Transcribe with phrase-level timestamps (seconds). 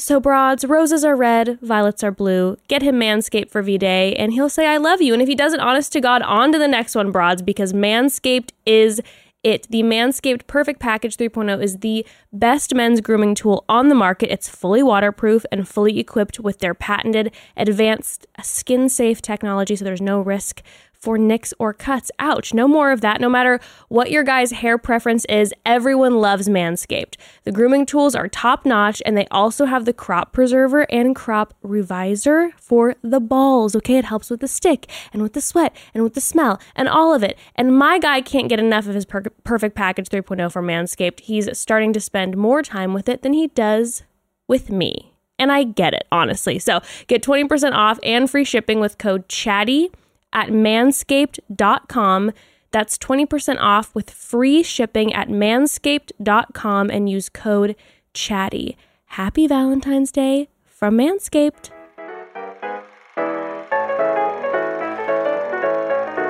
[0.00, 2.56] So, broads, roses are red, violets are blue.
[2.68, 5.12] Get him Manscaped for V Day, and he'll say, I love you.
[5.12, 8.50] And if he doesn't, honest to God, on to the next one, broads, because Manscaped
[8.64, 9.02] is
[9.42, 9.66] it.
[9.70, 14.32] The Manscaped Perfect Package 3.0 is the best men's grooming tool on the market.
[14.32, 20.00] It's fully waterproof and fully equipped with their patented advanced skin safe technology, so there's
[20.00, 20.62] no risk
[20.98, 22.10] for nicks or cuts.
[22.18, 23.20] Ouch, no more of that.
[23.20, 27.14] No matter what your guy's hair preference is, everyone loves Manscaped.
[27.44, 31.54] The grooming tools are top notch and they also have the crop preserver and crop
[31.62, 33.76] reviser for the balls.
[33.76, 36.88] Okay, it helps with the stick and with the sweat and with the smell and
[36.88, 37.38] all of it.
[37.54, 41.20] And my guy can't get enough of his per- perfect package 3.0 for Manscaped.
[41.20, 44.02] He's starting to spend more time with it than he does
[44.48, 45.14] with me.
[45.38, 46.58] And I get it, honestly.
[46.58, 49.92] So get 20% off and free shipping with code CHATTY
[50.32, 52.32] at manscaped.com.
[52.70, 57.76] That's 20% off with free shipping at manscaped.com and use code
[58.12, 58.76] CHATTY.
[59.06, 61.70] Happy Valentine's Day from Manscaped.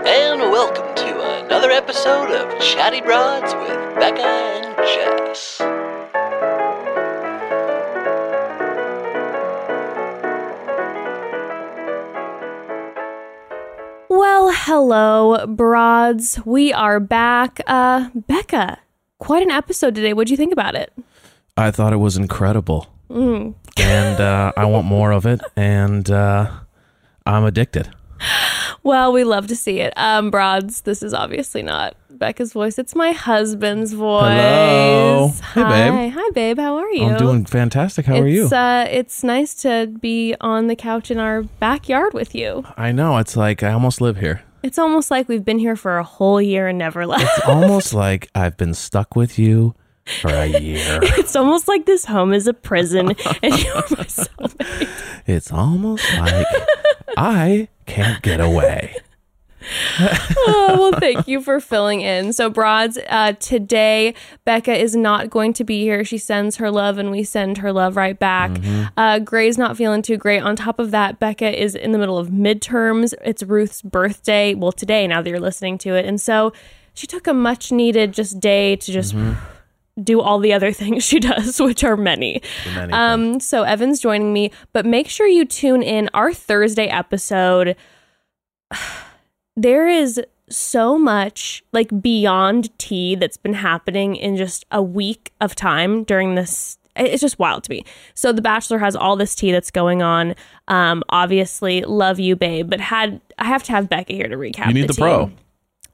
[0.06, 5.77] And welcome to another episode of Chatty Broads with Bekah and Jess.
[14.10, 16.40] Well, hello, broads.
[16.46, 17.60] We are back.
[17.66, 18.78] Uh, Bekah,
[19.18, 20.14] quite an episode today.
[20.14, 20.90] What'd you think about it?
[21.58, 22.86] I thought it was incredible.
[23.10, 23.54] Mm.
[23.78, 25.42] And uh, I want more of it.
[25.56, 26.50] And uh,
[27.26, 27.90] I'm addicted.
[28.82, 29.92] Well, we love to see it.
[29.96, 32.78] Um, broads, this is obviously not Bekah's voice.
[32.78, 34.32] It's my husband's voice.
[34.32, 35.28] Hello.
[35.54, 35.90] Hey, Hi.
[35.90, 36.12] babe.
[36.14, 36.58] Hi, babe.
[36.58, 37.04] How are you?
[37.04, 38.06] I'm doing fantastic.
[38.06, 38.46] How are you?
[38.46, 42.64] Uh, it's nice to be on the couch in our backyard with you.
[42.76, 43.18] I know.
[43.18, 44.42] It's like I almost live here.
[44.62, 47.22] It's almost like we've been here for a whole year and never left.
[47.38, 49.74] It's almost like I've been stuck with you
[50.20, 50.98] for a year.
[51.02, 53.08] it's almost like this home is a prison
[53.42, 54.88] and you're my soulmate.
[55.26, 56.46] It's almost like
[57.16, 58.96] I can't get away.
[60.00, 62.32] oh, well, thank you for filling in.
[62.32, 64.14] So, Broads, uh, today,
[64.46, 66.04] Bekah is not going to be here.
[66.04, 68.58] She sends her love and we send her love right back.
[68.96, 70.40] Uh, Gray's not feeling too great.
[70.40, 73.12] On top of that, Bekah is in the middle of midterms.
[73.24, 74.54] It's Ruth's birthday.
[74.54, 76.06] Well, today, now that you're listening to it.
[76.06, 76.52] And so
[76.94, 79.14] she took a much needed just day to just.
[80.02, 82.42] Do all the other things she does, which are many.
[82.74, 87.76] many Um, so Evan's joining me, but make sure you tune in our Thursday episode
[89.56, 95.54] there is so much like beyond tea that's been happening in just a week of
[95.54, 97.84] time during this it's just wild to me
[98.14, 100.34] so the bachelor has all this tea that's going on
[100.68, 104.68] um obviously love you babe but had i have to have bekah here to recap
[104.68, 105.02] You need the tea.
[105.02, 105.30] pro.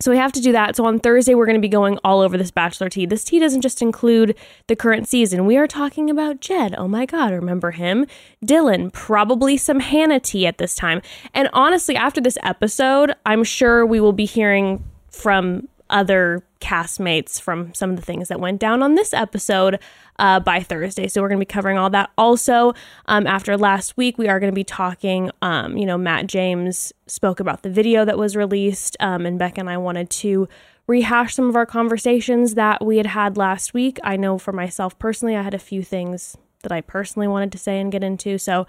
[0.00, 0.76] So we have to do that.
[0.76, 3.06] So on Thursday, we're going to be going all over this Bachelor tea.
[3.06, 5.46] This tea doesn't just include the current season.
[5.46, 6.74] We are talking about Jed.
[6.76, 8.06] Oh my God, remember him?
[8.44, 11.00] Dylan, probably some Hannah tea at this time.
[11.32, 17.72] And honestly, after this episode, I'm sure we will be hearing from other castmates from
[17.74, 19.78] some of the things that went down on this episode
[20.18, 21.08] uh, by Thursday.
[21.08, 22.10] So we're going to be covering all that.
[22.16, 22.74] Also,
[23.06, 25.30] um, after last week, we are going to be talking.
[25.42, 29.58] Um, you know, Matt James spoke about the video that was released, um, and Bekah
[29.58, 30.48] and I wanted to
[30.86, 33.98] rehash some of our conversations that we had had last week.
[34.04, 37.58] I know for myself personally, I had a few things that I personally wanted to
[37.58, 38.38] say and get into.
[38.38, 38.66] So.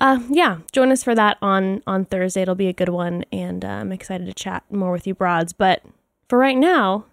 [0.00, 2.42] Uh, yeah, join us for that on on Thursday.
[2.42, 5.52] It'll be a good one, and uh, I'm excited to chat more with you, broads.
[5.52, 5.84] But
[6.28, 7.04] for right now,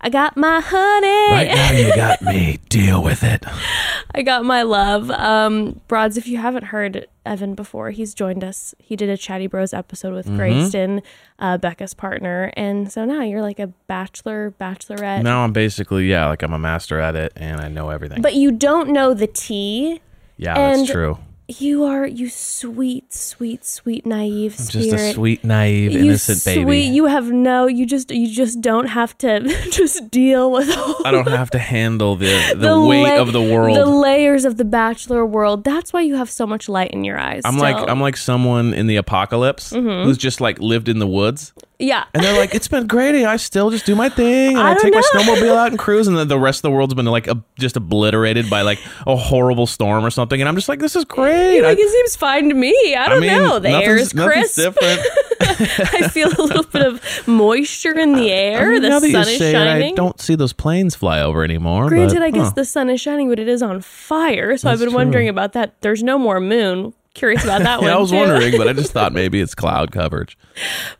[0.00, 1.32] I got my honey.
[1.32, 2.58] Right now, you got me.
[2.68, 3.44] Deal with it.
[4.14, 5.10] I got my love.
[5.10, 8.74] Um, Broads, if you haven't heard Evan before, he's joined us.
[8.78, 11.02] He did a Chatty Bros episode with Grayston,
[11.40, 12.52] uh, Bekah's partner.
[12.56, 15.24] And so now you're like a bachelor, bachelorette.
[15.24, 18.22] Now I'm basically, yeah, like I'm a master at it and I know everything.
[18.22, 20.00] But you don't know the tea.
[20.36, 21.18] yeah, and- that's true.
[21.50, 24.90] You are, you sweet, sweet, sweet, naive I'm spirit.
[24.90, 26.80] just a sweet, naive, you innocent sweet, baby.
[26.80, 31.10] You have no, you just, you just don't have to just deal with all I
[31.10, 33.74] don't have to handle the the, the weight la- of the world.
[33.78, 35.64] the layers of the bachelor world.
[35.64, 37.40] That's why you have so much light in your eyes.
[37.46, 37.64] I'm still.
[37.64, 37.80] Mm-hmm.
[37.80, 42.04] like I'm like someone in the apocalypse who's just like lived in the woods, yeah.
[42.14, 43.24] and they're like, "It's been great.
[43.24, 46.06] I still just do my thing, and I I, take my snowmobile out and cruise,
[46.06, 49.16] and then the rest of the world's been like a, just obliterated by like a
[49.16, 51.90] horrible storm or something." And I'm just like, "This is great." You're I, like, it
[51.90, 52.94] seems fine to me.
[52.94, 53.58] I I don't mean, know.
[53.58, 54.56] The air is crisp.
[54.56, 55.00] different.
[55.40, 58.66] I feel a little bit of moisture in the air.
[58.68, 59.90] I mean, the now that sun you is say shining.
[59.90, 61.88] it, I don't see those planes fly over anymore.
[61.88, 62.54] Granted, but, I guess huh.
[62.56, 64.56] the sun is shining, but it is on fire.
[64.56, 65.80] So I've That's been wondering about that.
[65.80, 66.92] There's no more moon.
[67.18, 67.86] Curious about that one.
[67.88, 68.16] yeah, I was too.
[68.16, 70.38] wondering, but I just thought maybe it's cloud coverage.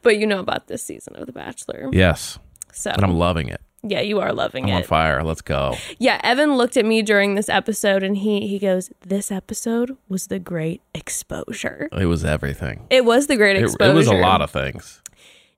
[0.02, 1.88] But you know about this season of The Bachelor.
[1.92, 2.38] Yes,
[2.72, 3.60] So and I'm loving it.
[3.84, 4.74] Yeah, you are loving I'm it.
[4.74, 5.22] on fire.
[5.22, 5.76] Let's go.
[5.98, 10.26] Yeah, Evan looked at me during this episode and he he goes, "This episode was
[10.26, 12.86] the great exposure." It was everything.
[12.90, 13.92] It was the great It, exposure.
[13.92, 15.00] it was a lot of things.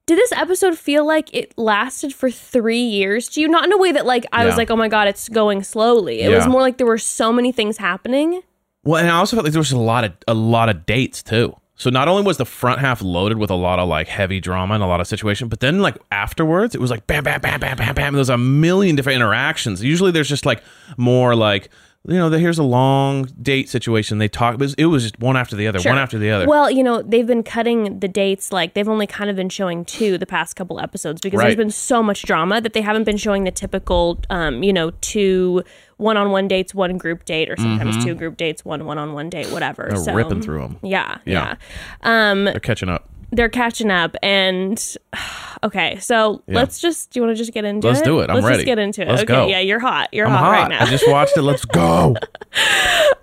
[0.06, 3.48] Did this episode feel like it lasted for three years to you?
[3.48, 4.56] Not in a way that like I was Yeah.
[4.58, 6.20] like, oh my god, it's going slowly.
[6.20, 6.50] It was Yeah.
[6.50, 8.42] more like there were so many things happening.
[8.84, 11.22] Well, and I also felt like there was a lot of a lot of dates
[11.22, 11.54] too.
[11.80, 14.74] So not only was the front half loaded with a lot of like heavy drama
[14.74, 17.58] and a lot of situation, but then like afterwards it was like bam, bam, bam,
[17.58, 18.14] bam, bam, bam.
[18.14, 19.82] There's a million different interactions.
[19.82, 20.62] Usually there's just like
[20.98, 21.70] more like
[22.08, 24.18] you know, here's a long date situation.
[24.18, 25.92] They talk, but it was just one after the other, Sure.
[25.92, 26.46] one after the other.
[26.48, 29.84] Well, you know, they've been cutting the dates like they've only kind of been showing
[29.84, 33.18] two the past couple episodes because there's been so much drama that they haven't been
[33.18, 35.62] showing the typical, um, you know, two
[35.98, 39.82] one-on-one dates, one group date, or sometimes two group dates, one one-on-one date, whatever.
[39.84, 39.94] Mm-hmm.
[39.96, 40.78] They're so, ripping through them.
[40.82, 41.56] Yeah, Yeah.
[42.02, 42.30] yeah.
[42.30, 43.10] Um, They're catching up.
[43.32, 44.96] They're catching up, and
[45.62, 47.10] okay, so let's just.
[47.10, 48.04] Do you want to just get into Let's it?
[48.04, 48.30] do it.
[48.30, 48.56] I'm let's ready.
[48.58, 49.08] just get into it.
[49.08, 49.46] Let's okay, go.
[49.48, 50.08] yeah, you're hot.
[50.12, 50.50] You're hot, hot.
[50.50, 50.82] right now.
[50.82, 51.42] I just watched it.
[51.42, 52.16] Let's go.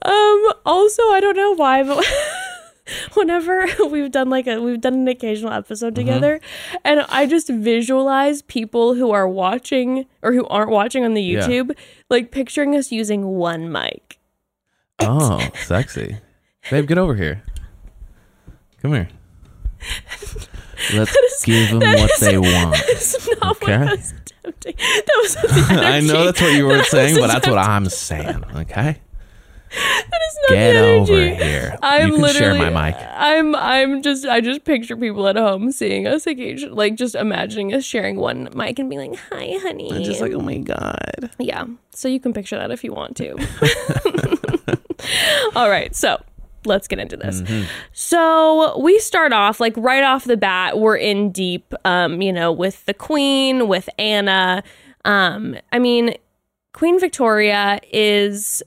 [0.04, 0.54] Um.
[0.66, 2.06] Also, I don't know why, but
[3.16, 6.08] whenever we've done like a we've done an occasional episode Mm-hmm.
[6.08, 6.40] together,
[6.86, 11.46] and I just visualize people who are watching or who aren't watching on the Yeah.
[11.48, 11.76] YouTube,
[12.10, 14.18] like picturing us using one mic.
[15.00, 16.18] Oh, sexy.
[16.72, 17.44] Babe, get over here.
[18.82, 19.10] Come here.
[20.94, 22.76] Let's give them what they want.
[22.88, 23.78] It's not Okay.
[23.80, 24.76] what I was attempting.
[24.78, 25.38] That was
[25.72, 28.44] I know that's what you were That saying, but that's what I'm saying.
[28.56, 28.98] Okay,
[29.72, 31.76] That is not get over here.
[31.82, 33.02] I'm you can share literally, my mic.
[33.12, 37.74] I'm I'm just I just picture people at home seeing us occasionally, like just imagining
[37.74, 41.32] us sharing one mic and being like, "Hi, honey." I'm just like, oh my god.
[41.40, 41.66] Yeah.
[41.92, 43.32] So you can picture that if you want to.
[45.56, 45.96] All right.
[45.96, 46.22] So
[46.68, 47.42] let's get into this.
[47.94, 52.52] So we start off like right off the bat, we're in deep, um, you know,
[52.52, 54.64] with the queen, with Anna.
[55.06, 56.16] Um, I mean,
[56.74, 58.62] Queen Victoria is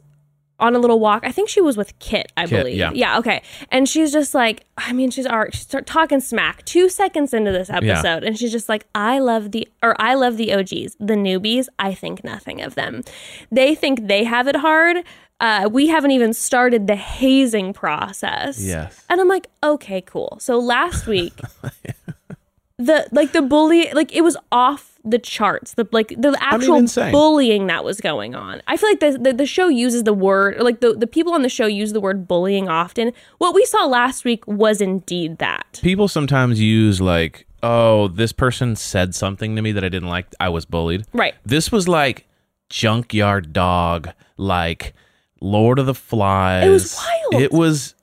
[0.58, 1.22] on a little walk.
[1.24, 2.76] I think she was with Kit, I Kit, believe.
[2.76, 2.90] yeah.
[2.92, 3.40] Yeah, okay.
[3.70, 5.54] And she's just like, I mean, she's art.
[5.54, 9.52] She's start talking smack two seconds into this episode, and she's just like, I love
[9.52, 11.66] the or I love the OGs, the newbies.
[11.78, 13.02] I think nothing of them.
[13.50, 14.98] They think they have it hard.
[15.40, 18.62] Uh, we haven't even started the hazing process.
[18.62, 19.04] Yes.
[19.08, 20.36] And I'm like, okay, cool.
[20.38, 21.32] So last week,
[22.78, 25.74] the like the bully, like it was off the charts.
[25.74, 28.60] The like the actual bullying that was going on.
[28.66, 31.32] I feel like the, the the show uses the word, or like the the people
[31.32, 33.12] on the show use the word bullying often.
[33.38, 35.80] What we saw last week was indeed that.
[35.82, 40.26] People sometimes use like, oh, this person said something to me that I didn't like.
[40.38, 41.06] I was bullied.
[41.14, 41.34] Right.
[41.46, 42.26] This was like
[42.68, 44.94] junkyard dog, like
[45.40, 46.66] Lord of the Flies.
[46.66, 47.42] It was wild.
[47.42, 47.94] It was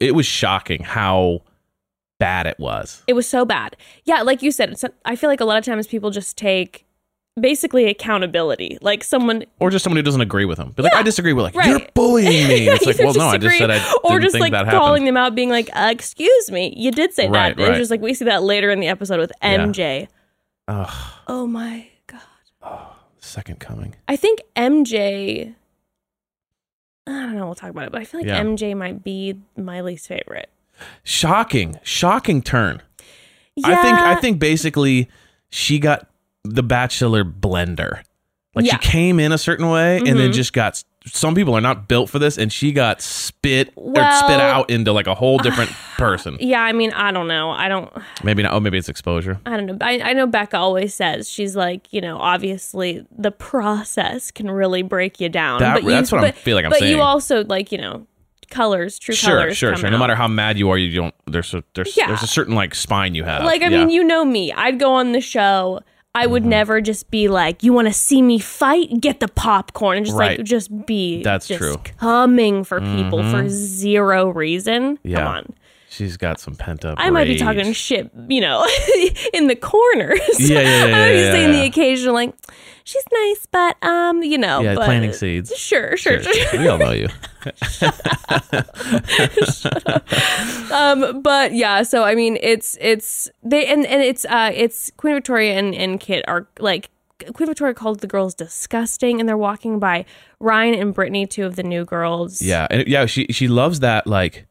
[0.00, 1.42] it was shocking how
[2.20, 3.02] bad it was.
[3.08, 3.76] It was so bad.
[4.04, 6.86] Yeah, like you said, it's, I feel like a lot of times people just take
[7.40, 8.78] basically accountability.
[8.80, 10.72] Like someone Or just someone who doesn't agree with them.
[10.76, 11.68] But like, Yeah, I disagree with like, right.
[11.70, 12.68] you're bullying me.
[12.68, 15.34] It's like, well, no, I just said I didn't or just like calling them out,
[15.34, 17.78] being like, uh, "Excuse me, you did say Right, that." It's right.
[17.78, 19.58] just like we see that later in the episode with Yeah.
[19.58, 20.08] MJ.
[20.68, 20.94] Ugh,
[21.26, 22.86] Oh my god!
[23.18, 23.94] second coming.
[24.06, 25.54] I think MJ.
[27.06, 27.46] I don't know.
[27.46, 28.40] We'll talk about it, but I feel like Yeah.
[28.42, 30.48] MJ might be my least favorite.
[31.02, 32.82] Shocking, shocking turn.
[33.56, 35.08] Yeah, I think I think basically
[35.50, 36.08] she got
[36.44, 38.02] the bachelor blender.
[38.54, 38.78] Like Yeah.
[38.80, 40.34] she came in a certain way and then Mhm.
[40.34, 44.40] just got some people are not built for this and she got spit or spit
[44.40, 46.36] out into like a whole different person.
[46.40, 47.50] Yeah, I mean, I don't know.
[47.50, 47.92] I don't.
[48.22, 49.40] Maybe not oh maybe it's exposure.
[49.46, 49.76] I don't know.
[49.80, 54.82] I, I know Bekah always says she's like, you know, obviously the process can really
[54.82, 55.60] break you down.
[55.60, 56.94] That- but you, that's what I but, feel like I'm but saying.
[56.96, 58.06] you also like, you know,
[58.50, 59.56] colors, true Sure, colors.
[59.56, 59.88] sure, sure.
[59.90, 60.00] No out.
[60.00, 62.08] matter how mad you are, you don't there's a there's Yeah.
[62.08, 63.44] there's a certain like spine you have.
[63.44, 63.78] Like, I Yeah.
[63.78, 64.52] mean, you know me.
[64.52, 65.80] I'd go on the show.
[66.14, 66.32] I Mm-hmm.
[66.32, 69.00] would never just be like, "You want to see me fight?
[69.00, 71.74] Get the popcorn," and just like just be That's just true.
[71.76, 71.98] Mm-hmm.
[71.98, 74.98] coming for people for zero reason.
[75.02, 75.18] Yeah.
[75.18, 75.54] Come on,
[75.88, 76.94] She's got some pent up.
[76.98, 78.66] I might be talking shit, you know,
[79.34, 80.20] in the corners.
[80.38, 81.60] Yeah, yeah, yeah, I might be yeah, saying yeah.
[81.60, 82.34] the occasional like,
[82.84, 85.54] "She's nice," but um, you know, Yeah, but, planting seeds.
[85.56, 86.60] Sure, sure, Sure, sure.
[86.60, 87.08] we all know you.
[90.72, 95.14] um but yeah so i mean it's it's they and and it's uh it's queen
[95.14, 96.90] victoria and and kit are like
[97.34, 100.04] queen victoria called the girls disgusting and they're walking by
[100.40, 104.06] ryan and brittany two of the new girls Yeah, and yeah, she she loves that
[104.06, 104.46] like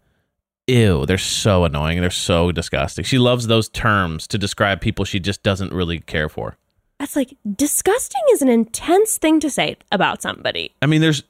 [0.67, 3.03] ew, they're so annoying, they're so disgusting.
[3.03, 6.55] She loves those terms to describe people she just doesn't really care for.
[7.01, 11.23] That's like disgusting is an intense thing to say about somebody I mean, there's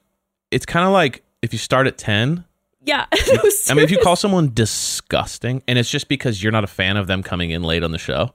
[0.50, 2.44] it's kind of like if you start at 10,
[2.84, 6.68] yeah I mean, if you call someone disgusting and it's just because you're not a
[6.68, 8.34] fan of them coming in late on the show,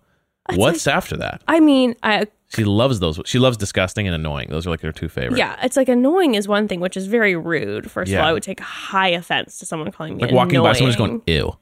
[0.56, 1.44] what's after that?
[1.48, 3.20] i mean i She loves those.
[3.26, 4.48] She loves disgusting and annoying.
[4.50, 5.38] Those are like her two favorite.
[5.38, 7.92] Yeah, it's like annoying is one thing, which is very rude.
[7.92, 10.74] First of all, I would take high offense to someone calling me Like walking by
[10.74, 11.56] someone's going, ew.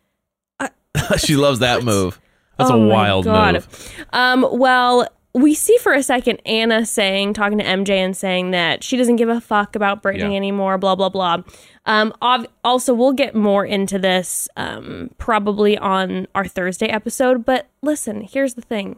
[1.17, 2.19] she loves that move.
[2.57, 3.55] That's Oh a wild God.
[3.55, 4.05] move.
[4.13, 8.83] Um, well, we see for a second Anna saying, talking to MJ and saying that
[8.85, 10.37] she doesn't give a fuck about Brittany Yeah.
[10.37, 11.43] anymore, blah, blah, blah.
[11.85, 17.43] Um, ob- also, we'll get more into this um, probably on our Thursday episode.
[17.45, 18.95] But listen, here's the thing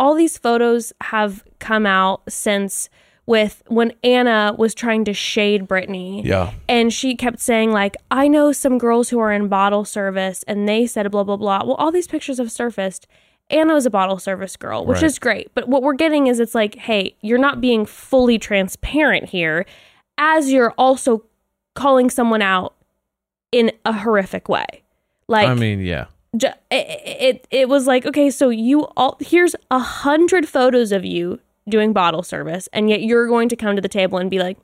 [0.00, 2.88] all these photos have come out since
[3.26, 6.54] with when Anna was trying to shade Brittany Yeah.
[6.68, 10.68] and she kept saying like i know some girls who are in bottle service and
[10.68, 13.06] they said blah blah blah well all these pictures have surfaced
[13.50, 15.04] anna was a bottle service girl which Right.
[15.04, 19.28] is great but what we're getting is it's like hey you're not being fully transparent
[19.28, 19.66] here
[20.18, 21.24] as you're also
[21.74, 22.74] calling someone out
[23.50, 24.66] in a horrific way
[25.28, 26.06] like I mean, yeah.
[26.36, 26.86] ju- it,
[27.22, 31.92] it it was like okay so you all here's a hundred photos of you doing
[31.92, 34.58] bottle service and yet you're going to come to the table and be like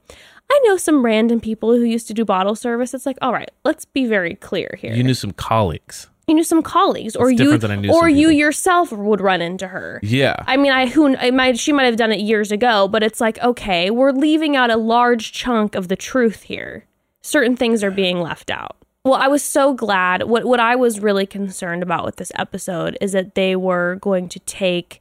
[0.51, 3.51] i know some random people who used to do bottle service it's like all right
[3.65, 6.09] let's be very clear here You knew some colleagues.
[6.29, 8.39] You knew some colleagues or That's you than I knew or you people.
[8.39, 10.37] yourself would run into her Yeah.
[10.47, 13.21] I mean, I who I might she might have done it years ago, but it's
[13.21, 16.85] like okay, we're leaving out a large chunk of the truth here.
[17.23, 18.77] Certain things are being left out.
[19.05, 20.25] Well, I was so glad.
[20.25, 24.29] What what I was really concerned about with this episode is that they were going
[24.29, 25.01] to take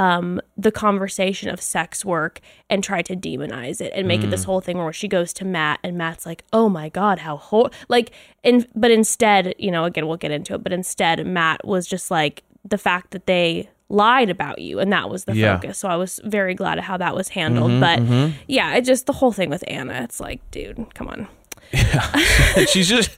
[0.00, 2.40] um, the conversation of sex work
[2.70, 4.30] and try to demonize it and make it Mm.
[4.30, 7.36] this whole thing where she goes to Matt and Matt's like, "Oh my god, how
[7.36, 8.10] hor-" like,"
[8.42, 12.10] and but instead, you know, again, we'll get into it, but instead, Matt was just
[12.10, 15.56] like the fact that they lied about you and that was the Yeah.
[15.56, 15.78] focus.
[15.78, 17.72] So I was very glad at how that was handled.
[17.72, 21.26] Mm-hmm, but yeah, it just the whole thing with Anna, it's like, dude, come on.
[22.68, 23.10] she's just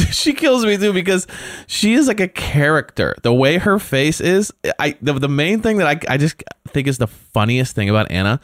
[0.12, 1.26] she kills me too because
[1.66, 3.14] she is like a character.
[3.22, 6.86] The way her face is i the, the main thing that I, I just think
[6.86, 8.40] is the funniest thing about anna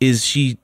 [0.00, 0.58] is she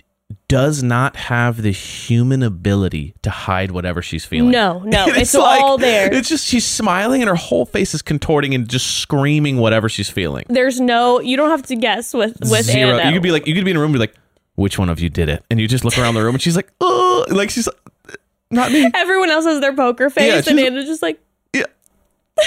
[0.47, 4.51] does not have the human ability to hide whatever she's feeling.
[4.51, 6.13] No, no, And it's, like- all there.
[6.13, 10.11] it's just she's smiling and her whole face is contorting and just screaming whatever she's
[10.11, 10.45] feeling.
[10.49, 12.99] There's no, you don't have to guess with with zero.
[12.99, 13.09] Anna.
[13.11, 14.15] you could be like you could be in a room and be like
[14.57, 15.45] which one of you did it?
[15.51, 17.69] And you just look around the room and she's like oh like she's
[18.51, 21.21] not me Everyone else has their poker face, Yeah, and Anna's just like,
[21.55, 21.65] yeah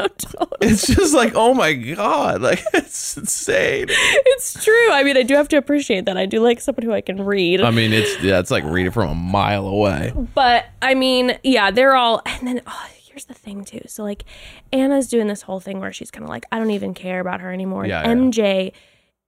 [0.00, 0.52] no, don't.
[0.60, 4.90] it's just like oh my god like it's insane It's true.
[4.92, 6.16] I mean, I do have to appreciate that.
[6.16, 7.60] I do like someone who I can read.
[7.60, 11.70] i mean it's yeah it's like reading from a mile away But I mean, yeah,
[11.70, 12.22] they're all.
[12.24, 13.82] And then oh, here's the thing too.
[13.86, 14.24] So like,
[14.72, 17.40] Anna's doing this whole thing where she's kind of like, I don't even care about
[17.40, 17.84] her anymore.
[17.86, 18.72] Yeah, and MJ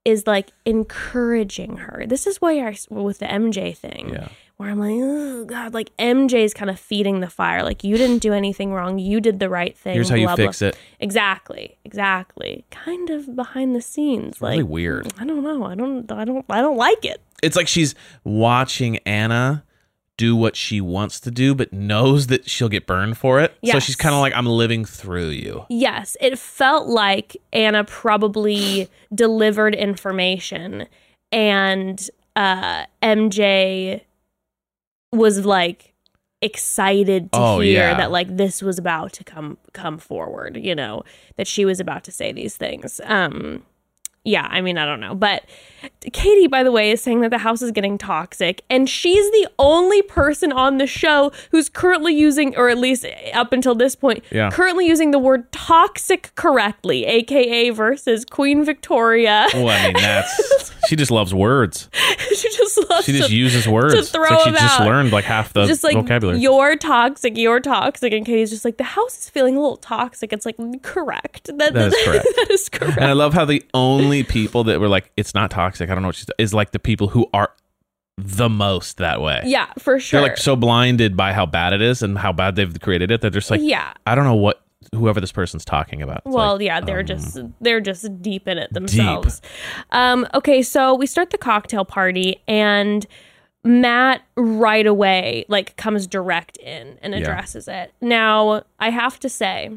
[0.04, 2.04] is like encouraging her.
[2.06, 4.10] This is why I with the MJ thing.
[4.10, 4.28] Yeah.
[4.60, 7.62] Where I'm like, oh god, like MJ's kind of feeding the fire.
[7.62, 8.98] Like you didn't do anything wrong.
[8.98, 9.94] You did the right thing.
[9.94, 10.46] here's how you blah, blah.
[10.48, 12.66] fix it Exactly, exactly.
[12.70, 15.64] Kind of behind the scenes, like really weird I don't know.
[15.64, 16.12] I don't.
[16.12, 16.44] I don't.
[16.50, 17.22] I don't like it.
[17.42, 19.64] it's like she's watching anna
[20.18, 23.78] do what she wants to do but knows that she'll get burned for it so
[23.78, 29.74] she's kind of like i'm living through you Yes, it felt like Anna probably delivered
[29.74, 30.86] information
[31.32, 34.02] and uh MJ
[35.12, 35.94] was like
[36.42, 37.96] excited to Oh, hear yeah.
[37.96, 41.02] that like this was about to come come forward, you know,
[41.36, 43.00] that she was about to say these things.
[43.04, 43.64] Um
[44.24, 45.14] yeah, I mean, I don't know.
[45.14, 45.44] But
[46.12, 48.62] Katie, by the way, is saying that the house is getting toxic.
[48.68, 53.52] And she's the only person on the show who's currently using, or at least up
[53.54, 54.50] until this point, Yeah.
[54.50, 59.46] currently using the word toxic correctly, aka versus Queen Victoria.
[59.54, 61.88] well i mean that's she just loves words
[62.34, 64.86] she just loves she just to, uses words to it's throw like she just out.
[64.86, 68.76] learned like half the just like vocabulary you're toxic, you're toxic, and Katie's just like
[68.76, 70.32] the house is feeling a little toxic.
[70.32, 71.46] It's like correct.
[71.58, 72.26] That, That is correct.
[72.36, 72.96] that is correct.
[72.96, 75.90] And I love how the only people that were like, it's not toxic.
[75.90, 77.50] I don't know what she's is like the people who are
[78.18, 79.40] the most that way.
[79.46, 80.20] yeah, for sure.
[80.20, 83.20] They're like so blinded by how bad it is and how bad they've created it.
[83.22, 83.94] They're just like, yeah.
[84.06, 84.62] I don't know what
[84.94, 86.22] whoever this person's talking about.
[86.26, 89.40] It's Well, like, yeah, they're um, just they're just deep in it themselves.
[89.90, 93.06] Um, okay, so we start the cocktail party and
[93.64, 97.20] Matt right away like comes direct in and Yeah.
[97.20, 97.92] addresses it.
[98.00, 99.70] Now, I have to say,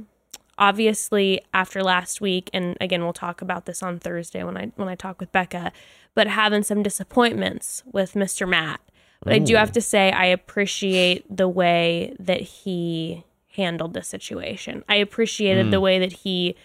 [0.57, 4.87] obviously after last week and again we'll talk about this on Thursday when I when
[4.87, 5.71] I talk with Bekah,
[6.15, 8.47] but having some disappointments with Mr.
[8.47, 8.79] Matt.
[9.23, 13.23] But I do have to say I appreciate the way that he
[13.55, 14.83] handled the situation.
[14.89, 16.55] I appreciated the way that he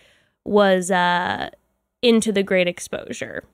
[0.45, 1.51] was uh
[2.03, 3.45] into the great exposure.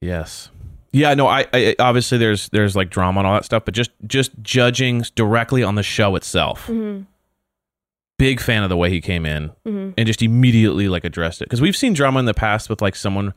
[0.00, 0.50] Yes.
[0.92, 3.90] Yeah, no, I, I obviously there's there's like drama and all that stuff, but just
[4.06, 6.66] just judging directly on the show itself.
[6.66, 7.06] Mhm.
[8.20, 9.94] Big fan of the way he came in Mhm.
[9.98, 12.94] and just immediately like addressed it because we've seen drama in the past with like
[12.94, 13.32] someone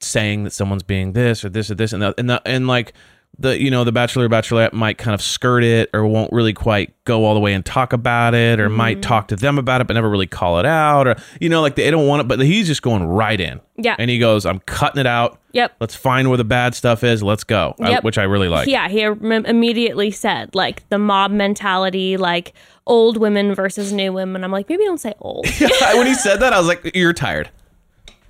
[0.00, 2.92] saying that someone's being this or this or this and that, and the, and like
[3.38, 6.54] the you know the bachelor or bachelorette might kind of skirt it or won't really
[6.54, 9.80] quite go all the way and talk about it or might talk to them about
[9.82, 12.28] it but never really call it out or you know like they don't want it
[12.28, 13.60] but he's just going right in.
[13.78, 13.94] Yeah.
[13.98, 15.38] and he goes i'm cutting it out.
[15.52, 15.76] Yep.
[15.80, 17.22] let's find where the bad stuff is.
[17.22, 17.74] Let's go.
[17.80, 18.68] I- which i really like.
[18.68, 22.52] Yeah, he im- immediately said like the mob mentality, like
[22.86, 24.44] old women versus new women.
[24.44, 25.46] I'm like, maybe don't say old.
[25.58, 27.50] when he said that i was like you're tired.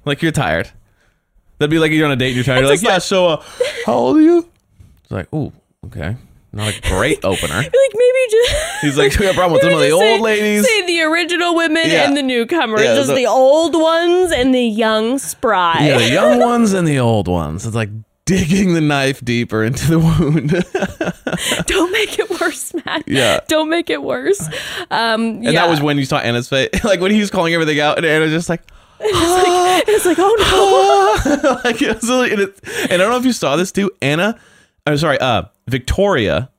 [0.04, 0.70] Like you're tired.
[1.58, 2.60] That'd be like you're on a date and you're tired.
[2.60, 3.44] You're like yeah like- so uh,
[3.86, 4.48] how old are you
[5.06, 5.52] it's like ooh
[5.86, 6.16] okay
[6.52, 9.72] not a great opener like maybe just he's like we got a problem with some
[9.72, 12.06] of the old say, ladies Say the original women Yeah.
[12.08, 15.78] and the newcomers, Yeah, just the- the old ones and the young spry.
[15.86, 17.64] Yeah, the young ones and the old ones.
[17.66, 17.90] It's like
[18.25, 20.50] digging the knife deeper into the wound.
[21.66, 23.04] Don't make it worse, Matt.
[23.06, 23.40] Yeah.
[23.48, 24.40] Don't make it worse.
[24.90, 26.70] Um, and that was when you saw Anna's face.
[26.84, 28.62] like when he was calling everything out, and Anna's just like,
[29.00, 32.58] it's like, oh like it was really, and, it,
[32.90, 33.90] and I don't know if you saw this too.
[34.02, 34.38] Anna,
[34.87, 36.50] I'm sorry, uh, Victoria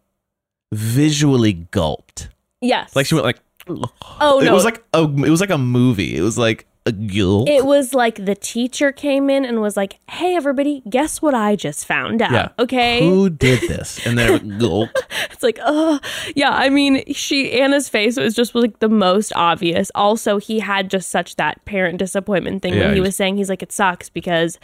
[0.74, 2.29] visually gulped.
[2.62, 2.96] Yes.
[2.96, 4.53] Like she went like, oh it no.
[4.53, 6.15] was like a, it was like a movie.
[6.15, 7.50] It was like a gulp.
[7.50, 11.57] it was like the teacher came in and was like, "Hey, everybody, guess what I
[11.57, 12.48] just found out?" yeah.
[12.57, 13.05] Okay.
[13.07, 14.05] Who did this?
[14.07, 14.89] And then it gulp.
[15.31, 16.00] It's like, oh,
[16.34, 16.51] yeah.
[16.51, 19.91] I mean, she Anna's face was just like the most obvious.
[19.96, 23.50] Also, he had just such that parent disappointment thing Yeah, when he was- saying he's
[23.50, 24.57] like, it sucks because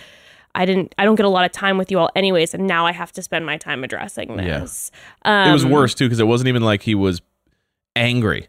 [0.56, 2.86] I didn't, I don't get a lot of time with you all, anyways, and now
[2.86, 4.60] I have to spend my time addressing Yeah.
[4.60, 4.92] this.
[5.24, 7.22] Um, it was worse too because it wasn't even like he was
[7.96, 8.48] angry.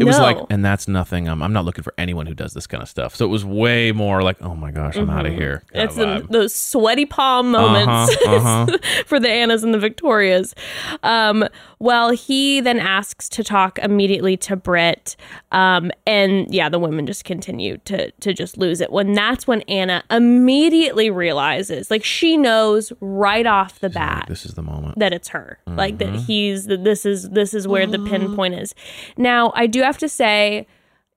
[0.00, 1.28] It was like, and that's nothing.
[1.28, 3.14] I'm, I'm not looking for anyone who does this kind of stuff.
[3.14, 5.62] So it was way more like, oh my gosh, I'm out of here.
[5.72, 8.66] It's of the, those sweaty palm moments Uh-huh,
[9.06, 10.54] for the Annas and the Victorias.
[11.02, 11.44] Um,
[11.78, 15.16] well, he then asks to talk immediately to Britt,
[15.52, 18.90] um, and yeah, the women just continue to to just lose it.
[18.90, 24.54] When that's when Anna immediately realizes, like she knows right off the bat this is
[24.54, 24.98] the moment.
[24.98, 28.74] that it's her like that he's that this is this is where the pinpoint is
[29.16, 30.66] now i do have to say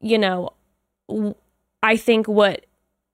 [0.01, 0.53] you know
[1.83, 2.65] I think what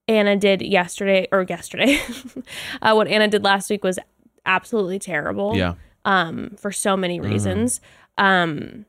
[0.07, 1.97] anna did yesterday or yesterday
[2.81, 3.97] uh, what anna did last week was
[4.45, 5.75] absolutely terrible Yeah.
[6.03, 7.79] um for so many reasons.
[8.17, 8.85] Um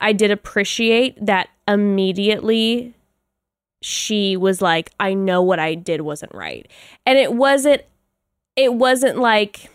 [0.00, 2.94] i did appreciate that immediately
[3.82, 6.66] she was like i know what i did wasn't right.
[7.04, 7.82] And it wasn't
[8.56, 9.68] it wasn't like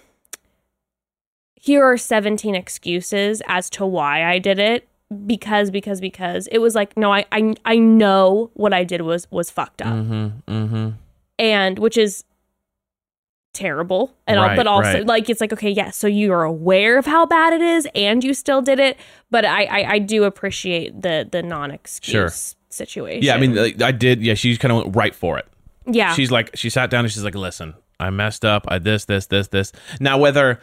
[1.56, 4.88] here are 17 excuses as to why I did it
[5.26, 9.28] because because because it was like no I I, I know what I did was
[9.32, 10.52] was fucked up Mm-hmm.
[10.54, 10.90] Mm-hmm.
[11.40, 12.24] and which is
[13.54, 15.06] terrible and all, Right, but also right.
[15.06, 18.34] like it's like okay yes so you're aware of how bad it is and you
[18.34, 18.98] still did it
[19.30, 23.92] but I I, I do appreciate the the non-excuse situation Yeah, I mean, like, I
[23.92, 24.24] did.
[24.24, 25.46] Yeah, she kind of went right for it.
[25.86, 28.66] yeah She's like, she sat down and she's like, listen, I messed up.
[28.68, 29.72] I this, this, this, this.
[30.00, 30.60] Now, whether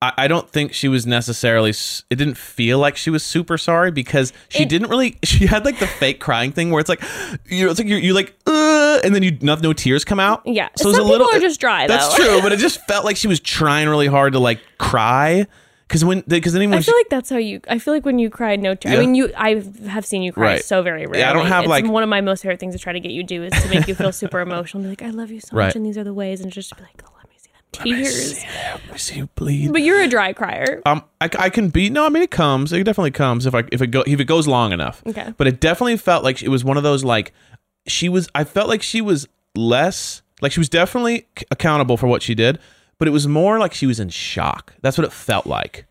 [0.00, 3.90] I, I don't think she was necessarily, it didn't feel like she was super sorry
[3.90, 7.02] because she It- didn't really, she had like the fake crying thing where it's like,
[7.46, 10.20] you know, it's like you're, you like, uh, and then you, no, no tears come
[10.20, 10.42] out.
[10.46, 10.68] Yeah.
[10.76, 13.26] So it's a little, are just dry, That's true, but it just felt like she
[13.28, 15.46] was trying really hard to like cry.
[15.88, 17.62] Cause when, because then I feel like that's how you.
[17.66, 18.92] I feel like when you cried, no tears.
[18.92, 18.98] Yeah.
[18.98, 19.32] I mean, you.
[19.34, 20.62] I have seen you cry Right.
[20.64, 21.20] so very rarely.
[21.20, 23.00] Yeah, I don't have, it's like- one of my most favorite things to try to
[23.00, 24.84] get you do is to make you feel super emotional.
[24.84, 25.68] And be like, I love you so Right.
[25.68, 27.02] much, and these are the ways, and just be like,
[27.84, 28.34] tears.
[28.90, 29.72] Me see you bleed.
[29.72, 30.82] But you're a dry crier.
[30.86, 32.06] Um, I, I can be no.
[32.06, 32.72] I mean, it comes.
[32.72, 35.02] It definitely comes if I if it go if it goes long enough.
[35.06, 35.34] Okay.
[35.36, 37.32] But it definitely felt like it was one of those like
[37.86, 38.28] she was.
[38.34, 42.58] I felt like she was less like she was definitely accountable for what she did,
[42.98, 44.74] but it was more like she was in shock.
[44.82, 45.86] That's what it felt like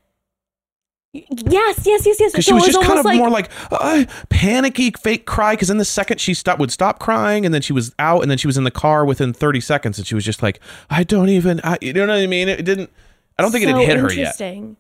[1.14, 2.32] Yes, yes, yes, yes.
[2.32, 5.54] because she was it just kind of like, more like uh, panicky, fake cry.
[5.54, 8.30] Because then the second she stopped would stop crying, and then she was out, and
[8.30, 11.04] then she was in the car within thirty seconds, and she was just like, I
[11.04, 11.62] don't even.
[11.64, 12.50] I, you know what I mean?
[12.50, 12.92] It didn't.
[13.40, 14.18] I don't think it so had hit her yet.
[14.18, 14.78] interesting.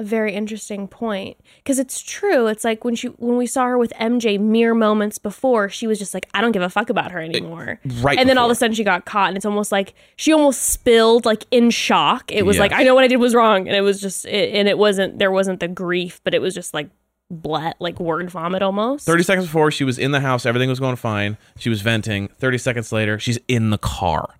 [0.00, 2.46] A very interesting point because it's true.
[2.46, 5.98] It's like when she when we saw her with MJ mere moments before, she was
[5.98, 7.78] just like, I don't give a fuck about her anymore.
[7.84, 9.92] Eh, right and then all of a sudden she got caught, and it's almost like
[10.16, 12.32] she almost spilled like in shock.
[12.32, 14.54] It was like I know what I did was wrong, and it was just it,
[14.54, 16.88] and it wasn't there wasn't the grief, but it was just like
[17.30, 19.04] blet like word vomit almost.
[19.04, 22.26] 30 seconds before she was in the house everything was going fine she was venting
[22.38, 24.34] 30 seconds later she's in the car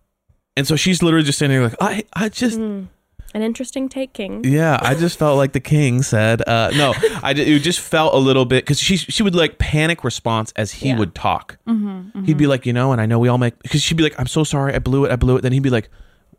[0.56, 2.88] and so she's literally just sitting there like i i just mm.
[3.32, 4.42] An interesting take, King.
[4.44, 8.12] yeah i just felt like the king said uh no i ju- it just felt
[8.14, 10.98] a little bit because she she would like panic response as he Yeah.
[10.98, 12.24] would talk mm-hmm, mm-hmm.
[12.24, 14.18] he'd be like you know and i know we all make because she'd be like
[14.18, 15.88] i'm so sorry i blew it i blew it then he'd be like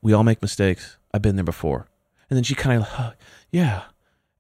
[0.02, 1.88] we all make mistakes i've been there before
[2.30, 3.12] and then she kind of huh,
[3.52, 3.84] yeah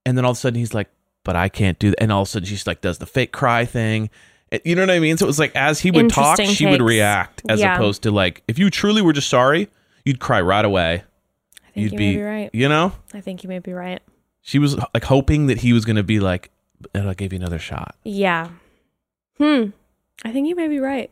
[0.06, 0.90] and then all of a sudden he's like
[1.24, 3.32] but i can't do that and all of a sudden she's like does the fake
[3.32, 4.10] cry thing
[4.52, 6.54] It- you know what i mean so it was like as he would talk Interesting
[6.56, 7.76] she would react as Yeah.
[7.76, 9.70] opposed to like if you truly were just sorry
[10.04, 11.04] you'd cry right away.
[11.72, 12.50] I think you'd you be, be right.
[12.54, 14.02] you know, I think you may be right.
[14.42, 16.52] she was like hoping that he was going to be like,
[16.94, 17.96] and I'll give you another shot.
[18.04, 18.50] Yeah.
[19.38, 19.68] Hmm.
[20.26, 21.10] I think you may be right.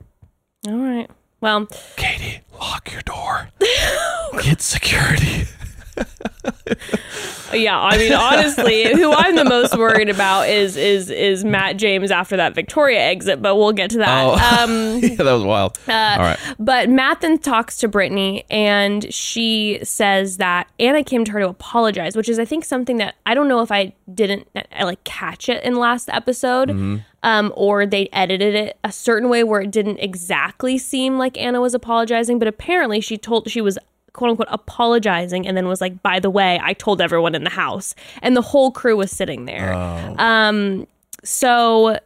[0.67, 1.09] All right.
[1.41, 3.49] Well, Katie, lock your door.
[4.43, 5.45] Get security.
[7.53, 7.79] Yeah.
[7.79, 12.37] I mean, honestly, who I'm the most worried about is is is Matt James after
[12.37, 13.41] that Victoria exit.
[13.41, 14.25] But we'll get to that.
[14.25, 14.37] Oh.
[14.59, 15.77] Um, yeah, that was wild.
[15.87, 16.39] Uh, All right.
[16.57, 21.47] But Matt then talks to Brittany and she says that Anna came to her to
[21.47, 25.03] apologize, which is, I think, something that I don't know if I didn't I, like
[25.03, 26.71] catch it in last episode
[27.23, 31.61] um, or they edited it a certain way where it didn't exactly seem like Anna
[31.61, 32.39] was apologizing.
[32.39, 33.77] But apparently she told she was
[34.13, 37.49] quote unquote apologizing and then was like, by the way, I told everyone in the
[37.49, 37.95] house.
[38.21, 39.73] And the whole crew was sitting there.
[40.17, 40.87] Um,
[41.23, 41.99] so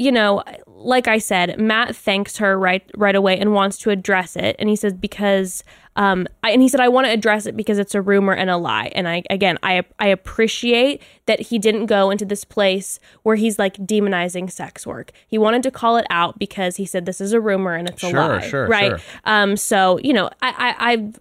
[0.00, 4.36] you know, like I said, Matt thanks her right right away and wants to address
[4.36, 4.54] it.
[4.60, 5.64] And he says because
[5.96, 8.48] um I, and he said I want to address it because it's a rumor and
[8.48, 8.92] a lie.
[8.94, 13.58] And I again, I I appreciate that he didn't go into this place where he's
[13.58, 15.10] like demonizing sex work.
[15.26, 18.00] He wanted to call it out because he said this is a rumor and it's
[18.04, 18.48] a Sure, lie.
[18.48, 18.90] sure, right?
[19.00, 19.00] sure.
[19.24, 21.12] Um so, you know, I I I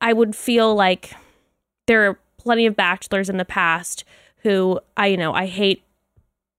[0.00, 1.12] I would feel like
[1.86, 4.04] there are plenty of bachelors in the past
[4.42, 5.82] who I you know, I hate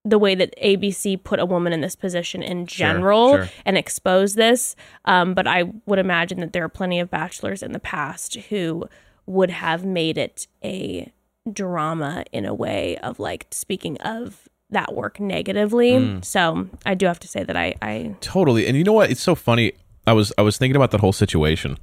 [0.04, 3.49] the way that ABC put a woman in this position in general sure.
[3.65, 4.75] and expose this.
[5.06, 8.88] Um, but I would imagine that there are plenty of bachelors in the past who
[9.27, 11.12] would have made it a
[11.51, 15.91] drama in a way of like speaking of that work negatively.
[15.91, 16.25] Mm.
[16.25, 18.67] So I do have to say that I, I Totally.
[18.67, 19.12] And you know what?
[19.12, 19.73] It's so funny.
[20.08, 21.77] I was I was thinking about that whole situation.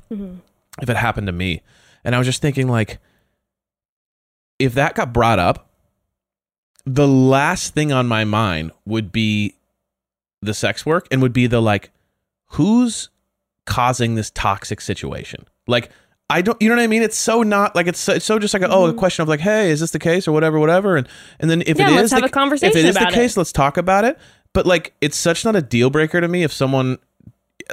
[0.80, 1.62] If it happened to me,
[2.04, 2.98] and I was just thinking like,
[4.58, 5.70] if that got brought up,
[6.84, 9.54] the last thing on my mind would be
[10.42, 11.90] the sex work, and would be the like,
[12.52, 13.10] who's
[13.66, 15.46] causing this toxic situation?
[15.66, 15.90] Like.
[16.30, 17.02] I don't, you know what I mean?
[17.02, 18.98] It's so not like it's so, it's so just like a, oh, a mm-hmm.
[18.98, 21.08] question of like, hey, is this the case or whatever, whatever, and
[21.40, 23.08] and then if Yeah, it let's is have the, a conversation if it is the
[23.08, 23.14] it.
[23.14, 24.18] case, let's talk about it.
[24.52, 26.98] But like, it's such not a deal breaker to me if someone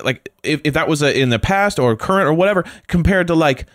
[0.03, 3.35] like if, if that was a, in the past or current or whatever compared to
[3.35, 3.65] like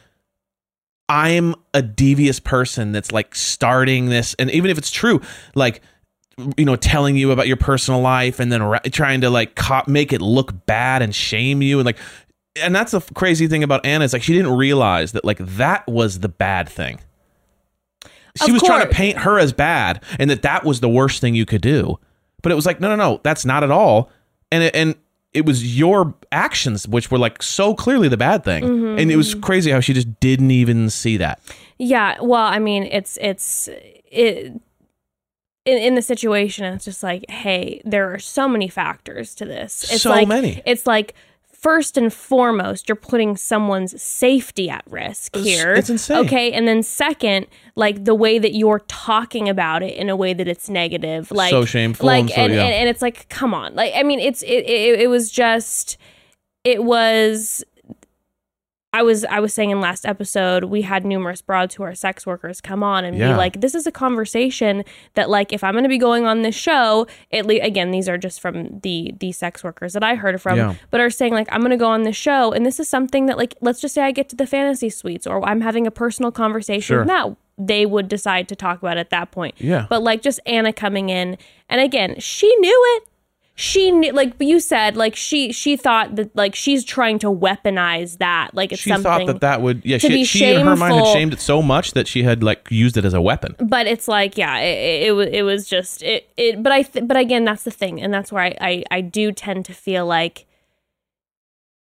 [1.09, 5.21] i'm a devious person that's like starting this and even if it's true
[5.55, 5.81] like
[6.57, 9.83] you know telling you about your personal life and then ra- trying to like co-
[9.87, 11.99] make it look bad and shame you and like
[12.63, 15.87] and that's the crazy thing about anna is like she didn't realize that like that
[15.87, 17.01] was the bad thing.
[18.37, 21.21] She Of was trying to paint her as bad and that that was the worst
[21.21, 21.99] thing you could do.
[22.43, 24.11] But it was like no no no that's not at all.
[24.53, 24.95] And it, and
[25.33, 29.17] it was your actions which were like so clearly the bad thing Mm-hmm, and it
[29.17, 31.41] was crazy how she just didn't even see that
[31.79, 33.69] Yeah, well, I mean, it's it's
[34.11, 34.61] it
[35.67, 36.65] in, in the situation.
[36.75, 39.85] It's just like, hey, there are so many factors to this.
[39.93, 40.63] It's So like, many.
[40.67, 41.15] It's like
[41.61, 45.75] first and foremost, you're putting someone's safety at risk here.
[45.75, 46.25] it's insane.
[46.27, 47.47] Okay, and then second,
[47.77, 51.51] like the way that you're talking about it in a way that it's negative, like
[51.51, 52.65] So shameful like and so- yeah.
[52.65, 55.99] and, and it's like, come on, like I mean, it's it it, it was just
[56.65, 57.63] it was
[58.93, 62.27] I was I was saying in last episode we had numerous broads who are sex
[62.27, 65.85] workers come on and be like this is a conversation that like if I'm going
[65.85, 69.31] to be going on this show at least again these are just from the the
[69.31, 70.75] sex workers that I heard from Yeah.
[70.91, 73.27] but are saying like I'm going to go on this show and this is something
[73.27, 75.93] that like let's just say I get to the fantasy suites or I'm having a
[75.93, 77.05] personal conversation Sure.
[77.05, 79.87] with they would decide to talk about at that point Yeah.
[79.89, 83.05] but like just Anna coming in and again she knew it
[83.55, 88.17] she knew like you said like she she thought that like she's trying to weaponize
[88.19, 90.67] that like it's she something thought that that would yeah to she, be she in
[90.67, 93.21] her mind had shamed it so much that she had like used it as a
[93.21, 93.55] weapon.
[93.59, 97.17] But it's like yeah it, it, it was just it, it but i th- but
[97.17, 100.47] again that's the thing and that's where I, I i do tend to feel like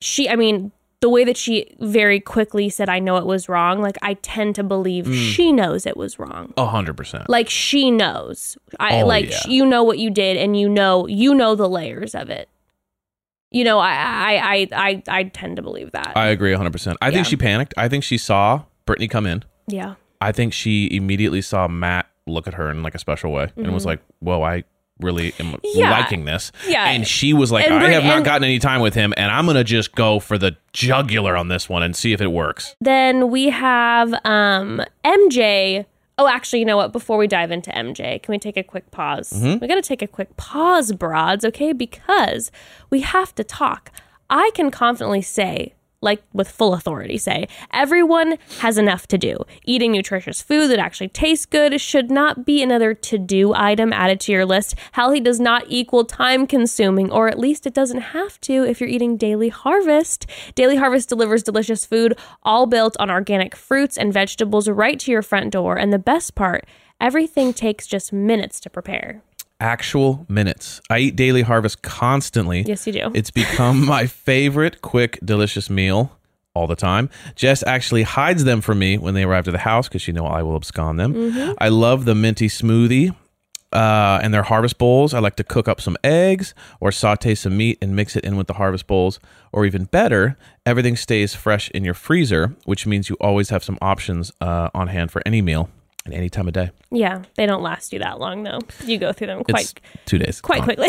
[0.01, 3.81] she i mean the way that she very quickly said i know it was wrong
[3.81, 5.33] like i tend to believe Mm.
[5.33, 6.53] she knows it was wrong.
[6.57, 7.29] A hundred percent.
[7.29, 8.59] Like she knows.
[8.79, 9.41] I Oh, like yeah.
[9.49, 12.49] you know what you did and you know you know the layers of it.
[13.51, 16.13] You know i i i i, I tend to believe that.
[16.17, 16.99] I agree a hundred percent.
[17.01, 17.75] I think she panicked.
[17.77, 19.43] I think she saw brittany come in.
[19.67, 19.95] Yeah.
[20.21, 23.73] I think she immediately saw matt look at her in like a special way and
[23.73, 24.63] was like whoa i
[25.03, 25.57] really am.
[25.65, 25.91] Yeah.
[25.91, 26.85] liking this Yeah.
[26.91, 29.31] and she was like And i have not and- gotten any time with him and
[29.31, 32.75] i'm gonna just go for the jugular on this one and see if it works
[32.81, 35.85] Then we have um, MJ.
[36.19, 36.93] Oh, actually, you know what?
[36.93, 39.33] Before we dive into MJ, can we take a quick pause?
[39.33, 39.59] Mm-hmm.
[39.61, 41.73] We got to take a quick pause, broads, okay?
[41.73, 42.51] Because
[42.91, 43.91] we have to talk.
[44.29, 49.37] I can confidently say like with full authority, say, everyone has enough to do.
[49.65, 54.21] Eating nutritious food that actually tastes good should not be another to do item added
[54.21, 54.75] to your list.
[54.93, 58.89] Healthy does not equal time consuming, or at least it doesn't have to if you're
[58.89, 60.27] eating Daily Harvest.
[60.55, 65.23] Daily Harvest delivers delicious food, all built on organic fruits and vegetables right to your
[65.23, 65.77] front door.
[65.77, 66.67] And the best part,
[67.01, 69.23] everything takes just minutes to prepare.
[69.61, 70.81] Actual minutes.
[70.89, 72.63] I eat Daily Harvest constantly.
[72.63, 73.11] Yes, you do.
[73.15, 76.17] It's become my favorite quick, delicious meal
[76.55, 77.11] all the time.
[77.37, 80.27] Jess actually hides them from me when they arrive to the house because she know
[80.27, 81.15] I will abscond them.
[81.15, 81.53] Mm-hmm.
[81.59, 83.15] I love the minty smoothie.
[83.73, 85.15] Uh, and their harvest bowls.
[85.15, 88.37] I like to cook up some eggs or saute some meat and mix it in
[88.37, 89.21] with the harvest bowls.
[89.53, 93.79] Or even better, everything stays fresh in your freezer, which means you always have some
[93.81, 95.71] options uh, on hand for any meal
[96.05, 96.71] at any time of day.
[96.93, 98.59] Yeah, they don't last you that long though.
[98.85, 99.75] You go through them quite It's
[100.07, 100.41] two days.
[100.41, 100.75] quite Gone.
[100.77, 100.89] quickly.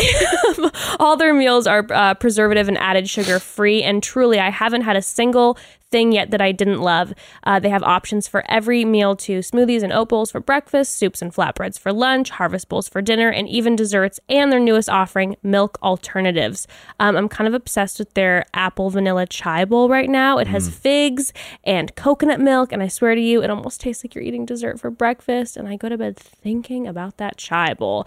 [0.98, 4.96] All their meals are uh, preservative and added sugar free, and truly, I haven't had
[4.96, 5.56] a single
[5.92, 7.12] thing yet that I didn't love.
[7.44, 11.20] Uh, they have options for every meal to smoothies and oat bowls for breakfast, soups
[11.20, 14.18] and flatbreads for lunch, harvest bowls for dinner, and even desserts.
[14.26, 16.66] And their newest offering, milk alternatives.
[16.98, 20.38] Um, I'm kind of obsessed with their apple vanilla chai bowl right now.
[20.38, 21.30] It has figs
[21.62, 24.80] and coconut milk, and I swear to you, it almost tastes like you're eating dessert
[24.80, 25.58] for breakfast.
[25.58, 28.06] And I go to bed thinking about that chai bowl.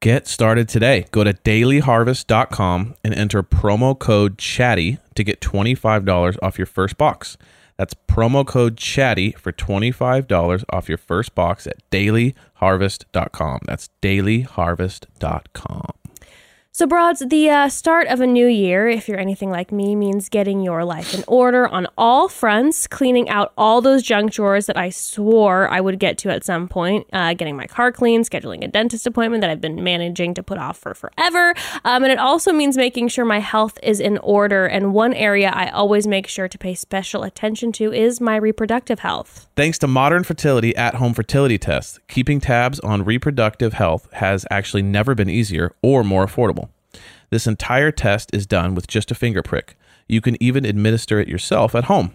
[0.00, 1.06] Get started today.
[1.10, 7.38] Go to dailyharvest.com and enter promo code chatty to get $25 off your first box.
[7.76, 13.60] That's promo code chatty for $25 off your first box at dailyharvest.com.
[13.66, 16.05] That's dailyharvest.com.
[16.78, 20.28] So, Broads, the uh, start of a new year, if you're anything like me, means
[20.28, 24.76] getting your life in order on all fronts, cleaning out all those junk drawers that
[24.76, 28.62] I swore I would get to at some point, uh, getting my car clean, scheduling
[28.62, 31.54] a dentist appointment that I've been managing to put off for forever.
[31.86, 34.66] Um, and it also means making sure my health is in order.
[34.66, 38.98] And one area I always make sure to pay special attention to is my reproductive
[38.98, 39.48] health.
[39.56, 44.82] Thanks to modern fertility at home fertility tests, keeping tabs on reproductive health has actually
[44.82, 46.65] never been easier or more affordable.
[47.30, 49.76] This entire test is done with just a finger prick.
[50.08, 52.14] You can even administer it yourself at home.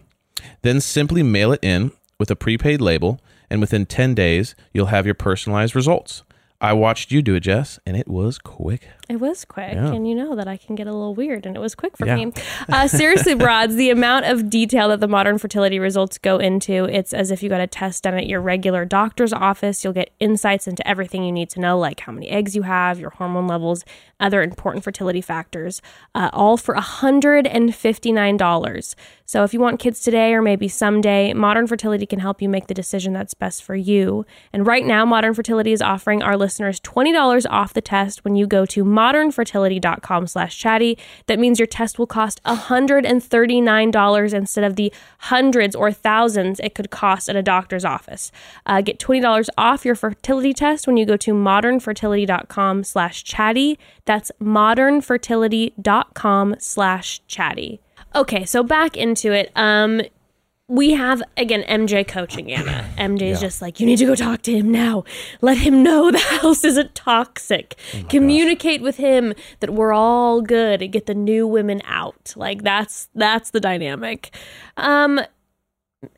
[0.61, 3.19] Then simply mail it in with a prepaid label,
[3.49, 6.23] and within 10 days, you'll have your personalized results.
[6.61, 8.87] I watched you do it, Jess, and it was quick.
[9.11, 9.91] It was quick, Yeah.
[9.91, 12.05] and you know that I can get a little weird, and it was quick for
[12.05, 12.15] Yeah.
[12.15, 12.31] me.
[12.69, 17.13] Uh, seriously, broads, the amount of detail that the modern fertility results go into, it's
[17.13, 19.83] as if you got a test done at your regular doctor's office.
[19.83, 22.99] You'll get insights into everything you need to know, like how many eggs you have,
[22.99, 23.83] your hormone levels,
[24.19, 25.81] other important fertility factors,
[26.15, 28.95] uh, all for $159.
[29.25, 32.67] So if you want kids today or maybe someday, Modern Fertility can help you make
[32.67, 34.25] the decision that's best for you.
[34.51, 38.45] And right now, Modern Fertility is offering our listeners $20 off the test when you
[38.45, 40.97] go to modernfertility.com slash chatty.
[41.27, 46.91] That means your test will cost $139 instead of the hundreds or thousands it could
[46.91, 48.31] cost at a doctor's office.
[48.65, 53.79] Uh, get $20 off your fertility test when you go to modernfertility.com slash chatty.
[54.05, 57.81] That's modernfertility.com slash chatty.
[58.13, 59.53] Okay, so back into it.
[59.55, 60.01] Um,
[60.71, 62.89] we have again MJ coaching Anna.
[62.97, 65.03] MJ's just like, you need to go talk to him now.
[65.41, 67.75] Let him know the house isn't toxic.
[68.07, 72.33] Communicate with him that we're all good and get the new women out.
[72.37, 74.33] Like that's that's the dynamic.
[74.77, 75.19] Um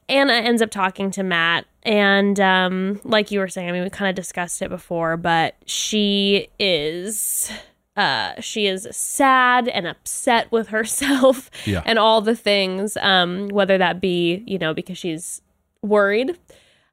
[0.08, 3.90] Anna ends up talking to Matt and um like you were saying, I mean we
[3.90, 7.52] kind of discussed it before, but she is
[7.96, 11.84] uh she is sad and upset with herself Yeah.
[11.86, 15.42] and all the things um whether that be you know because she's
[15.84, 16.38] worried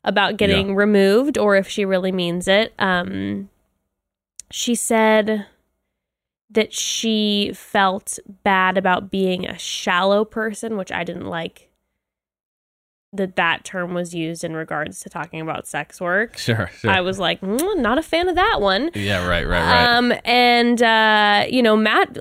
[0.04, 0.74] about getting Yeah.
[0.76, 3.48] removed or if she really means it um
[4.50, 5.46] she said
[6.50, 11.69] that she felt bad about being a shallow person which i didn't like
[13.12, 16.90] that that term was used in regards to talking about sex work Sure, sure.
[16.90, 19.96] i was like mm, not a fan of that one yeah, right, right, right.
[19.96, 22.18] um, and uh, you know, Matt,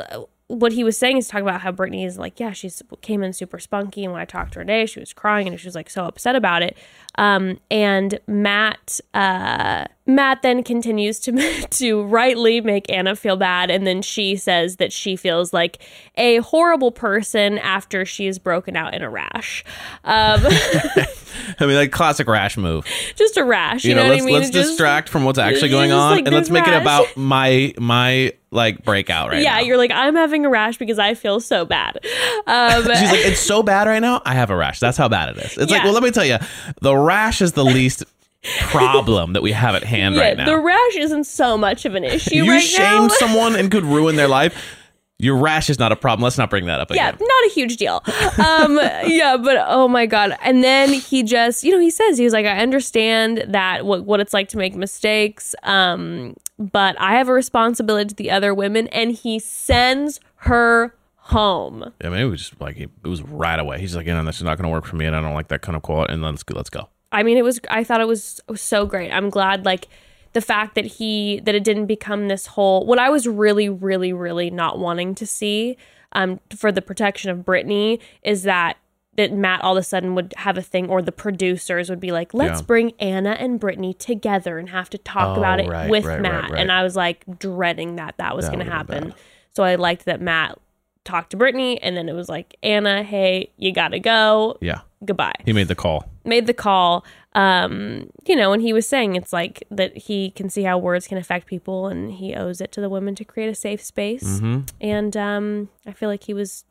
[0.48, 3.34] what he was saying is talking about how Brittany is like, yeah, she's came in
[3.34, 5.76] super spunky, and when I talked to her today, she was crying and she was
[5.76, 6.76] like so upset about it.
[7.16, 11.32] Um, and Matt, uh, Matt then continues to
[11.70, 15.78] to rightly make Anna feel bad, and then she says that she feels like
[16.18, 19.64] a horrible person after she is broken out in a rash.
[20.04, 22.86] Um, I mean, like classic rash move.
[23.16, 24.36] just a rash, you, You know, know, let's I mean?
[24.36, 27.16] let's Just- distract from what's actually going on, like, and let's "There's make it about
[27.16, 29.60] my my like breakout right yeah, now.
[29.60, 32.00] you're like I'm having a rash because I feel so bad.
[32.48, 34.24] Um, She's like, it's so bad right now.
[34.26, 34.80] I have a rash.
[34.80, 35.58] That's how bad it is.
[35.58, 36.38] It's like, well, let me tell you,
[36.82, 38.04] the rash is the least
[38.44, 40.46] problem that we have at hand yeah, right now.
[40.46, 43.08] the rash isn't so much of an issue you right shame now.
[43.20, 44.76] someone and could ruin their life.
[45.22, 46.24] Your rash is not a problem.
[46.24, 47.18] Let's not bring that up again.
[47.20, 48.02] yeah, not a huge deal.
[48.38, 50.38] Um, yeah, but oh my god!
[50.42, 54.06] And then he just, you know, he says he was like, I understand that what
[54.06, 58.54] what it's like to make mistakes, um, but I have a responsibility to the other
[58.54, 61.92] women, and he sends her home.
[62.02, 63.82] I mean, it was just like it was right away.
[63.82, 65.34] He's like, you know, this is not going to work for me, and I don't
[65.34, 66.14] like that kind of quality.
[66.14, 66.56] And let's go.
[66.56, 66.88] Let's go.
[67.12, 67.60] I mean, it was.
[67.70, 69.12] I thought it was, it was so great.
[69.12, 69.88] I'm glad, like
[70.34, 72.86] the fact that he that it didn't become this whole.
[72.86, 75.78] What I was really, really, really not wanting to see,
[76.14, 78.78] um, for the protection of Brittany is that
[79.16, 82.12] that Matt all of a sudden would have a thing, or the producers would be
[82.12, 82.66] like, "Let's Yeah.
[82.68, 86.22] bring Anna and Brittany together and have to talk Oh, about it right, with right,
[86.22, 86.62] Matt." right.
[86.62, 89.14] And I was like dreading that that was going to happen.
[89.54, 90.58] So I liked that Matt
[91.04, 94.58] talked to Brittany, and then it was like, "Anna, hey, you got to go.
[94.62, 96.06] Yeah, Goodbye." he made the call.
[96.26, 100.50] made the call um you know and he was saying it's like that he can
[100.50, 103.50] see how words can affect people and he owes it to the women to create
[103.50, 104.62] a safe space Mm-hmm.
[104.82, 106.66] and um i feel like he was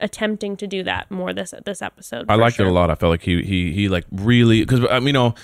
[0.00, 2.66] attempting to do that more this this episode I liked sure.
[2.66, 2.90] it a lot.
[2.90, 5.34] I felt like he he he like really because um, you know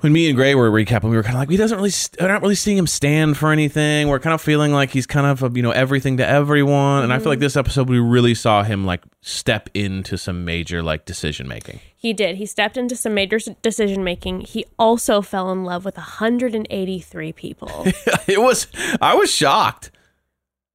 [0.00, 2.20] when me and Gray were recapping, we were kind of like he doesn't really st-
[2.20, 4.08] we're not really seeing him stand for anything.
[4.08, 7.12] We're kind of feeling like he's kind of a, you know everything to everyone, and
[7.12, 7.24] I Mm-hmm.
[7.24, 11.48] feel like this episode we really saw him like step into some major like decision
[11.48, 11.80] making.
[11.96, 15.96] he did he stepped into some major decision making he also fell in love with
[15.96, 17.84] 183 people
[18.26, 18.66] it was
[19.00, 19.90] I was shocked.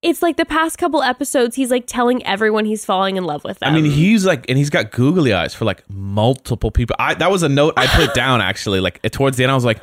[0.04, 3.60] It's like the past couple episodes he's like telling everyone he's falling in love with
[3.60, 6.96] them I mean, he's like, and he's got googly eyes for like multiple people.
[7.00, 8.80] I that was a note I put down actually.
[8.80, 9.82] Like towards the end, I was like,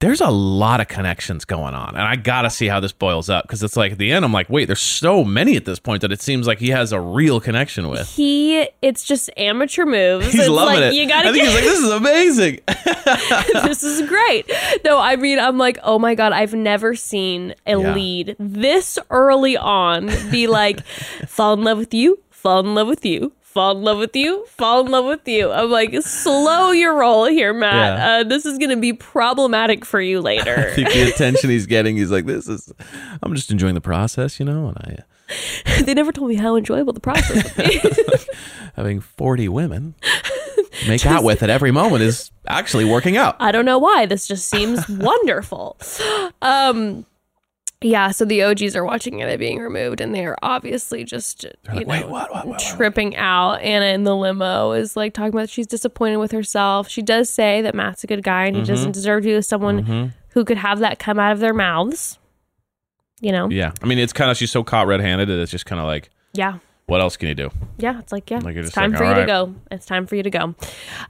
[0.00, 3.44] "There's a lot of connections going on," and I gotta see how this boils up
[3.44, 6.02] because it's like at the end, I'm like, "Wait, there's so many at this point
[6.02, 10.26] that it seems like he has a real connection with." he it's just amateur moves
[10.26, 10.94] He's it's loving like it.
[10.94, 12.60] you gotta I think get he's like, "This is amazing."
[13.66, 14.50] this is great.
[14.84, 17.94] No, I mean, I'm like, oh my God, I've never seen a Yeah.
[17.94, 20.84] lead this early on be like,
[21.26, 24.46] fall in love with you, fall in love with you, fall in love with you,
[24.46, 25.50] fall in love with you.
[25.50, 27.98] I'm like, slow your roll here, Matt.
[27.98, 28.06] Yeah.
[28.06, 30.54] Uh, this is going to be problematic for you later.
[30.56, 32.72] I think the attention he's getting, he's like, "This is."
[33.20, 36.92] I'm just enjoying the process, you know, and I they never told me how enjoyable
[36.92, 37.80] the process would be.
[38.76, 39.96] having 40 women
[40.86, 43.34] make out with at every moment is actually working out.
[43.40, 44.06] I don't know why.
[44.06, 45.76] This just seems wonderful.
[46.42, 47.04] Um,
[47.80, 51.50] yeah, so the OGs are watching it being removed, and they are obviously just you
[51.66, 53.60] like, know "Wait, what, what, what, what?" tripping out.
[53.60, 56.88] Anna in the limo is like talking about she's disappointed with herself.
[56.88, 58.72] She does say that Matt's a good guy and he Mm-hmm.
[58.72, 62.18] doesn't deserve to be with someone who could have that come out of their mouths.
[63.20, 65.66] You know, Yeah, I mean, it's kind of she's so caught red-handed that it's just
[65.66, 66.58] kind of like, yeah.
[66.86, 67.50] what else can you do?
[67.78, 69.54] Yeah, it's like yeah, Like, it's time like, for you all to go.
[69.72, 70.54] It's time for you to go.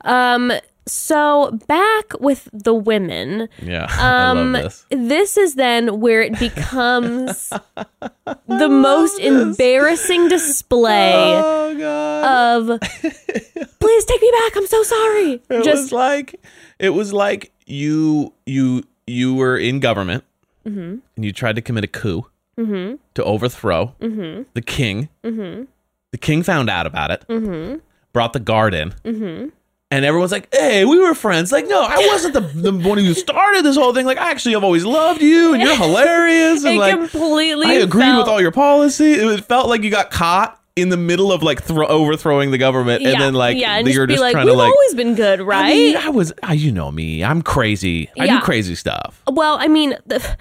[0.02, 0.50] Um,
[0.90, 3.48] so back with the women.
[3.62, 4.86] Yeah, I Um, love this.
[4.90, 7.48] this is then where it becomes
[8.46, 11.12] the most embarrassing display
[11.44, 12.80] Oh of
[13.80, 14.56] please take me back.
[14.56, 15.32] I'm so sorry.
[15.48, 16.40] it was Just like
[16.78, 20.24] it was like you you you were in government
[20.66, 20.96] Mm-hmm.
[21.16, 24.42] and you tried to commit a coup to overthrow Mm-hmm.
[24.54, 25.08] the king.
[25.22, 27.78] The king found out about it, Mm-hmm.
[28.12, 28.92] brought the guard in.
[29.90, 33.14] And everyone's like, "Hey, we were friends." Like, no, I wasn't the, the one who
[33.14, 34.04] started this whole thing.
[34.04, 36.62] Like, I actually, I've always loved you, and you're hilarious.
[36.64, 39.12] And like, completely I agreed felt- with all your policy.
[39.12, 43.02] It felt like you got caught in the middle of like thro- overthrowing the government,
[43.02, 44.70] and yeah, then like yeah, and you're just be just like, trying we've to like.
[44.70, 45.64] always been good, right?
[45.64, 47.24] I, mean, I was, I, you know me.
[47.24, 48.10] I'm crazy.
[48.18, 48.38] I Yeah.
[48.40, 49.22] do crazy stuff.
[49.28, 50.36] well, I mean, the,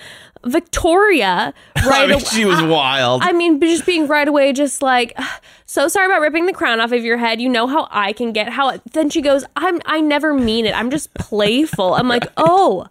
[0.46, 1.54] Victoria,
[1.86, 2.04] right?
[2.04, 3.22] I mean, aw- she was wild.
[3.24, 5.18] I mean, just being right away, just like,
[5.66, 7.42] so sorry about ripping the crown off of your head.
[7.42, 8.80] You know how I can get how.
[8.94, 9.82] Then she goes, I'm.
[9.86, 10.76] I never mean it.
[10.76, 11.96] I'm just playful.
[11.96, 12.88] I'm like, oh,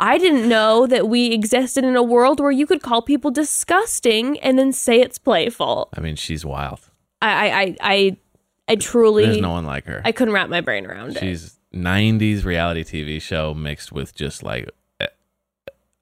[0.00, 4.38] I didn't know that we existed in a world where you could call people disgusting
[4.40, 5.88] and then say it's playful.
[5.96, 6.80] I mean, she's wild.
[7.20, 8.16] I, I, I, I,
[8.68, 10.00] I truly, There's no one like her.
[10.04, 11.20] I couldn't wrap my brain around it.
[11.20, 14.70] She's 90s reality TV show mixed with just like,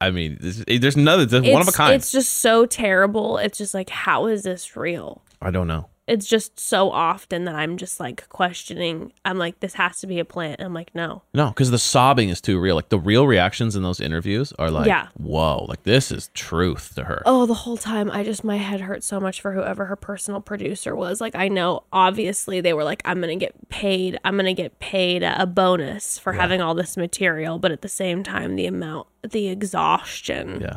[0.01, 1.95] I mean, there's, eh, there's another, there's one of a kind.
[1.95, 3.39] It's just so terrible.
[3.39, 5.23] It's just like, how is this real?
[5.41, 5.89] I don't know.
[6.07, 9.13] It's just so often that I'm just like questioning.
[9.25, 10.61] I'm like, this has to be a plant.
[10.61, 11.23] I'm like, no.
[11.35, 12.77] No, because the sobbing is too real.
[12.77, 15.09] Like the real reactions in those interviews are like, Yeah.
[15.17, 17.23] whoa, like this is truth to her.
[17.27, 20.41] Oh, the whole time I just my head hurt so much for whoever her personal
[20.41, 21.21] producer was.
[21.21, 24.17] Like I know obviously they were like I'm going to get paid.
[24.25, 27.89] I'm going to get paid a bonus for having all this material, but at the
[27.89, 30.61] same time the amount the exhaustion.
[30.61, 30.77] Yeah.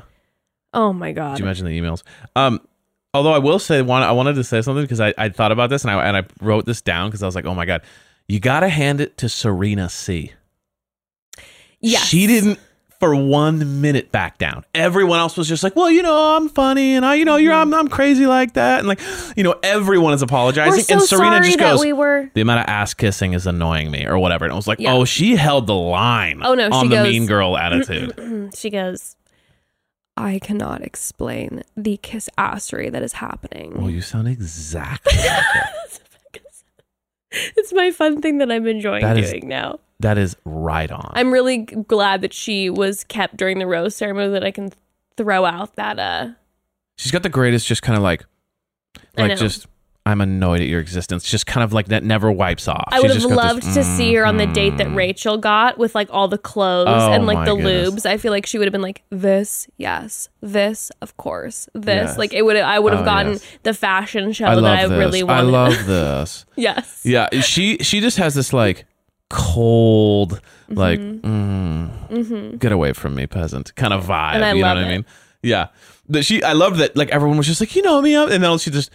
[0.73, 1.34] Oh my god.
[1.36, 2.01] Could you imagine the emails?
[2.36, 2.61] Um,
[3.14, 5.70] although I will say, one, I wanted to say something because I, I thought about
[5.70, 7.82] this and I and I wrote this down because I was like, oh my god,
[8.28, 10.34] you got to hand it to Serena C.
[11.80, 12.05] yes.
[12.07, 12.60] She didn't
[12.99, 14.66] for one minute back down.
[14.76, 17.53] Everyone else was just like, well, you know, I'm funny and I, you know, you're
[17.53, 17.80] I'm, mm-hmm.
[17.80, 18.99] I'm crazy like that, and like,
[19.38, 22.30] you know, everyone is apologizing, so and Serena just goes, we were.
[22.34, 24.43] the amount of ass kissing is annoying me, or whatever.
[24.43, 24.93] And I was like, Yeah.
[24.93, 26.41] oh, she held the line.
[26.43, 28.51] Oh, no, on the goes- mean girl attitude.
[28.55, 29.16] She goes,
[30.20, 33.74] I cannot explain the kiss assery that is happening.
[33.80, 35.17] well, you sound exactly.
[35.17, 35.63] like her.
[37.32, 39.80] It's my fun thing that I'm enjoying That is- doing now.
[39.99, 41.11] That is right on.
[41.13, 44.72] I'm really glad that she was kept during the rose ceremony that I can
[45.17, 46.30] throw out that uh
[46.97, 48.26] She's got the greatest, just kind of like,
[49.15, 49.67] like just.
[50.10, 51.24] I'm annoyed at your existence.
[51.24, 52.84] Just kind of like that never wipes off.
[52.91, 54.95] I She's would have loved this, to see her on the date that mm.
[54.95, 57.89] Rachael got with like all the clothes Oh and like the goodness.
[57.91, 58.05] lubes.
[58.10, 62.10] I feel like she would have been like this, yes, this, of course, this.
[62.10, 62.18] Yes.
[62.18, 63.45] Like it would I would have Oh, gotten yes.
[63.64, 64.97] the fashion show I that I this.
[64.97, 65.51] really I wanted.
[65.51, 66.45] love this.
[66.55, 67.01] yes.
[67.05, 68.86] Yeah, she she just has this like
[69.30, 74.34] cold, like mm, get away from me, peasant kind of vibe.
[74.34, 74.43] Mm-hmm.
[74.43, 75.05] I you know what I mean?
[75.43, 75.68] Yeah.
[76.10, 78.57] That she I love that like everyone was just like, you know me, and then
[78.57, 78.89] she just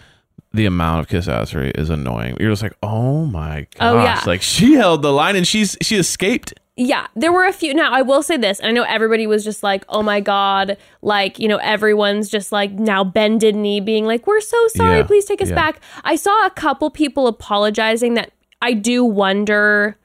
[0.54, 2.36] the amount of kiss assery is annoying.
[2.38, 3.80] You're just like, oh my gosh.
[3.80, 4.22] Oh, yeah.
[4.24, 6.54] Like she held the line and she's she escaped.
[6.76, 7.72] Yeah, there were a few.
[7.72, 10.76] Now, I will say this, and I know everybody was just like, oh my God,
[11.02, 15.02] like, you know, everyone's just like now bended knee being like, we're so sorry, Yeah,
[15.04, 15.54] please take us yeah.
[15.54, 15.80] back.
[16.02, 19.96] I saw a couple people apologizing that I do wonder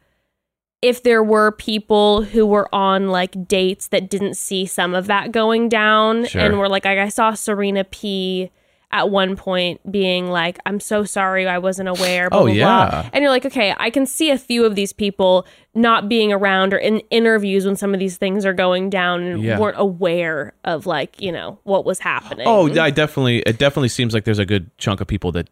[0.84, 5.32] if there were people who were on like dates that didn't see some of that
[5.32, 6.42] going down Sure.
[6.42, 8.52] and were like, like, I saw Serena P
[8.92, 12.30] at one point being like, I'm so sorry, I wasn't aware.
[12.30, 12.90] Blah, Oh, blah, yeah.
[12.90, 13.10] blah.
[13.14, 16.74] And you're like, okay, I can see a few of these people not being around
[16.74, 19.60] or in interviews when some of these things are going down and Yeah.
[19.60, 22.48] weren't aware of like, you know, what was happening.
[22.48, 25.50] Oh, I definitely it definitely seems like there's a good chunk of people that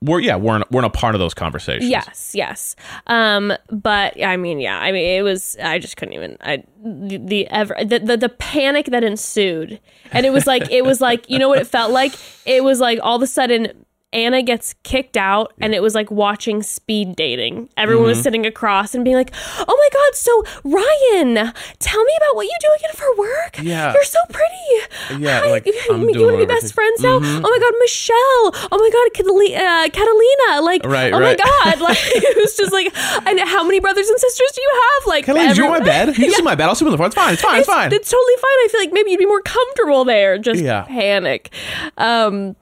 [0.00, 1.90] were yeah, weren't weren't a part of those conversations.
[1.90, 2.76] Yes, yes.
[3.06, 5.56] Um, but I mean, yeah, I mean, it was.
[5.62, 6.36] I just couldn't even.
[6.40, 9.80] I the, the ever the, the the panic that ensued,
[10.12, 12.12] and it was like it was like you know what it felt like.
[12.44, 16.10] It was like all of a sudden Anna gets kicked out, and it was like
[16.10, 17.68] watching speed dating.
[17.76, 18.08] Everyone Mm-hmm.
[18.10, 22.44] was sitting across and being like, "Oh my god, so Ryan, tell me about what
[22.44, 23.58] you do again for work.
[23.62, 23.92] Yeah.
[23.92, 25.22] you're so pretty.
[25.22, 27.18] Yeah, Hi, like, you, I'm you want to be best friends now?
[27.18, 27.40] Mhm.
[27.44, 28.68] Oh my god, Michelle.
[28.72, 29.64] Oh my god, Catalina.
[29.64, 30.62] Uh, Catalina.
[30.64, 31.38] Like, Right, oh right.
[31.38, 32.86] my god, like it was just like,
[33.26, 35.06] and how many brothers and sisters do you have?
[35.06, 36.08] Like, Can I leave you on every- my bed?
[36.18, 36.68] You can see my bed.
[36.68, 37.06] I'll sleep on the floor.
[37.06, 37.32] It's fine.
[37.34, 37.58] It's fine.
[37.60, 37.92] It's, it's, fine.
[37.92, 38.58] it's totally fine.
[38.64, 40.38] I feel like maybe you'd be more comfortable there.
[40.38, 40.82] Just Yeah.
[40.82, 41.50] panic.
[41.98, 42.56] Um,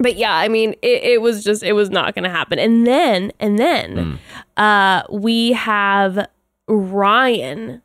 [0.00, 2.58] but yeah, I mean, it, it was just it was not going to happen.
[2.58, 3.96] And then and then,
[4.56, 4.62] Hmm.
[4.62, 6.26] uh, we have
[6.68, 7.82] Ryan.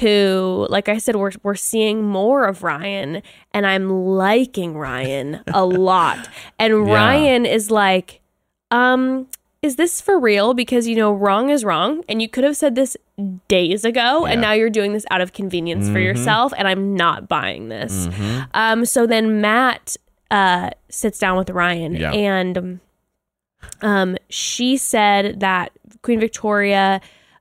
[0.00, 5.64] Who, like I said, we're we're seeing more of Ryan, and I'm liking Ryan a
[5.90, 6.28] lot.
[6.58, 6.94] And Yeah.
[6.94, 8.20] Ryan is like,
[8.70, 9.28] um,
[9.60, 10.54] is this for real?
[10.54, 12.96] Because you know, wrong is wrong, and you could have said this
[13.48, 14.32] days ago, and Yeah.
[14.32, 14.40] Mm-hmm.
[14.40, 18.08] now you're doing this out of convenience for yourself, and I'm not buying this.
[18.54, 19.96] Um, so then Matt
[20.32, 22.12] uh sits down with Ryan, Yeah.
[22.12, 22.80] and um,
[23.82, 25.70] um, she said that
[26.02, 27.00] Queen Victoria,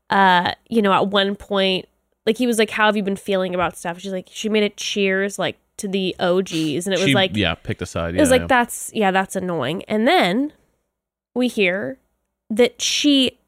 [0.10, 1.88] uh, you know, at one point,
[2.28, 4.64] like he was like, "How have you been feeling about stuff?" She's like, she made
[4.64, 8.16] it cheers like to the OGs, and it was She- like, yeah, picked a side.
[8.16, 8.48] it was like yeah.
[8.48, 9.84] that's yeah, that's annoying.
[9.88, 10.54] And then
[11.34, 11.98] we hear
[12.50, 13.40] that she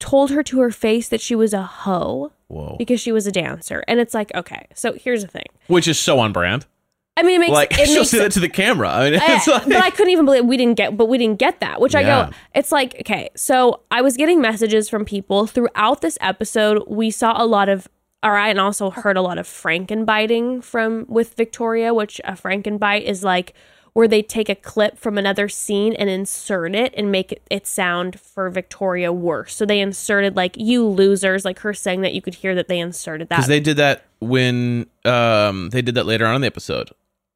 [0.00, 2.74] told her to her face that she was a hoe Whoa.
[2.78, 3.84] because she was a dancer.
[3.86, 5.44] And it's like, okay, so here's the thing.
[5.68, 6.66] Which is so on brand.
[7.16, 8.88] I mean, it makes Like it she'll makes say that to the camera.
[8.88, 11.18] I mean, eh, I- like, but I couldn't even believe we didn't get, but we
[11.18, 11.80] didn't get that.
[11.80, 12.26] Which I Yeah.
[12.30, 13.28] go, it's like okay.
[13.36, 16.84] So I was getting messages from people throughout this episode.
[16.86, 17.88] We saw a lot of,
[18.22, 23.02] all right, and also heard a lot of frankenbiting from with Victoria, which a frankenbite
[23.02, 23.54] is like
[23.92, 27.66] where they take a clip from another scene and insert it and make it, it
[27.66, 29.54] sound for Victoria worse.
[29.54, 32.78] So they inserted like you losers, like her saying that you could hear that they
[32.78, 33.36] inserted that.
[33.36, 36.90] because they did that when um they did that later on in the episode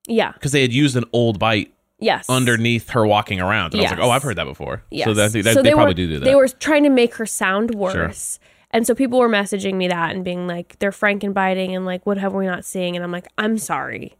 [0.06, 0.32] yeah.
[0.32, 2.28] because they had used an old bite Yes.
[2.28, 3.72] underneath her walking around.
[3.72, 4.82] And I was like, oh, I've heard that before.
[4.90, 5.06] Yes.
[5.06, 6.24] So that, they, So they, probably were, do do that.
[6.24, 8.38] They were trying to make her sound worse.
[8.72, 11.86] And so people were messaging me that and being like, they're frankenbiting and Biting and
[11.86, 12.96] like, what have we not seeing?
[12.96, 14.16] And I'm like, I'm sorry.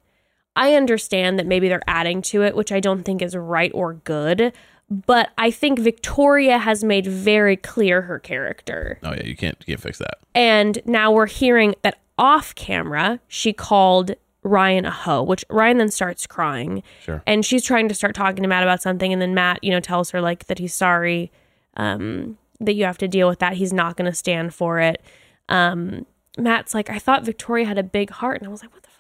[0.57, 3.95] I understand that maybe they're adding to it, which I don't think is right or
[3.95, 4.53] good.
[4.91, 8.99] But I think Victoria has made very clear her character.
[9.03, 10.19] oh yeah, you can't you can't fix that.
[10.35, 15.91] And now we're hearing that off camera, she called Ryan a hoe, which Ryan then
[15.91, 16.83] starts crying.
[17.03, 17.23] Sure.
[17.27, 19.13] And she's trying to start talking to Matt about something.
[19.13, 21.33] And then Matt, you know, tells her like that he's sorry,
[21.77, 23.55] um, that you have to deal with that.
[23.55, 25.03] He's not going to stand for it.
[25.49, 26.05] Um,
[26.37, 28.39] Matt's like, I thought Victoria had a big heart.
[28.39, 28.91] And I was like, what the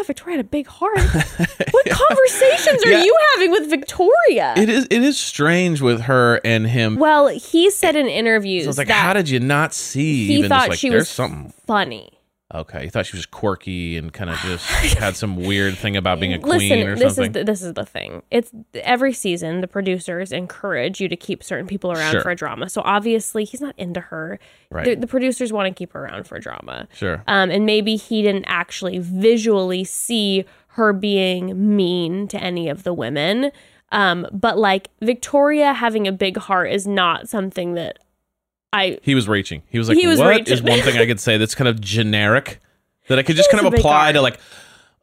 [0.00, 0.98] I thought Victoria had a big heart.
[1.70, 3.02] what conversations are Yeah.
[3.04, 4.54] you having with Victoria?
[4.56, 6.96] It is it is strange with her and him.
[6.96, 10.26] well, he said eh, in interviews so it's like, that how did you not see?
[10.26, 11.52] he even thought like she there's was something.
[11.66, 12.12] funny.
[12.52, 14.64] Okay, you thought she was quirky and kind of just
[14.98, 17.24] had some weird thing about being a queen Listen, or this something.
[17.30, 18.22] is the, this is the thing.
[18.32, 22.22] It's every season the producers encourage you to keep certain people around Sure.
[22.22, 22.68] for a drama.
[22.68, 24.40] So obviously he's not into her.
[24.70, 24.84] Right.
[24.84, 26.88] The, the producers want to keep her around for drama.
[26.92, 27.22] sure.
[27.28, 30.44] Um, and maybe he didn't actually visually see
[30.74, 33.52] her being mean to any of the women.
[33.92, 37.98] Um, but like Victoria having a big heart is not something that
[38.72, 39.62] I He was reaching.
[39.68, 40.66] He was like, He was "What is reaching.
[40.66, 42.60] one thing I could say that's kind of generic
[43.08, 44.14] that I could just kind of apply heart.
[44.14, 44.38] to like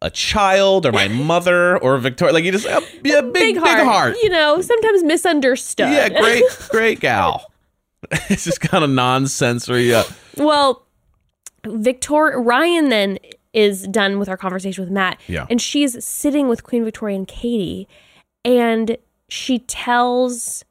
[0.01, 2.34] a child or my mother or Victoria?
[2.34, 4.15] Like you just uh, yeah, big big heart.
[4.24, 5.89] You know, sometimes misunderstood.
[5.89, 7.51] Yeah, great great gal.
[8.30, 9.88] it's just kind of nonsensory.
[9.88, 9.95] you.
[9.95, 10.03] Uh,
[10.38, 10.86] Well,
[11.65, 13.20] Victoria Ryan then
[13.53, 15.20] is done with our conversation with Matt.
[15.28, 15.47] Yeah.
[15.49, 17.88] And she's sitting with Queen Victoria and Katie,
[18.45, 18.97] and
[19.30, 20.63] she tells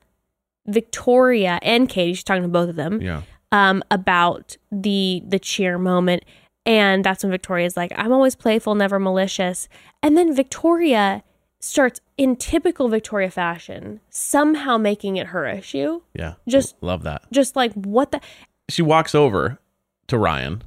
[0.66, 3.22] Victoria and Katie, she's talking to both of them, yeah.
[3.52, 6.24] um, about the the cheer moment.
[6.64, 9.68] And that's when Victoria's like, I'm always playful, never malicious.
[10.02, 11.22] And then Victoria
[11.60, 16.00] starts in typical Victoria fashion, somehow making it her issue.
[16.14, 16.34] Yeah.
[16.48, 17.22] Just- love that.
[17.32, 18.20] Just like what the
[18.68, 19.58] She walks over
[20.08, 20.62] to Ryan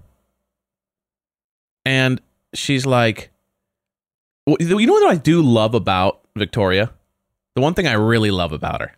[1.85, 2.21] and
[2.53, 3.31] she's like,
[4.47, 6.91] you know what I do love about Victoria?
[7.55, 8.93] The one thing I really love about her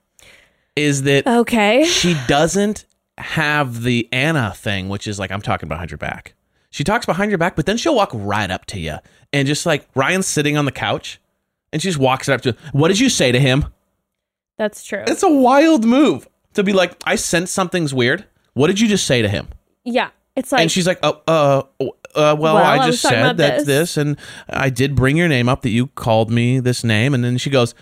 [0.76, 1.84] is that Okay.
[1.86, 2.86] she doesn't
[3.18, 6.34] have the Anna thing, which is like I'm talking behind your back.
[6.70, 8.96] She talks behind your back, but then she'll walk right up to you
[9.34, 11.20] and just like Ryan's sitting on the couch,
[11.74, 12.56] and she just walks up to.
[12.72, 13.66] What did you say to him?
[14.58, 15.04] That's true.
[15.08, 18.26] It's a wild move to be like, I sense something's weird.
[18.54, 19.48] What did you just say to him?
[19.84, 23.58] Yeah, it's like and she's like, oh, uh, uh, well, Well, I just said that
[23.60, 23.66] this.
[23.66, 24.18] this, and
[24.50, 27.50] I did bring your name up that you called me this name, and then she
[27.50, 27.74] goes,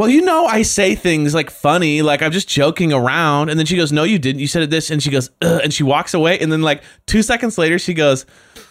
[0.00, 3.66] well, you know, I say things like funny, like I'm just joking around, and then
[3.66, 4.40] she goes, no, you didn't.
[4.40, 6.82] You said it this, and she goes, Ugh, and she walks away, and then like
[7.04, 8.24] two seconds later, she goes,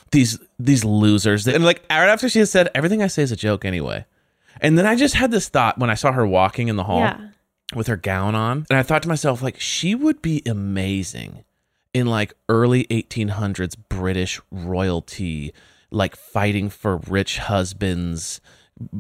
[0.10, 3.36] these these losers, and like right after she has said everything I say is a
[3.36, 4.08] joke anyway.
[4.60, 7.02] And then I just had this thought when I saw her walking in the hall
[7.02, 7.30] yeah,
[7.76, 8.66] with her gown on.
[8.68, 11.46] And I thought to myself, like, she would be amazing
[11.94, 15.54] in like early 1800s British royalty,
[15.92, 18.42] like fighting for rich husbands,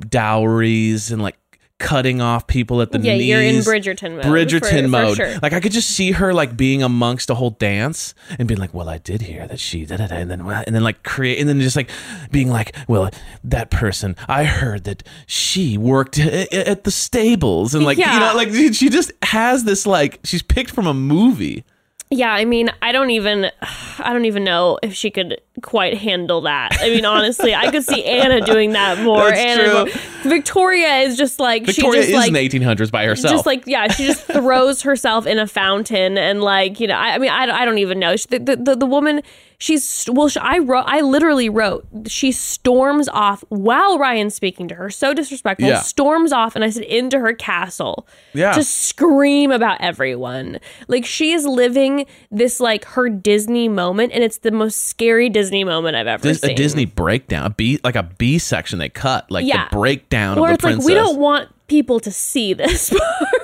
[0.07, 1.39] dowries, and like
[1.79, 3.15] cutting off people at the yeah.
[3.15, 3.27] knees.
[3.27, 4.25] You're in Bridgerton mode.
[4.25, 5.39] Bridgerton for- for sure.
[5.41, 8.73] Like I could just see her like being amongst a whole dance and being like,
[8.73, 11.39] "Well, I did hear that she da da da," and then and then like create
[11.39, 11.89] and then just like
[12.31, 13.09] being like, "Well,
[13.43, 18.05] that person, I heard that she worked a- a- at the stables," and like you
[18.05, 21.63] know, like she just has this like she's picked from a movie.
[22.11, 23.51] Yeah, I mean, I don't even,
[23.99, 26.75] I don't even know if she could quite handle that.
[26.79, 29.29] I mean, honestly, I could see Anna doing that more.
[29.29, 30.01] That's Anna, true.
[30.23, 33.31] Victoria is just like Victoria she just is like in the 1800s by herself.
[33.31, 37.13] just like yeah, she just throws herself in a fountain and like you know, I,
[37.13, 38.15] I mean, I, I don't even know.
[38.15, 39.21] She, the, the the the woman,
[39.59, 44.75] she's well, she, I wrote, I literally wrote, she storms off while Ryan's speaking to
[44.75, 45.67] her, so disrespectful.
[45.69, 45.81] Yeah.
[45.81, 48.53] Storms off, and I said into her castle, Yeah.
[48.53, 50.59] to scream about everyone.
[50.87, 55.63] Like she is living this like her Disney moment, and it's the most scary Disney
[55.63, 56.51] moment I've ever Dis- seen.
[56.51, 59.67] a Disney breakdown, a B like a B section they cut, like Yeah.
[59.69, 60.87] the breakdown where of it's the like princess.
[60.87, 63.01] we don't want people to see this part.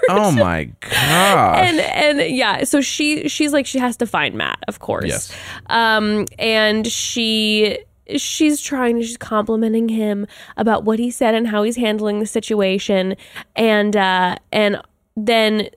[0.09, 1.63] oh my god!
[1.63, 5.31] and and yeah so she she's like she has to find matt of course Yes.
[5.67, 7.79] um and she
[8.17, 12.25] she's trying to she's complimenting him about what he said and how he's handling the
[12.27, 13.15] situation
[13.55, 14.81] and uh and
[15.15, 15.69] then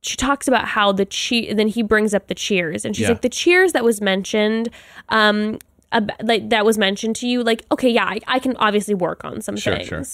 [0.00, 3.10] she talks about how the cheer then he brings up the cheers and she's Yeah.
[3.10, 4.70] like the cheers that was mentioned
[5.10, 5.58] um
[5.92, 9.24] ab- like that was mentioned to you like okay yeah I, I can obviously work
[9.24, 10.04] on some Sure, things sure.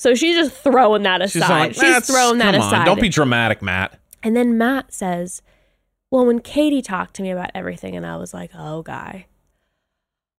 [0.00, 2.84] So she's just throwing that she's aside like, she's "That's- throwing that come on, aside
[2.86, 3.98] Don't be dramatic, Matt.
[4.22, 5.42] and then Matt says,
[6.10, 9.26] Well, when Katie talked to me about everything, and I was like, Oh, guy.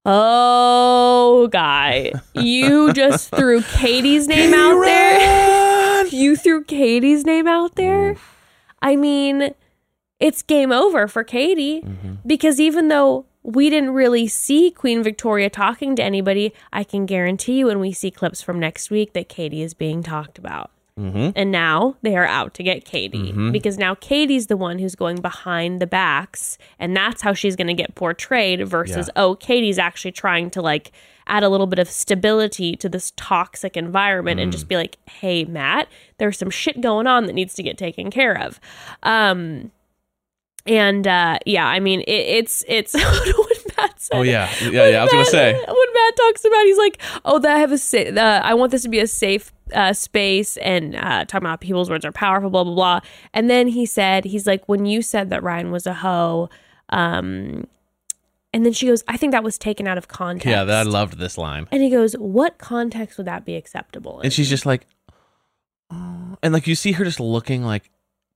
[0.05, 2.11] Oh, guy.
[2.33, 6.05] You just threw Katie's name out there.
[6.11, 8.15] You threw Katie's name out there.
[8.81, 9.53] I mean,
[10.19, 12.13] it's game over for Katie Mm-hmm.
[12.25, 17.59] because even though we didn't really see Queen Victoria talking to anybody, I can guarantee
[17.59, 20.69] you when we see clips from next week that Katie is being talked about.
[20.99, 21.29] Mm-hmm.
[21.35, 25.21] And now they are out to get Katie because now Katie's the one who's going
[25.21, 28.67] behind the backs, and that's how she's going to get portrayed.
[28.67, 29.23] Versus, Yeah.
[29.23, 30.91] oh, Katie's actually trying to like
[31.27, 34.53] add a little bit of stability to this toxic environment and Mm.
[34.53, 35.87] just be like, hey, Matt,
[36.17, 38.59] there's some shit going on that needs to get taken care of.
[39.01, 39.71] Um,
[40.65, 44.17] and uh, yeah, I mean, it, it's it's what Matt said.
[44.17, 44.99] Oh yeah, yeah, yeah.
[44.99, 45.53] I was gonna say.
[45.53, 48.71] when Matt talks about, he's like, "Oh, that I have a sa- uh, I want
[48.71, 52.49] this to be a safe uh, space," and uh, talking about people's words are powerful,
[52.49, 52.99] blah blah blah.
[53.33, 56.49] And then he said, "He's like, when you said that Ryan was a hoe,
[56.89, 57.65] um,
[58.53, 60.45] And then she goes, I think that was taken out of context.
[60.47, 61.67] Yeah, that, I loved this line.
[61.71, 64.19] And he goes, What context would that be acceptable?
[64.19, 64.85] in?" And she's just like,
[65.89, 66.37] oh.
[66.43, 67.89] and like you see her just looking like,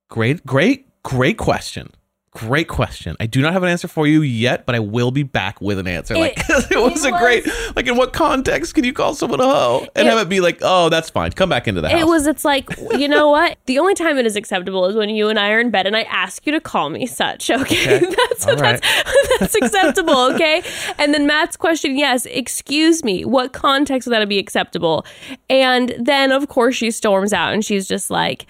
[0.07, 1.91] great, great, great question.
[2.35, 3.15] Great question.
[3.19, 5.79] I do not have an answer for you yet, but I will be back with
[5.79, 6.15] an answer.
[6.17, 7.47] Like It- it, was it a great.
[7.77, 10.41] Like in what context can you call someone a hoe and It- have it be
[10.41, 11.31] like, oh, that's fine.
[11.31, 12.01] Come back into the house.
[12.01, 13.57] It was, it's like, you know what?
[13.67, 15.95] The only time it is acceptable is when you and I are in bed and
[15.95, 17.95] I ask you to call me such, okay?
[17.97, 17.99] Okay.
[18.29, 18.81] that's, right.
[18.81, 20.61] that's, that's acceptable, okay?
[20.97, 25.05] And then Matt's question, yes, excuse me, what context would that be acceptable?
[25.49, 28.45] And then, of course, she storms out and she's just like,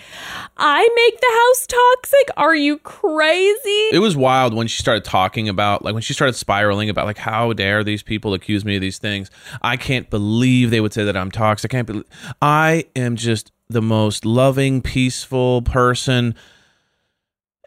[0.58, 2.30] I make the house toxic?
[2.38, 3.75] Are you crazy?
[3.92, 7.18] It was wild when she started talking about like when she started spiraling about like
[7.18, 9.30] how dare these people accuse me of these things.
[9.62, 11.72] I can't believe they would say that i'm toxic.
[11.72, 12.06] I can't believe
[12.42, 16.36] i am just the most loving peaceful person.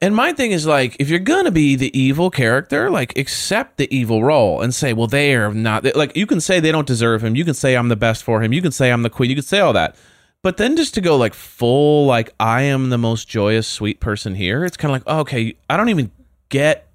[0.01, 3.95] And my thing is like if you're gonna be the evil character like accept the
[3.95, 7.23] evil role and say well they are not like you can say they don't deserve
[7.25, 7.37] him.
[7.37, 8.53] You can say i'm the best for him.
[8.53, 9.31] You can say i'm the queen.
[9.31, 9.97] You can say all that
[10.43, 14.35] but then just to go like full like I am the most joyous sweet person
[14.35, 16.11] here, it's kind of like oh, okay, I don't even
[16.49, 16.89] get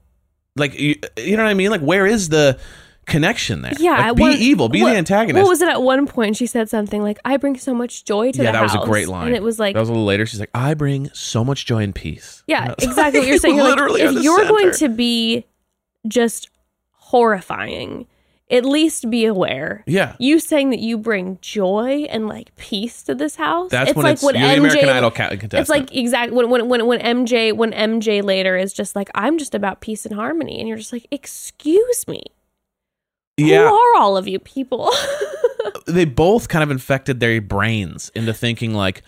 [0.55, 1.71] like you, you know what I mean?
[1.71, 2.59] Like where is the
[3.05, 3.73] connection there?
[3.79, 5.43] Yeah, Like, be one- evil, be what- the antagonist.
[5.43, 6.37] What was it at one point?
[6.37, 8.79] She said something like, I bring so much joy to yeah, the that was a
[8.85, 9.27] great line.
[9.27, 10.25] And it was like, that was a little later.
[10.25, 12.43] She's like, I bring so much joy and peace.
[12.47, 13.57] Yeah, And exactly what you're saying.
[13.57, 15.45] You're literally are if you're going to be
[16.07, 16.49] just
[16.91, 18.07] horrifying,
[18.53, 19.83] at least be aware.
[19.87, 20.15] yeah.
[20.19, 23.71] You saying that you bring joy and like peace to this house.
[23.71, 24.57] That's it's when like it's the MJ.
[24.57, 25.53] American Idol contestant.
[25.55, 29.37] it's like exactly when when when when MJ when MJ later is just like I'm
[29.37, 32.23] just about peace and harmony, and you're just like, excuse me,
[33.37, 34.91] yeah, who are all of you people?
[35.87, 39.01] they both kind of infected their brains into thinking like,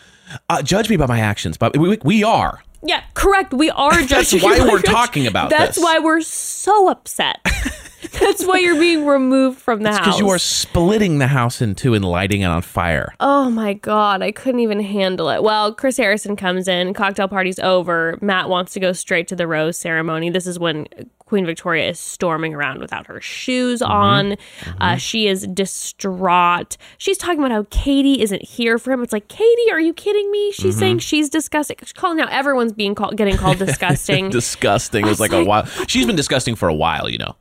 [0.49, 2.63] uh, judge me by my actions, but we, we are.
[2.81, 3.53] yeah, correct.
[3.53, 5.83] We are That's why we're talking about That's this.
[5.83, 7.37] why we're so upset.
[8.11, 9.99] That's why you're being removed from the house.
[9.99, 13.13] Because you are splitting the house in two and lighting it on fire.
[13.19, 15.43] Oh my god, I couldn't even handle it.
[15.43, 18.17] Well, Chris Harrison comes in, cocktail party's over.
[18.21, 20.29] Matt wants to go straight to the rose ceremony.
[20.29, 20.87] This is when
[21.19, 23.91] Queen Victoria is storming around without her shoes Mm-hmm.
[23.91, 24.35] on.
[24.79, 26.77] Uh, she is distraught.
[26.97, 29.01] She's talking about how Katie isn't here for him.
[29.03, 30.51] It's like, Katie, are you kidding me?
[30.51, 30.61] Mm-hmm.
[30.61, 31.77] She's saying she's disgusting.
[31.81, 34.29] She's calling out everyone's being called, getting called disgusting.
[34.29, 35.01] disgusting.
[35.05, 35.65] It was was like a while.
[35.87, 37.35] She's been disgusting for a while, you know.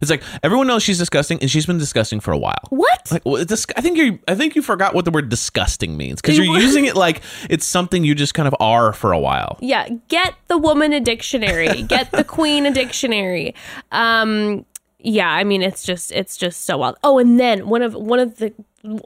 [0.00, 2.54] It's like everyone knows she's disgusting, and she's been disgusting for a while.
[2.70, 3.10] what?
[3.10, 6.20] Like, well, dis- I think you, I think you forgot what the word disgusting means
[6.20, 9.18] because You you're using it like it's something you just kind of are for a
[9.18, 9.58] while.
[9.60, 11.82] Yeah, get the woman a dictionary.
[11.82, 13.54] get the queen a dictionary.
[13.92, 14.64] Um
[14.98, 16.96] yeah, I mean it's just it's just so wild.
[17.04, 18.52] Oh, and then one of one of the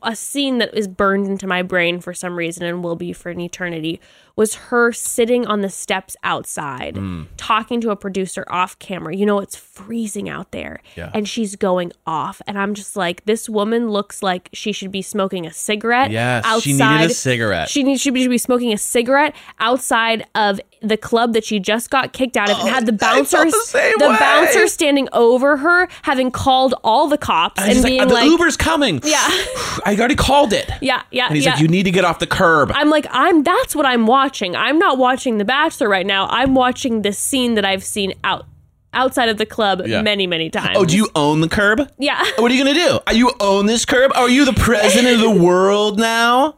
[0.03, 3.31] a scene that is burned into my brain for some reason and will be for
[3.31, 4.01] an eternity
[4.41, 7.25] was her sitting on the steps outside Hmm.
[7.37, 9.15] talking to a producer off camera.
[9.15, 11.11] You know it's freezing out there Yeah.
[11.13, 15.03] and she's going off and I'm just like this woman looks like she should be
[15.03, 17.69] smoking a cigarette Yes, outside she needed a cigarette.
[17.69, 21.91] she needs she should be smoking a cigarette outside of the club that she just
[21.91, 25.87] got kicked out of and had the Oh, felt bouncers the bouncer standing over her
[26.03, 29.01] having called all the cops And and, like, being "Uh, the like Uber's coming.
[29.05, 29.19] yeah
[29.85, 30.71] I already called it.
[30.81, 32.73] yeah yeah And he's yeah like, you need to get off the curb.
[32.75, 36.55] I'm like I'm that's what I'm watching I'm not watching The Bachelor right now I'm
[36.55, 38.47] watching this scene that I've seen out
[38.93, 40.03] outside of the club Yeah.
[40.03, 41.89] many many times oh, do you own the curb?
[41.99, 42.99] yeah What are you gonna do?
[43.07, 44.13] Are you own this curb?
[44.17, 46.57] Are you the president of the world now?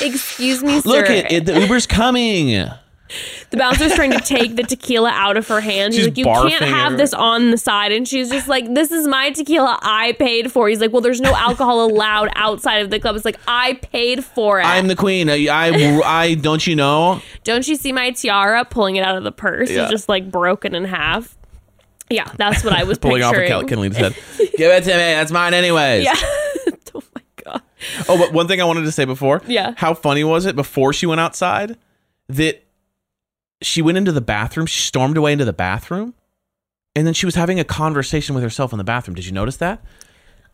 [0.00, 1.44] excuse me sir Look at it.
[1.44, 2.68] The Uber's coming.
[3.50, 5.92] The bouncer's trying to take the tequila out of her hand.
[5.94, 7.92] He's She's like, You can't have this on the side.
[7.92, 10.68] And she's just like, This is my tequila I paid for.
[10.68, 13.16] He's like, Well, there's no alcohol allowed outside of the club.
[13.16, 14.64] It's like, I paid for it.
[14.64, 15.28] I'm the queen.
[15.28, 17.20] I, I, I don't you know?
[17.44, 19.70] Don't you see my tiara pulling it out of the purse?
[19.70, 19.82] Yeah.
[19.82, 21.36] It's just like broken in half.
[22.08, 23.68] Yeah, that's what I was Pulling off of picturing.
[23.68, 24.14] Kenley's head.
[24.56, 24.96] Give it to me.
[24.96, 26.04] That's mine, anyways.
[26.04, 26.14] yeah.
[26.94, 27.62] oh my God.
[28.08, 29.42] Oh, but one thing I wanted to say before.
[29.46, 29.74] Yeah.
[29.76, 31.76] How funny was it before she went outside
[32.28, 32.64] that
[33.62, 34.66] she went into the bathroom?
[34.66, 36.14] She stormed away into the bathroom,
[36.96, 39.14] and then she was having a conversation with herself in the bathroom.
[39.14, 39.84] Did you notice that?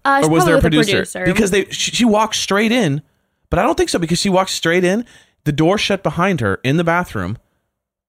[0.05, 1.05] Uh, or was there a with producer?
[1.25, 3.03] Because they she, she walked straight in,
[3.51, 5.05] but I don't think so because she walked straight in.
[5.45, 7.39] The door shut behind her in the bathroom,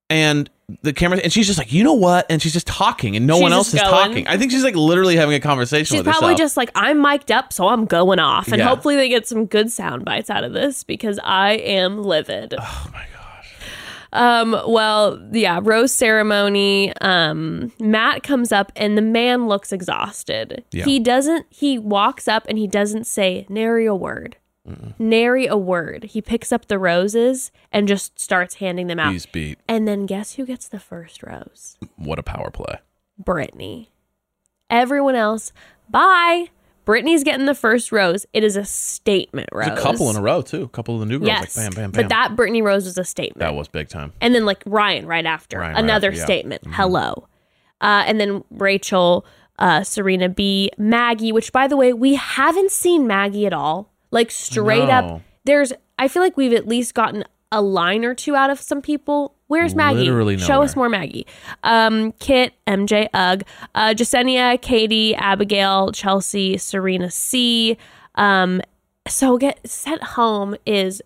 [0.09, 0.49] and
[0.81, 2.25] the camera and she's just like, you know what?
[2.29, 3.91] And she's just talking, and no She's one else is going.
[3.91, 4.27] talking.
[4.27, 6.37] I think she's like literally having a conversation She's probably herself.
[6.39, 8.47] just like, I'm mic'd up, so I'm going off.
[8.49, 8.67] And Yeah.
[8.67, 12.53] hopefully they get some good sound bites out of this because I am livid.
[12.59, 13.16] oh my gosh.
[14.13, 16.93] Um, well, yeah, rose ceremony.
[17.01, 20.63] Um, Matt comes up and the man looks exhausted.
[20.71, 20.85] Yeah.
[20.85, 24.37] He doesn't, he walks up and he doesn't say nary a word.
[24.99, 26.03] Nary a word.
[26.03, 29.13] He picks up the roses and just starts handing them out.
[29.13, 29.59] He's beat.
[29.65, 31.77] And then guess who gets the first rose?
[31.95, 32.79] What a power play.
[33.17, 33.91] Brittany.
[34.69, 35.53] Everyone else,
[35.89, 36.47] bye.
[36.87, 38.25] Brittany's getting the first rose.
[38.31, 39.67] It is a statement rose.
[39.67, 40.63] There's a couple in a row too.
[40.63, 42.01] A couple of the new girls Yes, like bam, bam, bam.
[42.03, 43.39] but that Brittany rose was a statement.
[43.39, 44.13] that was big time.
[44.21, 46.25] and then like Ryan right after Ryan right another after, yeah.
[46.25, 46.61] statement.
[46.69, 47.27] Hello,
[47.81, 49.25] uh, and then Rachael,
[49.59, 51.33] uh, Serena B, Maggie.
[51.33, 53.91] Which by the way, we haven't seen Maggie at all.
[54.09, 55.73] Like straight up, there's.
[55.99, 59.35] I feel like we've at least gotten a line or two out of some people.
[59.47, 59.99] Where's Maggie?
[59.99, 61.25] Literally Show us more Maggie.
[61.63, 63.43] Um, Kit, MJ, Ugg,
[63.75, 67.77] uh, Jessenia, Katie, Abigail, Chelsea, Serena C.
[68.15, 68.61] Um,
[69.07, 71.01] so get sent home is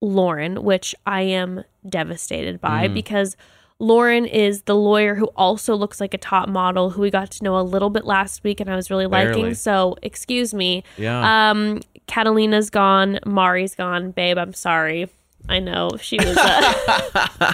[0.00, 2.94] Lauren, which I am devastated by Mm.
[2.94, 3.36] because
[3.80, 7.44] Lauren is the lawyer who also looks like a top model who we got to
[7.44, 9.54] know a little bit last week and I was really liking.
[9.54, 10.84] So, excuse me.
[10.96, 11.50] Yeah.
[11.50, 13.18] Um, Catalina's gone.
[13.26, 14.10] Mari's gone.
[14.12, 15.08] Babe, I'm sorry.
[15.50, 16.36] I know she was.
[16.36, 17.52] Uh,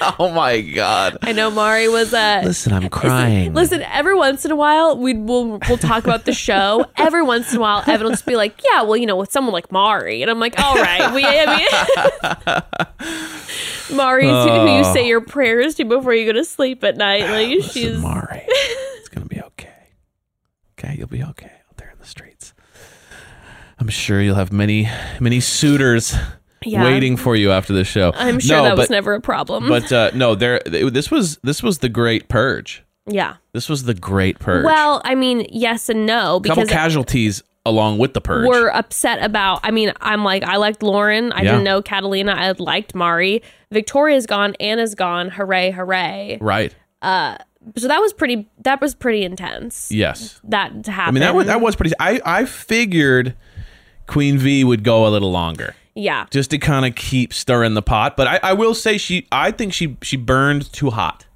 [0.18, 1.18] oh my god.
[1.22, 2.12] I know Mari was.
[2.12, 3.54] Uh, Listen, I'm crying.
[3.54, 6.86] Listen, every once in a while, we will we'll talk about the show.
[6.96, 9.30] Every once in a while, Evan will just be like, "Yeah, well, you know, with
[9.30, 12.62] someone like Mari," and I'm like, "All right, we." I
[13.88, 16.96] mean, Mari's who, who you say your prayers to before you go to sleep at
[16.96, 17.22] night.
[17.30, 19.88] Like Listen, she's Mari, it's gonna be okay.
[20.78, 22.54] Okay, you'll be okay out there in the streets.
[23.78, 24.88] I'm sure you'll have many,
[25.20, 26.14] many suitors
[26.64, 26.84] Yeah.
[26.84, 28.12] waiting for you after the show.
[28.14, 29.68] I'm sure no, that was never a problem.
[29.68, 30.60] But uh, no, there.
[30.66, 32.82] This was this was the great purge.
[33.06, 33.36] yeah.
[33.52, 34.64] This was the great purge.
[34.64, 38.46] Well, I mean, yes and no couple because casualties along with the purge.
[38.46, 39.60] we're upset about.
[39.62, 41.32] I mean, I'm like, I liked Lauren.
[41.32, 41.52] I Yeah.
[41.52, 42.32] didn't know Catalina.
[42.32, 43.42] I liked Mari.
[43.72, 44.54] Victoria's gone.
[44.60, 45.28] Anna's gone.
[45.30, 45.70] Hooray!
[45.72, 46.38] Hooray!
[46.40, 46.74] right.
[47.02, 47.36] Uh,
[47.76, 48.48] So that was pretty.
[48.64, 49.90] That was pretty intense.
[49.90, 50.40] Yes.
[50.44, 51.08] That to happen.
[51.08, 51.92] I mean that was that was pretty.
[52.00, 53.34] I I figured
[54.06, 55.74] Queen V would go a little longer.
[55.94, 56.26] Yeah.
[56.30, 58.16] just to kind of keep stirring the pot.
[58.16, 61.26] But I, I will say she, I think she she burned too hot.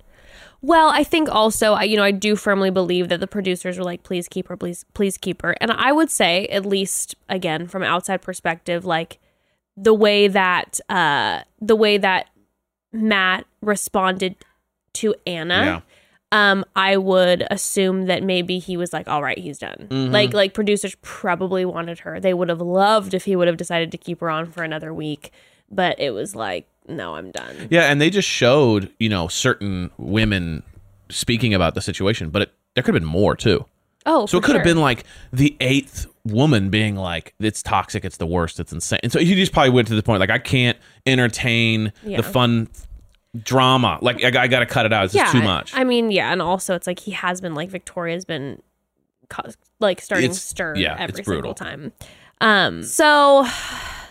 [0.60, 3.84] Well, I think also, I you know, I do firmly believe that the producers were
[3.84, 7.66] like, "Please keep her, please, please keep her." And I would say, at least again
[7.66, 9.18] from an outside perspective, like
[9.76, 12.30] the way that uh the way that
[12.92, 14.36] Matt responded
[14.94, 15.82] to Anna.
[16.34, 20.52] Um, I would assume that maybe he was like, "All right, he's done." Like, like
[20.52, 22.18] producers probably wanted her.
[22.18, 24.92] They would have loved if he would have decided to keep her on for another
[24.92, 25.30] week,
[25.70, 29.90] but it was like, "No, I'm done." Yeah, and they just showed you know certain
[29.96, 30.64] women
[31.08, 33.64] speaking about the situation, but it, there could have been more too.
[34.06, 34.74] Oh, So it could have sure.
[34.74, 39.12] been like the eighth woman being like, "It's toxic, it's the worst, it's insane." And
[39.12, 40.76] so he just probably went to the point like, "I can't
[41.06, 42.16] entertain Yeah.
[42.16, 42.68] the fun
[43.42, 43.98] drama.
[44.02, 45.06] Like I, I got to cut it out.
[45.06, 47.70] It's just too much." I mean, yeah, and also it's like he has been like
[47.70, 48.62] Victoria's been
[49.80, 51.54] like starting It's- stir yeah, every it's single brutal.
[51.54, 51.92] time.
[52.40, 53.46] Um, so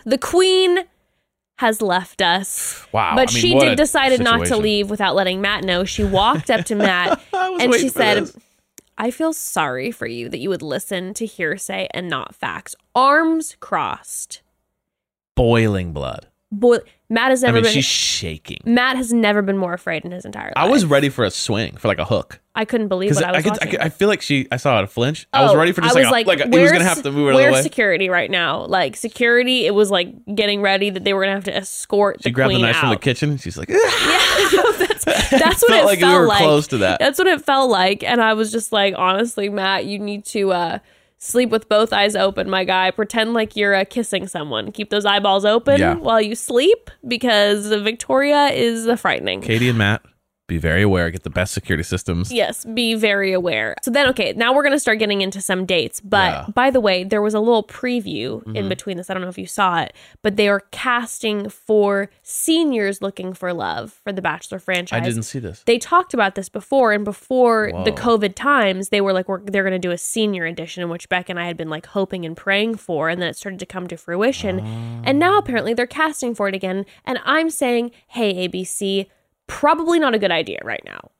[0.04, 0.80] the queen
[1.58, 2.84] has left us.
[2.92, 5.84] Wow, But I mean, she did decided not to leave without letting Matt know.
[5.84, 8.36] She walked up to Matt and she said, this.
[8.98, 12.74] I feel sorry for you that you would listen to hearsay and not facts.
[12.94, 14.42] Arms crossed.
[15.36, 16.78] "Boiling blood." Boy,
[17.10, 18.58] Matt has never I mean, been she's shaking.
[18.64, 20.54] Matt has never been more afraid in his entire life.
[20.56, 22.40] I was ready for a swing, for like a hook.
[22.54, 23.70] I couldn't believe what I was I, could, I, watching.
[23.72, 25.26] could, I feel like she, I saw it flinch.
[25.34, 26.72] Oh, I was Oh, ready for just I like, was a, like, like, he was
[26.72, 27.34] gonna have to move it.
[27.34, 28.64] Where's security right now?
[28.64, 32.30] Like security, it was like getting ready that they were gonna have to escort She
[32.30, 32.80] the grabbed the knife out.
[32.80, 33.36] from the kitchen.
[33.38, 36.38] She's like, Yeah, no, that's that's what felt it like we felt were like.
[36.38, 37.00] close to that.
[37.00, 40.52] That's what it felt like, and I was just like, honestly, Matt, you need to
[40.52, 40.78] uh,
[41.24, 42.90] sleep with both eyes open, my guy.
[42.90, 44.70] Pretend like you're uh, kissing someone.
[44.72, 45.94] Keep those eyeballs open Yeah.
[45.94, 49.40] while you sleep, because Victoria is uh, frightening.
[49.40, 50.02] Katie and Matt,
[50.46, 51.10] be very aware.
[51.10, 52.30] Get the best security systems.
[52.30, 53.74] Yes, be very aware.
[53.82, 56.00] So then, okay, now we're going to start getting into some dates.
[56.00, 56.40] But Yeah.
[56.42, 56.50] Mm-hmm.
[56.52, 59.08] by the way, there was a little preview in between this.
[59.08, 63.52] I don't know if you saw it, but they are casting for seniors looking for
[63.54, 65.00] love for the Bachelor franchise.
[65.00, 65.62] I didn't see this.
[65.64, 69.62] They talked about this before, and before the COVID times, they were like, we're, they're
[69.62, 72.36] going to do a senior edition, which Beck and I had been like hoping and
[72.36, 74.60] praying for, and then it started to come to fruition.
[75.04, 76.84] And now apparently they're casting for it again.
[77.06, 79.06] And I'm saying, hey, ABC,
[79.46, 81.10] probably not a good idea right now.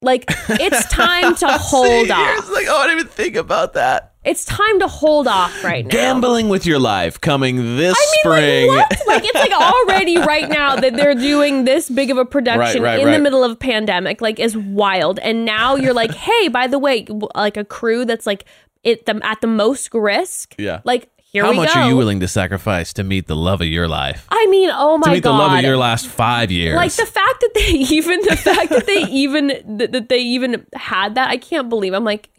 [0.00, 2.50] Like, it's time to hold off.
[2.50, 4.14] Like, oh, I didn't even think about that.
[4.24, 5.90] It's time to hold off right now.
[5.90, 8.68] Gambling with your life coming this I mean, spring.
[8.68, 9.06] like what?
[9.06, 12.98] Like it's like already right now that they're doing this big of a production Right,
[12.98, 15.18] right, in the middle of a pandemic, like is wild.
[15.20, 18.44] And now you're like, hey, by the way, like a crew that's like
[18.82, 20.54] it the, at the most risk.
[20.58, 20.82] Yeah.
[20.84, 21.80] Like here How much go.
[21.80, 24.26] are you willing to sacrifice to meet the love of your life?
[24.30, 25.10] I mean, oh my god.
[25.10, 25.30] to meet god.
[25.30, 26.74] the love of your last five years.
[26.76, 29.48] like the fact that they even the fact that they even
[29.78, 31.92] that, that they even had that, I can't believe.
[31.92, 32.30] I'm like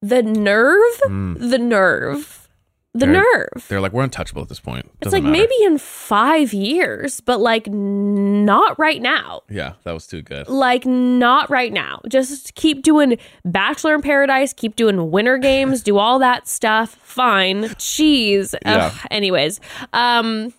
[0.00, 1.50] the nerve, Mm.
[1.50, 2.47] the nerve.
[2.94, 3.66] The They're- nerve.
[3.68, 4.86] They're like, we're untouchable at this point.
[4.86, 5.32] It's Doesn't like matter.
[5.42, 9.42] maybe in five years, but like not right now.
[9.48, 10.48] Yeah, that was too good.
[10.48, 12.00] Like not right now.
[12.08, 16.94] Just keep doing Bachelor in Paradise, keep doing Winter Games, do all that stuff.
[17.02, 17.64] Fine.
[17.76, 18.54] Jeez.
[18.64, 18.92] Ugh.
[19.10, 19.60] Anyways,
[19.92, 20.52] um,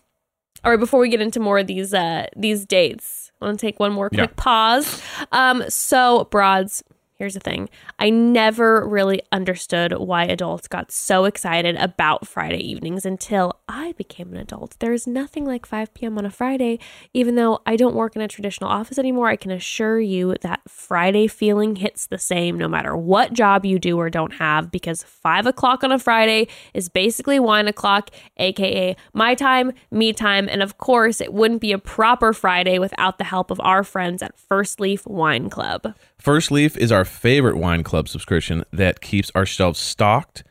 [0.63, 0.79] all right.
[0.79, 3.91] Before we get into more of these uh these dates, I want to take one
[3.91, 4.33] more quick Yeah.
[4.35, 5.01] pause.
[5.31, 6.83] Um, so broads.
[7.15, 7.69] Here's the thing.
[8.01, 14.31] I never really understood why adults got so excited about Friday evenings until I became
[14.31, 14.77] an adult.
[14.79, 16.17] There's nothing like 5 p.m.
[16.17, 16.79] on a Friday.
[17.13, 20.61] Even though I don't work in a traditional office anymore, I can assure you that
[20.65, 25.03] Friday feeling hits the same no matter what job you do or don't have because
[25.03, 30.47] 5 o'clock on a Friday is basically wine o'clock, aka my time, me time.
[30.47, 34.23] And of course, it wouldn't be a proper Friday without the help of our friends
[34.23, 35.95] at First Leaf Wine Club.
[36.17, 40.43] First Leaf is our favorite wine club subscription that keeps our shelves stocked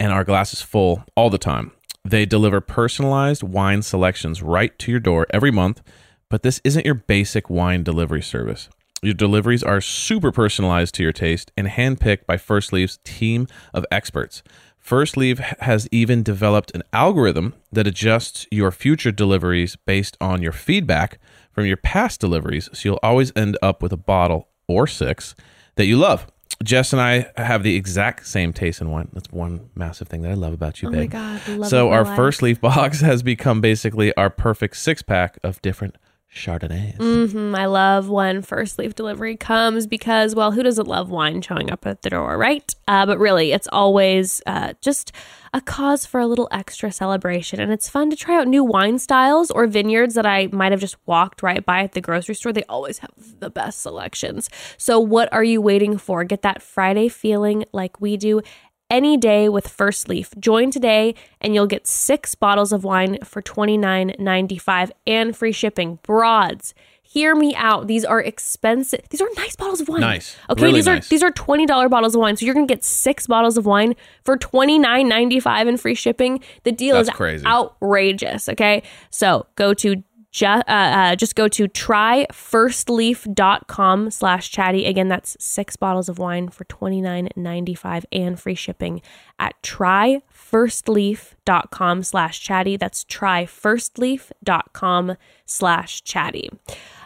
[0.00, 1.72] and our glasses full all the time.
[2.04, 5.82] They deliver personalized wine selections right to your door every month,
[6.28, 8.68] but this isn't your basic wine delivery service.
[9.02, 13.84] Your deliveries are super personalized to your taste and handpicked by First Leaf's team of
[13.90, 14.42] experts.
[14.78, 20.52] First Leaf has even developed an algorithm that adjusts your future deliveries based on your
[20.52, 21.18] feedback
[21.50, 25.34] from your past deliveries, so you'll always end up with a bottle or six
[25.74, 26.26] that you love.
[26.64, 29.08] Jess and I have the exact same taste in wine.
[29.12, 31.00] That's one massive thing that I love about you, Oh babe.
[31.00, 31.48] my God.
[31.48, 32.16] Love so our life.
[32.16, 35.96] first leaf box has become basically our perfect six pack of different
[36.36, 36.96] Chardonnays.
[36.96, 41.70] hmm I love when first leaf delivery comes because, well, who doesn't love wine showing
[41.70, 42.74] up at the door, right?
[42.86, 45.12] Uh, but really, it's always uh, just
[45.54, 47.58] a cause for a little extra celebration.
[47.58, 50.80] And it's fun to try out new wine styles or vineyards that I might have
[50.80, 52.52] just walked right by at the grocery store.
[52.52, 53.10] They always have
[53.40, 54.50] the best selections.
[54.76, 56.22] So, what are you waiting for?
[56.24, 58.42] Get that Friday feeling like we do
[58.90, 60.32] any day with First Leaf.
[60.38, 65.98] Join today and you'll get six bottles of wine for $29.95 and free shipping.
[66.02, 66.74] Broads.
[67.02, 67.86] Hear me out.
[67.86, 69.00] These are expensive.
[69.10, 70.00] These are nice bottles of wine.
[70.00, 70.36] Nice.
[70.50, 71.08] Okay, Really these are nice.
[71.08, 72.36] these are $20 bottles of wine.
[72.36, 76.40] So you're going to get 6 bottles of wine for $29.95 and free shipping.
[76.64, 77.46] The deal That's is crazy.
[77.46, 78.82] outrageous, okay?
[79.10, 80.02] So, go to
[80.42, 84.86] uh, uh, just go to tryfirstleaf.com slash chatty.
[84.86, 89.02] Again, that's six bottles of wine for $29.95 and free shipping
[89.38, 92.76] at tryfirstleaf.com slash chatty.
[92.76, 95.16] That's tryfirstleaf.com
[95.46, 96.50] slash chatty.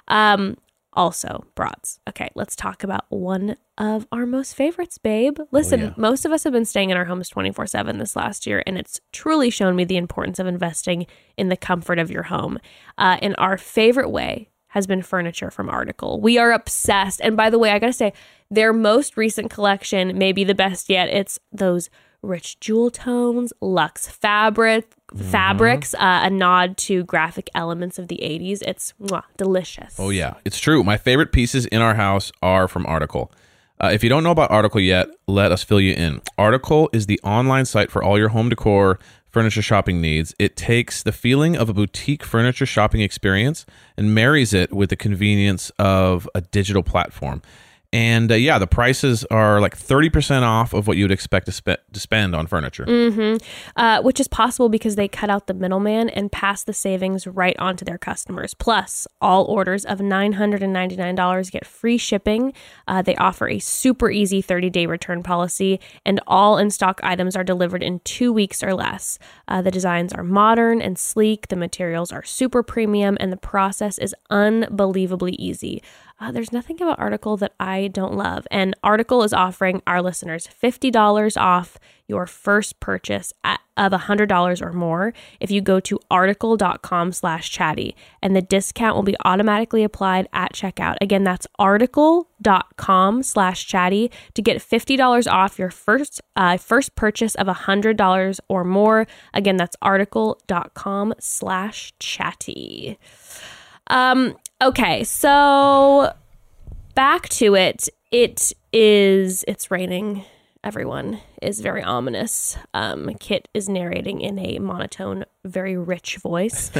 [0.08, 0.56] Um,
[0.92, 2.00] also, broads.
[2.08, 5.38] Okay, let's talk about one of our most favorites, babe.
[5.52, 5.94] Listen, yeah.
[5.96, 8.76] most of us have been staying in our homes 24 7 this last year, and
[8.76, 12.58] it's truly shown me the importance of investing in the comfort of your home.
[12.98, 16.20] Uh, and our favorite way has been furniture from Article.
[16.20, 17.20] We are obsessed.
[17.22, 18.12] And by the way, I gotta say,
[18.50, 21.08] their most recent collection may be the best yet.
[21.08, 21.90] It's those
[22.22, 28.62] rich jewel tones, luxe fabric, fabrics, uh, a nod to graphic elements of the 80s.
[28.62, 29.96] It's mwah, delicious.
[29.98, 30.84] Oh yeah, it's true.
[30.84, 33.32] My favorite pieces in our house are from Article.
[33.82, 36.20] Uh, if you don't know about Article yet, let us fill you in.
[36.36, 38.98] Article is the online site for all your home decor,
[39.30, 40.34] furniture shopping needs.
[40.38, 43.64] It takes the feeling of a boutique furniture shopping experience
[43.96, 47.40] and marries it with the convenience of a digital platform.
[47.92, 51.52] And uh, yeah, the prices are like 30% off of what you would expect to,
[51.52, 52.84] spe- to spend on furniture.
[53.76, 57.56] uh, which is possible because they cut out the middleman and pass the savings right
[57.58, 58.54] on to their customers.
[58.54, 62.52] Plus, all orders of $999 get free shipping.
[62.86, 67.34] Uh, they offer a super easy 30 day return policy, and all in stock items
[67.34, 69.18] are delivered in two weeks or less.
[69.48, 73.98] Uh, the designs are modern and sleek, the materials are super premium, and the process
[73.98, 75.82] is unbelievably easy.
[76.20, 78.46] Uh, there's nothing about Article that I don't love.
[78.50, 84.72] And Article is offering our listeners $50 off your first purchase at, of $100 or
[84.72, 87.96] more if you go to article.com slash chatty.
[88.20, 90.96] And the discount will be automatically applied at checkout.
[91.00, 97.46] Again, that's article.com slash chatty to get $50 off your first, uh, first purchase of
[97.46, 99.06] $100 or more.
[99.32, 102.98] Again, that's article.com slash chatty.
[103.86, 106.12] Um, okay, so
[106.94, 107.88] back to it.
[108.10, 110.24] It is it's raining.
[110.62, 112.58] Everyone is very ominous.
[112.74, 116.70] Um, Kit is narrating in a monotone, very rich voice.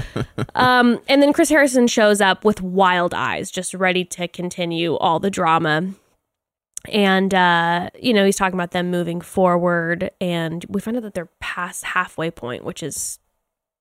[0.54, 5.18] um, and then Chris Harrison shows up with wild eyes, just ready to continue all
[5.18, 5.90] the drama.
[6.90, 11.14] And uh, you know, he's talking about them moving forward, and we find out that
[11.14, 13.18] they're past halfway point, which is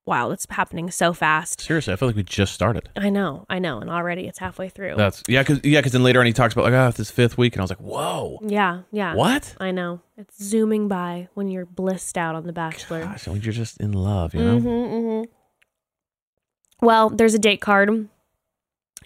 [0.05, 1.61] wow, it's happening so fast.
[1.61, 2.89] Seriously, I feel like we just started.
[2.95, 4.95] I know, I know, and already it's halfway through.
[4.95, 7.11] That's yeah, because yeah, because then later on he talks about like, oh, it's this
[7.11, 9.15] fifth week, and I was like, whoa, yeah, yeah.
[9.15, 9.55] what?
[9.59, 10.01] I know.
[10.17, 13.03] It's zooming by when you're blissed out on The Bachelor.
[13.03, 14.59] Gosh, when you're just in love, you know.
[14.59, 18.07] Mm-hmm, Well, there's a date card,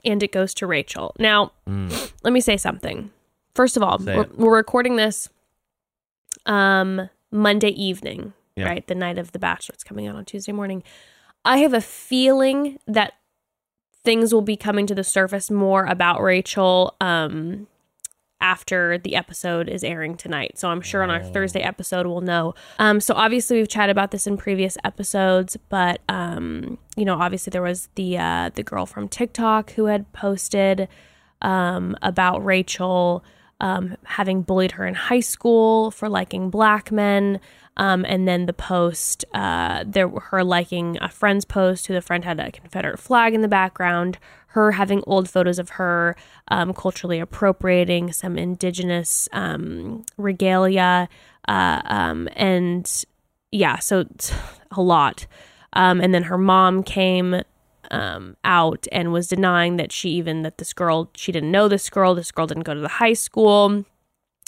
[0.03, 1.15] and it goes to Rachael.
[1.19, 2.11] Now, Mm.
[2.23, 3.11] let me say something.
[3.55, 5.29] First of all, we're, we're recording this
[6.45, 8.65] um Monday evening, Yeah.
[8.65, 8.85] right?
[8.87, 9.73] The night of The Bachelor.
[9.73, 10.83] It's coming out on Tuesday morning.
[11.45, 13.13] I have a feeling that
[14.03, 17.67] things will be coming to the surface more about Rachael um
[18.39, 20.59] after the episode is airing tonight.
[20.59, 22.53] So I'm sure on our Thursday episode we'll know.
[22.79, 27.51] Um so obviously we've chatted about this in previous episodes, but um you know, obviously
[27.51, 30.87] there was the uh the girl from TikTok who had posted
[31.41, 33.23] um about Rachael
[33.59, 37.39] um having bullied her in high school for liking black men.
[37.77, 42.25] Um, and then the post, uh, there her liking a friend's post who the friend
[42.25, 44.17] had a Confederate flag in the background,
[44.47, 46.15] her having old photos of her
[46.49, 51.07] um, culturally appropriating some indigenous um, regalia,
[51.47, 53.05] uh, um, and
[53.51, 54.05] yeah, so
[54.71, 55.27] a lot.
[55.73, 57.43] Um, and then her mom came
[57.91, 61.89] um, out and was denying that she even that this girl she didn't know this
[61.89, 62.15] girl.
[62.15, 63.85] This girl didn't go to the high school.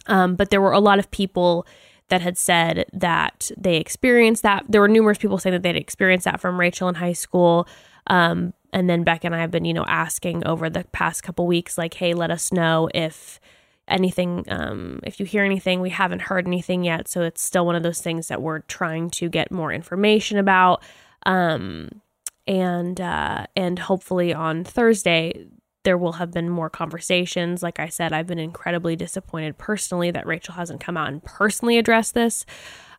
[0.07, 1.67] Um, but there were a lot of people
[2.09, 4.65] that had said that they experienced that.
[4.67, 7.67] There were numerous people saying that they'd experienced that from Rachael in high school.
[8.07, 11.47] Um, and then Beck and I have been, you know, asking over the past couple
[11.47, 13.39] weeks, like, hey, let us know if
[13.87, 15.81] anything, um, if you hear anything.
[15.81, 17.07] We haven't heard anything yet.
[17.07, 20.83] So it's still one of those things that we're trying to get more information about.
[21.25, 22.01] Um,
[22.47, 25.45] and uh, and hopefully on Thursday
[25.83, 27.63] there will have been more conversations.
[27.63, 31.77] Like I said, I've been incredibly disappointed personally that Rachael hasn't come out and personally
[31.77, 32.45] addressed this.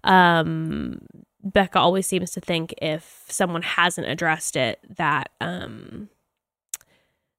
[0.04, 1.02] Um,
[1.46, 6.08] Bekah always seems to think if someone hasn't addressed it, that um,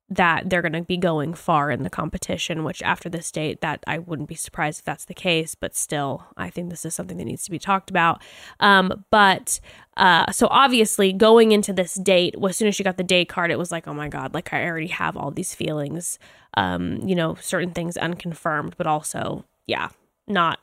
[0.09, 2.63] that they're going to be going far in the competition.
[2.63, 5.55] Which after this date, that I wouldn't be surprised if that's the case.
[5.55, 8.21] But still, I think this is something that needs to be talked about.
[8.59, 9.59] Um, but
[9.97, 13.51] uh, so obviously, going into this date, as soon as she got the date card,
[13.51, 16.17] it was like, oh my god, like I already have all these feelings.
[16.55, 19.89] Um, you know, certain things unconfirmed, but also, yeah,
[20.27, 20.59] not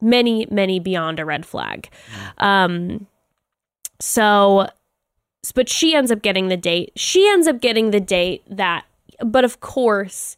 [0.00, 1.88] many, many beyond a red flag.
[2.38, 3.06] Um,
[4.00, 4.68] so,
[5.54, 6.92] but she ends up getting the date.
[6.96, 8.84] She ends up getting the date that,
[9.24, 10.36] but of course,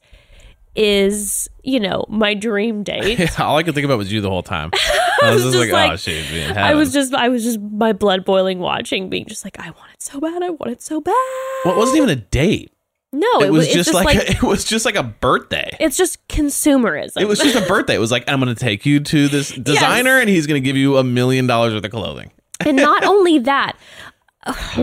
[0.74, 3.18] is you know my dream date.
[3.18, 4.70] Yeah, all I could think about was you the whole time.
[5.22, 7.44] I was, was just just like, oh, like- she's being I was just, I was
[7.44, 10.72] just my blood boiling watching, being just like, I want it so bad, I want
[10.72, 11.14] it so bad.
[11.64, 12.72] Well, it wasn't even a date.
[13.12, 15.76] No, it, was it's just, like, it was just like a birthday.
[15.78, 17.20] it's just consumerism.
[17.20, 17.94] It was just a birthday.
[17.94, 20.64] It was like I'm going to take you to this designer, and he's going to
[20.64, 22.32] give you a million dollars worth of clothing.
[22.64, 23.76] and not only that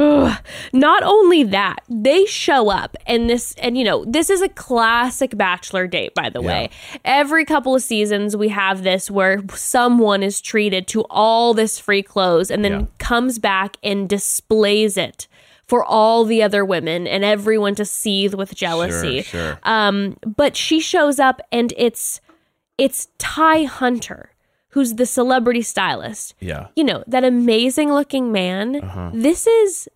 [0.73, 5.35] not only that they show up and this and you know this is a classic
[5.37, 6.69] bachelor date by the way
[7.03, 12.01] every couple of seasons we have this where someone is treated to all this free
[12.03, 12.85] clothes and then Yeah.
[12.99, 15.27] comes back and displays it
[15.65, 19.59] for all the other women and everyone to seethe with jealousy Sure, sure.
[19.63, 22.21] um but she shows up and it's
[22.77, 24.31] it's ty hunter
[24.69, 26.67] who's the celebrity stylist Yeah.
[26.75, 29.11] you know that amazing looking man Uh-huh.
[29.13, 29.87] this is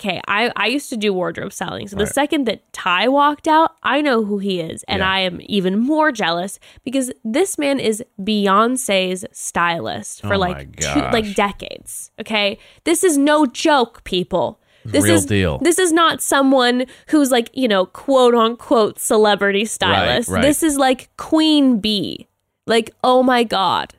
[0.00, 2.14] okay I, I used to do wardrobe styling so the Right.
[2.14, 5.10] second that ty walked out i know who he is and Yeah.
[5.10, 11.00] i am even more jealous because this man is beyonce's stylist for Oh like two,
[11.00, 15.58] like decades okay this is no joke people this Real is deal.
[15.58, 20.42] this is not someone who's like you know quote unquote celebrity stylist right.
[20.42, 22.26] this is like queen bee
[22.66, 23.94] like oh my god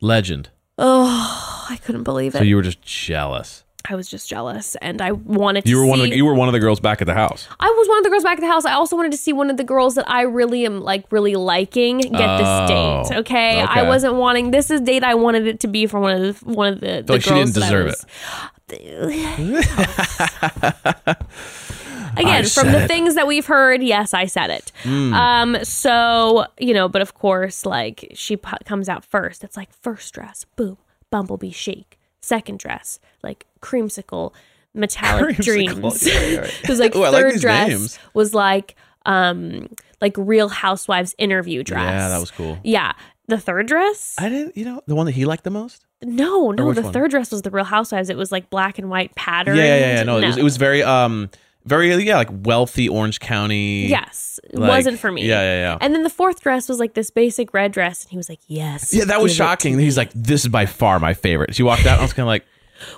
[0.00, 0.50] Legend.
[0.78, 3.62] oh i couldn't believe it So you were just jealous.
[3.88, 5.70] I was just jealous, and I wanted to.
[5.70, 7.14] You were one of see- the, you were one of the girls back at the
[7.14, 7.46] house.
[7.60, 8.64] I was one of the girls back at the house.
[8.64, 11.36] I also wanted to see one of the girls that I really am like really
[11.36, 12.38] liking get Oh,
[13.04, 13.18] this date.
[13.18, 13.60] Okay?
[13.60, 16.44] I wasn't wanting this is date I wanted it to be for one of the
[16.52, 17.94] one of the, the like she girls didn't that I deserve
[21.06, 21.16] was-
[22.16, 22.88] Again, from the it.
[22.88, 24.72] Things that we've heard, yes, I said it.
[24.86, 29.44] Um, so you know, but of course, like she pu- comes out first.
[29.44, 30.78] It's like first dress, boom,
[31.10, 31.98] bumblebee chic.
[32.20, 34.32] Second dress, like creamsicle,
[34.74, 36.06] metallic Creamsicle, dreams.
[36.06, 36.60] yeah, yeah, right.
[36.64, 37.98] it was like Ooh, I like third dress names.
[38.14, 39.68] was like um
[40.00, 41.84] like Real Housewives interview dress.
[41.84, 42.58] Yeah, that was cool.
[42.64, 42.92] Yeah,
[43.28, 44.14] the third dress.
[44.18, 45.86] I didn't, you know, the one that he liked the most.
[46.02, 46.92] no, no, the one?
[46.92, 48.10] third dress was the Real Housewives.
[48.10, 49.56] It was like black and white pattern.
[49.56, 49.96] Yeah, yeah, yeah.
[49.98, 50.02] yeah.
[50.02, 51.30] No, It, was, it was very, um,
[51.66, 53.86] very, yeah, like wealthy Orange County.
[53.86, 55.26] Yes, it like- wasn't for me.
[55.26, 55.78] Yeah, yeah, yeah.
[55.80, 58.40] And then the fourth dress was like this basic red dress, and he was like,
[58.46, 59.78] "Yes." yeah, that was give it to shocking.
[59.78, 61.54] He's like, this is by far my favorite.
[61.54, 62.44] She walked out, and I was kind of like,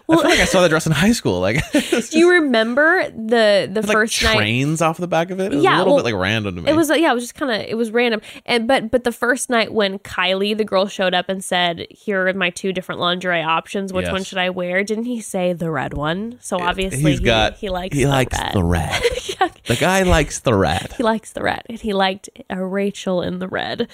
[0.09, 1.41] I feel like I saw that dress in high school.
[1.41, 4.37] Like Do you remember the the like first night?
[4.37, 5.53] trains off the back of it.
[5.53, 6.70] It was Yeah, a little well, bit like random to me.
[6.70, 8.20] It was yeah, it was just kind of it was random.
[8.47, 12.26] And but but the first night when Kylie the girl showed up and said, "Here
[12.26, 13.93] are my two different lingerie options.
[13.93, 14.12] Which Yes.
[14.12, 16.39] one should I wear?" Didn't he say the red one?
[16.41, 18.53] So obviously He's he, got he likes he the likes red.
[18.55, 19.03] the red.
[19.41, 20.95] Yeah, the guy likes the red.
[20.97, 21.62] he likes the red.
[21.68, 23.89] And he liked a Rachael in the red.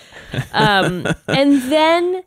[0.52, 2.22] Um, and then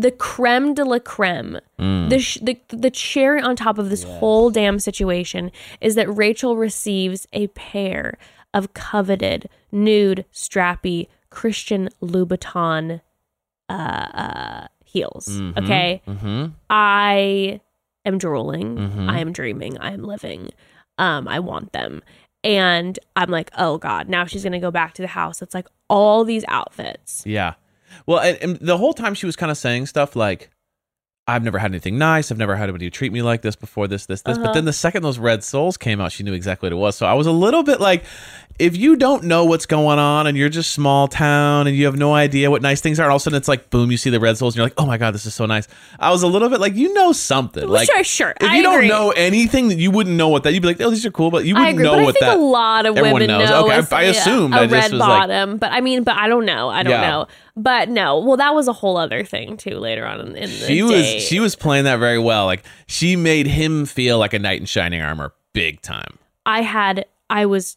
[0.00, 2.08] the creme de la creme, Mm.
[2.10, 6.56] the, sh- the the cherry on top of this whole damn situation is that Rachael
[6.56, 8.16] receives a pair
[8.52, 13.00] of coveted nude strappy Christian Louboutin
[13.68, 15.28] uh, uh, heels.
[15.56, 16.46] Okay, Mm-hmm.
[16.68, 17.60] I
[18.04, 18.76] am drooling.
[18.76, 19.08] Mhm.
[19.10, 19.78] I am dreaming.
[19.78, 20.50] I am living.
[20.98, 22.02] Um, I want them.
[22.42, 25.42] And I'm like, oh God, now she's gonna go back to the house.
[25.42, 27.22] It's like all these outfits.
[27.26, 27.54] Yeah.
[28.06, 30.50] Well, and, and the whole time she was kind of saying stuff like,
[31.26, 32.32] I've never had anything nice.
[32.32, 34.36] I've never had anybody treat me like this before, this, this, this.
[34.36, 34.52] But Uh-huh.
[34.54, 36.96] then the second those red soles came out, she knew exactly what it was.
[36.96, 38.02] So I was a little bit like,
[38.58, 41.96] if you don't know what's going on and you're just small town and you have
[41.96, 44.10] no idea what nice things are, all of a sudden it's like, boom, you see
[44.10, 45.68] the red soles and you're like, oh my God, this is so nice.
[46.00, 47.66] I was a little bit like, you know something.
[47.68, 48.34] Like, sure, sure.
[48.40, 50.52] If I you don't know anything, that you wouldn't know what that.
[50.52, 52.14] You'd be like, oh, these are cool, but you wouldn't agree, know but I what
[52.14, 52.36] think that.
[52.36, 53.48] a lot of women knows.
[53.48, 53.66] know.
[53.66, 54.52] Okay, I- I assumed.
[54.52, 56.70] a I just red was like- bottom, but I mean, but I don't know.
[56.70, 57.08] I don't Yeah.
[57.10, 57.26] know.
[57.62, 59.78] But no, well, that was a whole other thing too.
[59.78, 62.46] Later on in, in the she was she was playing that very well.
[62.46, 66.18] Like she made him feel like a knight in shining armor, big time.
[66.46, 67.76] I had I was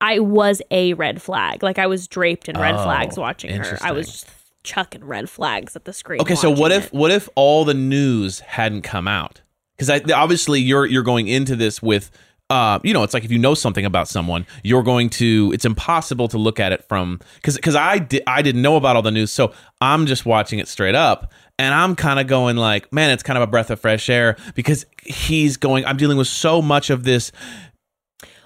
[0.00, 1.62] I was a red flag.
[1.62, 3.78] Like I was draped in red Oh, flags watching her.
[3.80, 4.26] I was
[4.64, 6.20] chucking red flags at the screen.
[6.20, 6.92] Okay, so what if it.
[6.92, 9.40] what if all the news hadn't come out?
[9.76, 12.10] Because obviously you're you're going into this with.
[12.52, 15.50] Uh, you know, it's like if you know something about someone, you're going to.
[15.54, 18.94] It's impossible to look at it from because because I did I didn't know about
[18.94, 22.58] all the news, so I'm just watching it straight up, and I'm kind of going
[22.58, 25.86] like, man, it's kind of a breath of fresh air because he's going.
[25.86, 27.32] I'm dealing with so much of this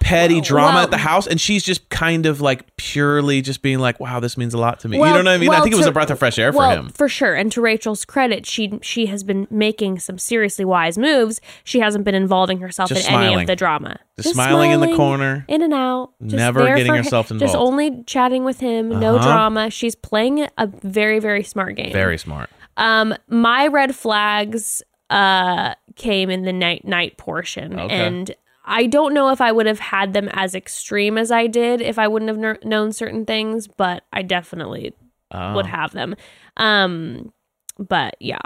[0.07, 3.79] petty drama well- at the house, and she's just kind of like purely just being
[3.79, 4.97] like, wow, this means a lot to me.
[4.99, 5.49] Well- you know what I mean?
[5.49, 6.89] I well, think it was to- a breath of fresh air for him.
[6.89, 7.33] for sure.
[7.35, 11.39] And to Rachael's credit, she she has been making some seriously wise moves.
[11.63, 13.97] She hasn't been involving herself Just in any of the drama.
[14.19, 15.45] Just smiling in the corner.
[15.47, 19.27] in and out, just Never getting herself him, Just only chatting with him, no Uh-huh.
[19.27, 19.69] drama.
[19.69, 21.91] She's playing a very very smart game.
[21.93, 22.49] Very smart.
[22.77, 27.95] Um, my red flags uh came in the night night portion, Okay.
[27.95, 28.35] and
[28.69, 31.97] I don't know if I would have had them as extreme as I did if
[31.97, 34.93] I wouldn't have kn- known certain things, but I definitely
[35.31, 35.55] Oh.
[35.55, 36.15] would have them.
[36.57, 37.33] Um,
[37.79, 38.39] but yeah,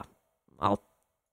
[0.59, 0.81] I'll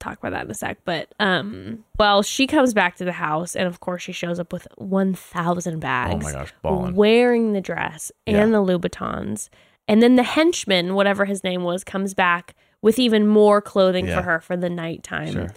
[0.00, 0.78] talk about that in a sec.
[0.84, 4.52] But um, well, she comes back to the house, and of course, she shows up
[4.52, 6.14] with one thousand bags.
[6.24, 6.94] Oh my gosh, balling.
[6.94, 9.48] wearing the dress and the Louboutins,
[9.86, 14.16] and then the henchman, whatever his name was, comes back with even more clothing Yeah.
[14.16, 15.32] for her for the nighttime.
[15.32, 15.50] Sure.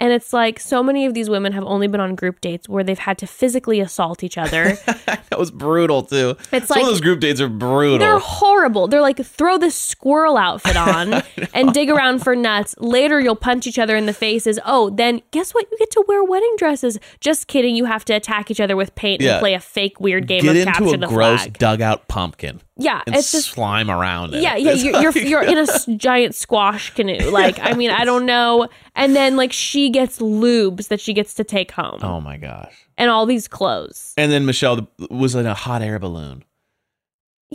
[0.00, 2.84] And it's like so many of these women have only been on group dates where
[2.84, 4.74] they've had to physically assault each other.
[5.06, 6.36] that was brutal too.
[6.52, 7.98] It's Some like- of those group dates are brutal.
[7.98, 8.86] They're horrible.
[8.86, 11.22] They're like throw this squirrel outfit on
[11.52, 12.76] and dig around for nuts.
[12.78, 14.60] Later you'll punch each other in the faces.
[14.64, 15.66] Oh, then guess what?
[15.70, 16.98] You get to wear wedding dresses.
[17.20, 17.74] Just kidding.
[17.74, 19.32] You have to attack each other with paint Yeah.
[19.32, 21.58] and play a fake weird game Get of into capture a the gross flag.
[21.58, 24.42] dugout pumpkin Yeah, it's just slime around it.
[24.42, 24.70] yeah, yeah.
[24.70, 25.66] It's You're you're, you're in a
[25.96, 27.30] giant squash canoe.
[27.32, 28.68] Like I mean, I don't know.
[28.94, 32.72] And then like she gets Loubs that she gets to take home, oh my gosh.
[32.96, 34.14] and all these clothes.
[34.16, 36.44] And then Michelle was in a hot air balloon.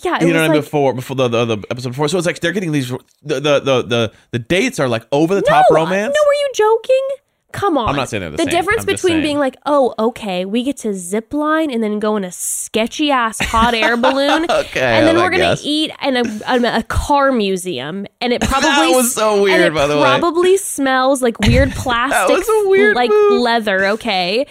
[0.04, 0.56] Yeah, it you was know what I mean?
[0.58, 2.08] like, Before before the, the, the episode before.
[2.10, 5.36] So it's like they're getting these the the the the, the dates are like over
[5.36, 6.14] the top no, romance.
[6.16, 7.08] No, were you joking?
[7.54, 7.88] Come on.
[7.88, 8.52] I'm not saying they're the the same.
[8.52, 9.24] difference I'm just between saying.
[9.24, 13.12] being like, oh, okay, we get to zip line and then go in a sketchy
[13.12, 15.62] ass hot air balloon, Okay, and then I we're gonna guess.
[15.64, 19.62] eat in a, a, a car museum, and it probably That was so and weird,
[19.62, 20.02] it by the way.
[20.04, 23.42] probably smells like weird plastic, was a weird like move.
[23.42, 23.86] leather.
[23.86, 24.46] Okay,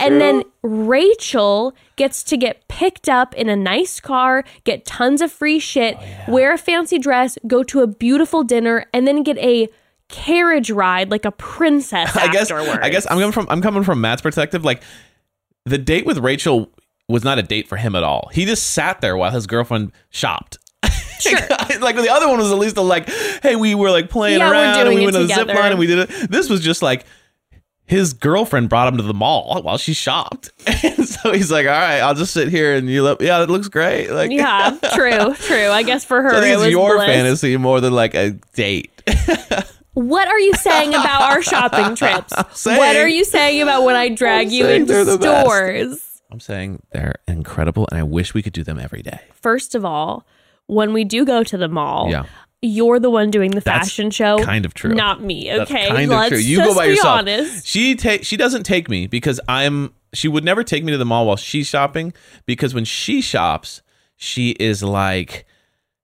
[0.00, 0.44] and then.
[0.66, 5.96] Rachael gets to get picked up in a nice car, get tons of free shit,
[6.00, 9.68] Oh, wear a fancy dress, go to a beautiful dinner, and then get a
[10.08, 12.80] carriage ride like a princess I guess afterwards.
[12.82, 14.64] I guess I'm coming from I'm coming from Matt's perspective.
[14.64, 14.82] Like
[15.64, 16.70] the date with Rachael
[17.08, 18.28] was not a date for him at all.
[18.32, 20.58] He just sat there while his girlfriend shopped.
[21.20, 21.38] Sure.
[21.80, 23.08] like the other one was at least a like,
[23.42, 25.78] hey, we were like playing Yeah, around and we went to the zip line and
[25.78, 26.30] we did it.
[26.30, 27.06] This was just like
[27.86, 30.50] his girlfriend brought him to the mall while she shopped.
[30.66, 33.48] And so he's like, all right, I'll just sit here and you look, yeah, it
[33.48, 34.10] looks great.
[34.10, 35.68] Like yeah, true, true.
[35.68, 37.06] I guess for her, So I think it it's was your bliss.
[37.06, 38.90] fantasy more than like a date.
[39.94, 42.32] What are you saying about our shopping trips?
[42.60, 45.40] saying- what are you saying about when I drag I'm you into the best.
[45.46, 46.20] stores?
[46.30, 49.20] I'm saying they're incredible and I wish we could do them every day.
[49.40, 50.26] First of all,
[50.66, 52.24] when we do go to the mall, Yeah.
[52.60, 54.38] you're the one doing the That's fashion show.
[54.42, 54.94] kind of true.
[54.94, 55.48] Not me.
[55.48, 55.88] That's Okay.
[55.88, 56.38] kind Let's of true.
[56.38, 57.18] You go by yourself.
[57.20, 57.66] honest.
[57.66, 61.04] She take she doesn't take me because I'm she would never take me to the
[61.04, 62.12] mall while she's shopping
[62.46, 63.82] because when she shops,
[64.16, 65.44] she is like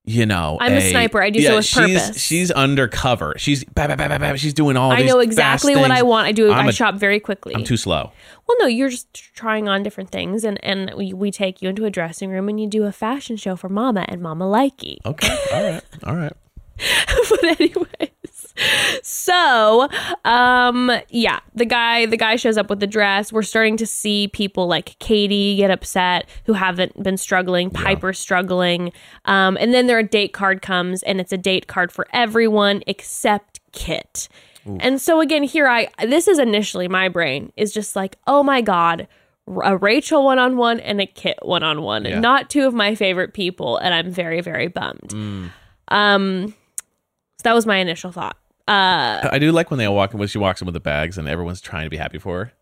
[0.05, 1.23] you know, I'm a sniper.
[1.23, 2.21] I do so with she's, purpose.
[2.21, 3.35] She's undercover.
[3.37, 4.91] She's bah, bah, bah, she's doing all.
[4.93, 6.27] I know exactly what I want.
[6.27, 6.51] I do.
[6.51, 7.55] I'm I a- shop very quickly.
[7.55, 8.11] I'm too slow.
[8.49, 11.85] well, no, you're just trying on different things, and and we, we take you into
[11.85, 14.99] a dressing room and you do a fashion show for Mama and Mama likey.
[15.05, 16.33] Okay, all right, all right.
[17.31, 18.11] but anyways
[19.03, 19.89] so
[20.25, 23.33] um yeah the guy the guy shows up with the dress.
[23.33, 28.93] We're starting to see people like katie get upset who haven't been struggling piper struggling.
[29.25, 33.61] Um and then their date card comes and it's a date card for everyone except
[33.73, 34.29] kit.
[34.79, 38.61] And so again here i this is initially my brain is just like oh my
[38.61, 39.09] god
[39.65, 42.21] a Rachael one on one and a Kit one on one, Yeah.
[42.21, 45.51] not two of my favorite people, and I'm very, very bummed.
[45.89, 46.55] Um,
[47.41, 48.37] so that was my initial thought.
[48.69, 50.81] Uh, I do like when they all walk in when she walks in with the
[50.81, 52.53] bags and everyone's trying to be happy for her.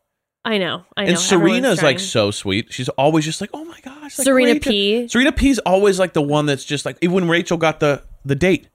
[0.44, 1.08] I know, I know.
[1.10, 2.72] And Serena's like so sweet.
[2.72, 5.08] She's always just like, oh my gosh, like, Serena Rachael- P.
[5.08, 5.50] Serena P.
[5.50, 8.68] is always like the one that's just like even when Rachael got the the date.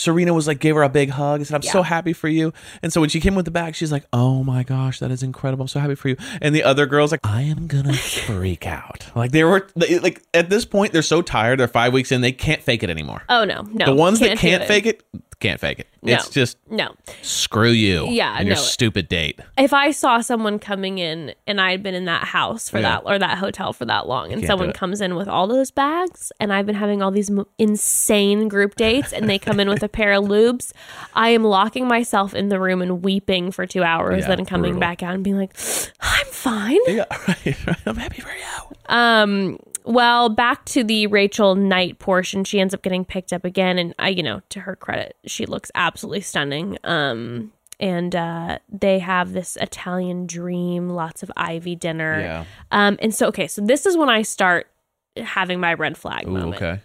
[0.00, 1.88] Serena was like gave her a big hug and said, "I'm so Mm-hmm.
[1.88, 2.52] Happy for you."
[2.82, 5.22] And so when she came with the bag, she's like, "Oh my gosh, that is
[5.22, 5.64] incredible!
[5.64, 7.92] I'm so happy for you." And the other girls like, "I am gonna
[8.26, 11.60] freak out." Like they were they- like at this point, they're so tired.
[11.60, 13.22] They're five weeks in, they can't fake it anymore.
[13.28, 13.84] Oh no, no.
[13.86, 14.66] the ones that can't it.
[14.66, 15.02] fake it
[15.40, 15.86] can't fake it.
[16.02, 16.14] No.
[16.14, 16.94] It's just No.
[17.22, 18.06] screw you.
[18.08, 18.62] Yeah, and your no.
[18.62, 19.40] stupid date.
[19.58, 22.90] If I saw someone coming in and I had been in that house for Yeah.
[23.00, 26.30] that or that hotel for that long, and someone comes in with all those bags,
[26.40, 29.88] and I've been having all these insane group dates, and they come in with a
[29.88, 30.72] pair of Loubs,
[31.14, 34.72] I am locking myself in the room and weeping for two hours, Yeah, then coming
[34.72, 34.80] brutal.
[34.80, 35.54] back out and being like,
[36.00, 37.66] "I'm fine." Yeah, right.
[37.66, 37.76] right.
[37.86, 38.76] I'm happy for you.
[38.94, 39.58] Um,
[39.90, 43.94] well, back to the Rachael night portion, she ends up getting picked up again, and
[43.98, 46.78] I, you know, to her credit, she looks absolutely stunning.
[46.84, 52.20] Um, and uh, they have this Italian dream, lots of Ivy dinner.
[52.20, 52.44] Yeah.
[52.70, 54.68] Um, and so okay, so this is when I start
[55.16, 56.56] having my red flag Ooh, moment.
[56.56, 56.80] okay.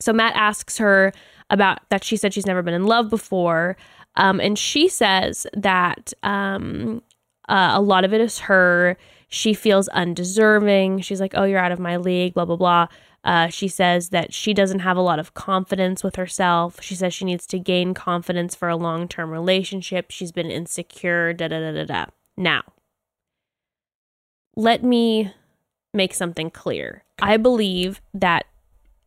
[0.00, 1.12] So Matt asks her
[1.50, 2.04] about that.
[2.04, 3.76] She said she's never been in love before.
[4.16, 7.02] Um, and she says that um,
[7.48, 8.96] uh, a lot of it is her.
[9.36, 11.00] She feels undeserving.
[11.02, 12.86] She's like, oh, you're out of my league, blah, blah, blah.
[13.22, 16.80] Uh, she says that she doesn't have a lot of confidence with herself.
[16.80, 20.10] She says she needs to gain confidence for a long term relationship.
[20.10, 22.06] She's been insecure, da da da da da.
[22.38, 22.62] Now,
[24.56, 25.34] let me
[25.92, 27.04] make something clear.
[27.18, 28.46] I believe that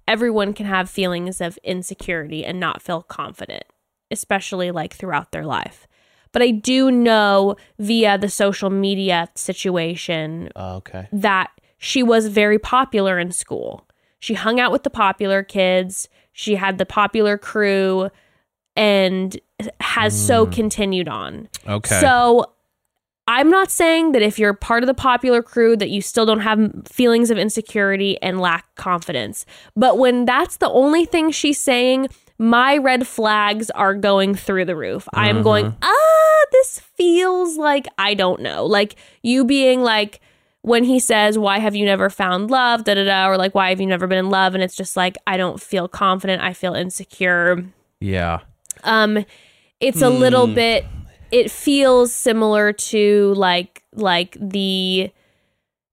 [0.07, 3.63] everyone can have feelings of insecurity and not feel confident,
[4.11, 5.87] especially like throughout their life.
[6.31, 11.07] But I do know via the social media situation Oh, okay.
[11.11, 13.87] that she was very popular in school.
[14.19, 18.09] She hung out with the popular kids, she had the popular crew,
[18.75, 19.37] and
[19.79, 21.49] has so continued on.
[21.67, 21.99] Okay.
[21.99, 22.45] So
[23.27, 26.39] I'm not saying that if you're part of the popular crew that you still don't
[26.39, 29.45] have feelings of insecurity and lack confidence.
[29.75, 32.07] But when that's the only thing she's saying,
[32.39, 35.07] my red flags are going through the roof.
[35.13, 35.98] I'm going, ah,
[36.51, 38.65] this feels like I don't know.
[38.65, 40.21] Like you being like
[40.61, 42.83] when he says, Why have you never found love?
[42.83, 44.53] Da da da, or like, Why have you never been in love?
[44.55, 46.41] And it's just like, I don't feel confident.
[46.41, 47.63] I feel insecure
[48.01, 48.39] yeah.
[48.83, 49.25] um
[49.81, 50.53] it's a little Hmm.
[50.53, 50.85] bit
[51.31, 55.11] it feels similar to like like the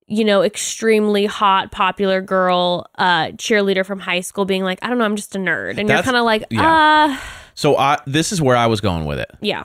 [0.07, 4.99] you know extremely hot popular girl uh cheerleader from high school being like i don't
[4.99, 7.09] know i'm just a nerd and you're kind of like yeah.
[7.13, 7.19] uh
[7.55, 9.31] So I this is where I was going with it.
[9.41, 9.65] yeah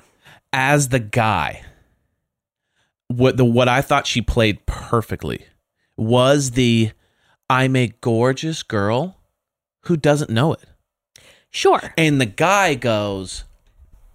[0.53, 1.63] As the guy,
[3.07, 5.45] what the what I thought she played perfectly
[5.97, 6.91] was the
[7.49, 9.17] I'm a gorgeous girl
[9.83, 10.63] who doesn't know it.
[11.49, 13.43] sure And the guy goes,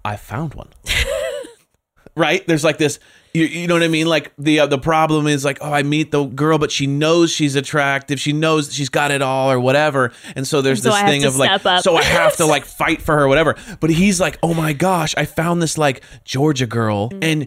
[0.04, 0.68] I found one.
[2.16, 2.46] right?
[2.46, 2.98] There's like this,
[3.36, 4.06] you, you know what I mean?
[4.06, 7.30] Like the uh, the problem is like, oh, I meet the girl, but she knows
[7.30, 8.18] she's attractive.
[8.20, 10.12] She knows she's got it all or whatever.
[10.34, 11.82] And so there's So this thing of like, up.
[11.82, 13.56] so I have to like fight for her, whatever.
[13.80, 17.18] But he's like, oh my gosh, I found this like Georgia girl Mm.
[17.24, 17.46] and.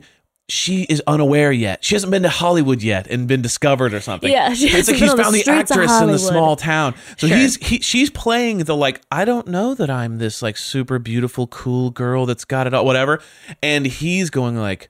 [0.51, 1.85] She is unaware yet.
[1.85, 4.31] She hasn't been to Hollywood yet and been discovered or something.
[4.31, 6.95] Yeah, it's like he's on the found the actress in the small town.
[7.19, 7.37] So Sure.
[7.37, 11.45] he's he, she's playing the like I don't know that I'm this like super beautiful
[11.45, 13.21] cool girl that's got it all whatever
[13.61, 14.89] and he's going like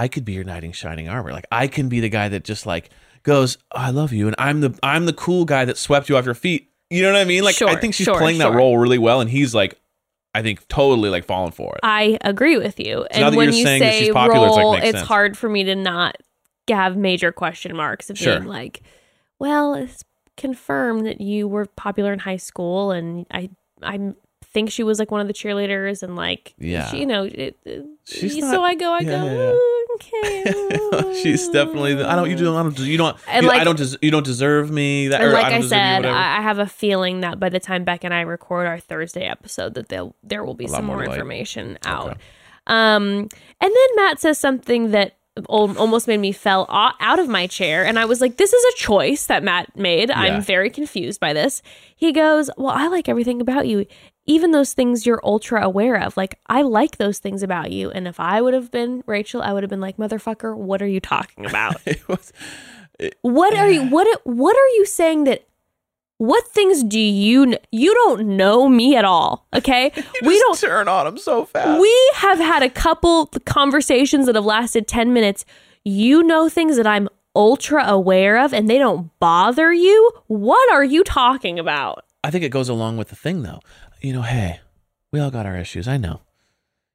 [0.00, 1.30] I could be your knight in shining armor.
[1.30, 2.88] Like I can be the guy that just like
[3.22, 6.16] goes oh, I love you and I'm the I'm the cool guy that swept you
[6.16, 6.70] off your feet.
[6.88, 7.44] You know what I mean?
[7.44, 9.78] Like I think she's sure, playing that role really well and he's like
[10.34, 11.80] I think totally like falling for it.
[11.82, 13.00] I agree with you.
[13.00, 15.02] Now and that when you're you saying that say she's popular, it's like, role it's
[15.02, 16.16] hard for me to not
[16.70, 18.38] have major question marks of Sure.
[18.38, 18.82] being like
[19.38, 20.04] well it's
[20.36, 23.50] confirmed that you were popular in high school and i
[23.82, 23.98] i
[24.52, 26.90] think she was like one of the cheerleaders and like Yeah.
[26.90, 29.56] she, you know it, it- She's so not- I go I yeah, go yeah, yeah.
[29.94, 31.94] Okay She's definitely.
[31.94, 32.30] The, I don't.
[32.30, 32.54] You do.
[32.56, 32.78] I don't.
[32.78, 33.16] You don't.
[33.28, 33.76] And You, I don't.
[33.76, 35.08] Des, you don't deserve me.
[35.08, 35.20] That.
[35.20, 36.04] and like I, I, don't you, said.
[36.06, 39.74] I, have a feeling that by the time Beck and I record our Thursday episode
[39.74, 41.08] that there there will be some more light.
[41.10, 42.16] information out
[42.66, 43.28] um
[43.60, 45.16] and then Matt says something that
[45.48, 48.76] almost made me fell out of my chair and I was like this is a
[48.76, 50.20] choice that Matt made Yeah.
[50.20, 51.62] I'm very confused by this
[51.96, 53.86] he goes well I like everything about you
[54.26, 57.90] even those things you're ultra aware of like I like those things about you.
[57.90, 60.86] And if I would have been Rachael I would have been like motherfucker what are
[60.86, 61.76] you talking about?
[61.86, 62.32] It was-
[63.22, 65.46] what are you what what are you saying that
[66.18, 69.90] what things do you kn- you don't know me at all okay?
[70.22, 71.80] We Just don't turn on him so fast.
[71.80, 75.46] we have had a couple conversations that have lasted 10 minutes.
[75.82, 80.10] You know things that i'm ultra aware of and they don't bother you?
[80.26, 82.04] What are you talking about?
[82.22, 83.60] I think it goes along with the thing, though.
[84.00, 84.60] You know, hey,
[85.12, 85.86] we all got our issues.
[85.88, 86.20] I know.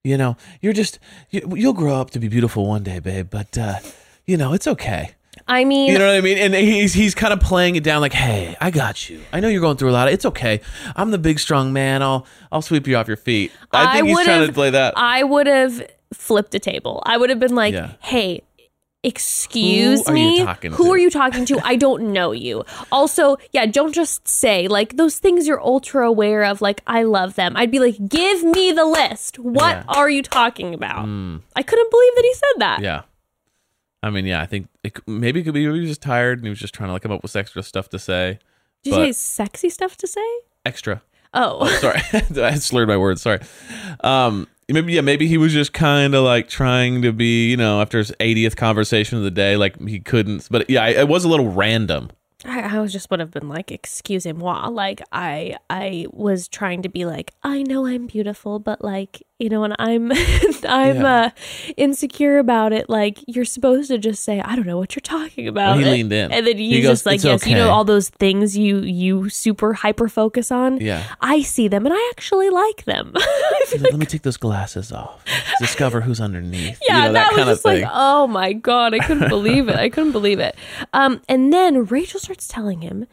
[0.03, 0.99] You know, you're just
[1.31, 3.27] you, you'll grow up to be beautiful one day, babe.
[3.29, 3.79] But uh,
[4.25, 5.11] you know, it's okay.
[5.47, 6.37] i mean You know what I mean?
[6.37, 9.21] And he's he's kind of playing it down like, "Hey, I got you.
[9.33, 10.11] I know you're going through a lot.
[10.11, 10.61] It's okay.
[10.95, 12.03] I'm the big strong man.
[12.03, 14.93] I'll I'll sweep you off your feet." I think he's trying to play that.
[14.95, 17.01] I would have flipped a table.
[17.05, 17.93] I would have been like, Yeah.
[17.99, 18.43] "Hey,
[19.05, 20.43] excuse Who are you me.
[20.43, 21.59] talking Who to?" are you talking to?
[21.63, 26.43] I don't know you." Also, yeah, don't just say like those things you're ultra aware
[26.43, 27.55] of like I love them.
[27.55, 29.37] I'd be like, "Give me the list.
[29.39, 29.83] What Yeah.
[29.87, 31.05] are you talking about?"
[31.55, 32.79] I couldn't believe that he said that.
[32.81, 33.01] yeah.
[34.03, 36.45] I mean, yeah, I think it, maybe it could be he was just tired and
[36.45, 38.37] he was just trying to like come up with extra stuff to say.
[38.83, 40.21] Did you say sexy stuff to say?
[40.63, 41.01] Extra.
[41.33, 41.67] Oh.
[41.81, 41.99] sorry
[42.43, 43.39] i slurred my words sorry
[44.01, 47.81] um maybe yeah maybe he was just kind of like trying to be you know
[47.81, 51.27] after his 80th conversation of the day like he couldn't but yeah it was a
[51.27, 52.09] little random
[52.47, 54.67] I, I was just would have been like, excuse moi.
[54.69, 59.49] Like I I was trying to be like, I know I'm beautiful, but like, you
[59.49, 60.11] know, and I'm
[60.67, 61.23] I'm Yeah.
[61.25, 61.29] uh
[61.77, 62.89] insecure about it.
[62.89, 65.77] Like you're supposed to just say, I don't know what you're talking about.
[65.77, 66.31] he And- leaned in.
[66.31, 68.79] And then He you goes, just like, "It's yes, you know all those things you
[68.79, 70.79] you super hyper focus on.
[70.79, 71.03] Yeah.
[71.21, 73.13] I see them and I actually like them.
[73.71, 75.23] Like let me take those glasses off
[75.59, 78.27] discover who's underneath yeah, you know, that, that, kind was of just thing like, oh
[78.27, 79.75] my god, I couldn't believe it.
[79.75, 80.55] I couldn't believe it.
[80.93, 83.07] Um, and then Rachael starts telling him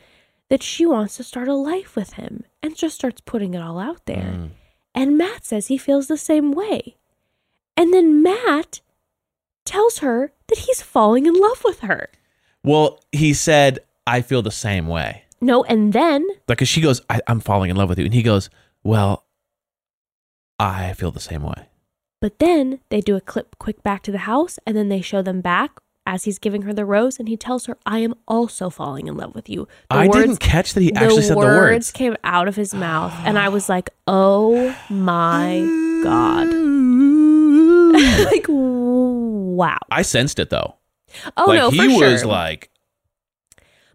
[0.51, 3.79] that she wants to start a life with him, and just starts putting it all
[3.81, 4.35] out there.
[4.37, 4.51] Mm.
[4.95, 6.97] And Matt says he feels the same way.
[7.77, 8.81] And then Matt
[9.65, 12.11] tells her that he's falling in love with her.
[12.65, 17.01] well he said i feel the same way No, and then like 'cause she goes
[17.09, 18.51] I, i'm falling in love with you and he goes
[18.83, 19.25] well
[20.59, 21.69] i feel the same way
[22.21, 25.23] But then they do a clip quick back to the house, and then they show
[25.23, 25.71] them back
[26.07, 29.17] as he's giving her the rose, and he tells her, "I am also falling in
[29.17, 32.17] love with you." The i words, didn't catch that he actually said the words came
[32.25, 35.61] out of his mouth, and I was like, "Oh my
[36.03, 36.49] god!"
[37.93, 39.79] like, wow.
[39.91, 40.77] i sensed it though
[41.37, 42.11] Oh like no, he for sure.
[42.11, 42.71] was like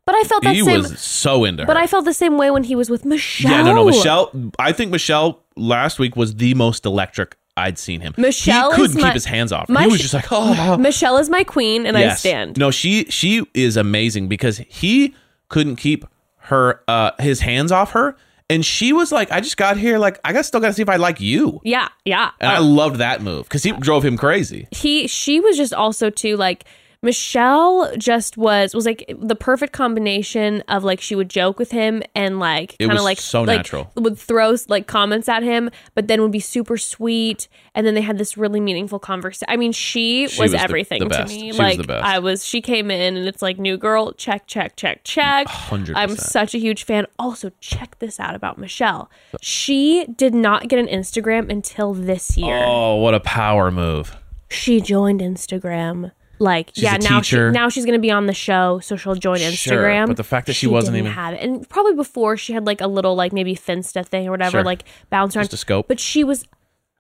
[0.06, 0.84] but I felt that he same.
[0.84, 3.52] was so into her but I felt the same way when he was with Michelle.
[3.52, 4.32] Yeah, no, no, Michelle.
[4.58, 8.14] I think Michelle last week was the most electric I'd seen him.
[8.18, 9.68] Michelle he couldn't my- keep his hands off.
[9.68, 9.74] her.
[9.74, 12.58] my He was just like, oh, Michelle is my queen, and I stand.
[12.58, 15.16] No, she she is amazing because he
[15.50, 16.06] couldn't keep
[16.38, 18.16] her uh his hands off her,
[18.50, 20.82] and she was like, I just got here, like I got still got to see
[20.82, 21.60] if I like you.
[21.64, 22.32] Yeah, yeah.
[22.40, 24.68] And I Uh, loved that move because he drove him crazy.
[24.72, 26.64] he she was just also too like
[27.08, 32.04] Michelle just was was like the perfect combination of like she would joke with him
[32.14, 33.90] and like kind of like so like, natural.
[33.96, 38.02] would throw like comments at him but then would be super sweet and then they
[38.02, 39.46] had this really meaningful conversation.
[39.48, 41.34] I mean she, She was, was everything the to best.
[41.34, 41.40] me.
[41.40, 42.06] She was like the best.
[42.06, 45.48] I was she came in and it's like new girl check check check check.
[45.48, 45.94] 100%.
[45.96, 47.08] I'm such a huge fan.
[47.18, 49.10] Also check this out about Michelle.
[49.42, 54.18] She did not get an Instagram until this year Oh, what a power move!
[54.50, 56.12] she joined Instagram.
[56.40, 59.38] Like, She's yeah, now she now she's gonna be on the show, so she'll join
[59.40, 60.08] Sure, Instagram.
[60.08, 62.66] but the fact that she wasn't didn't even- have it, and probably before she had
[62.68, 64.64] like a little like maybe Finsta thing or whatever, Sure.
[64.64, 65.46] like bounce around.
[65.46, 65.88] Just a scope.
[65.88, 66.46] But she was.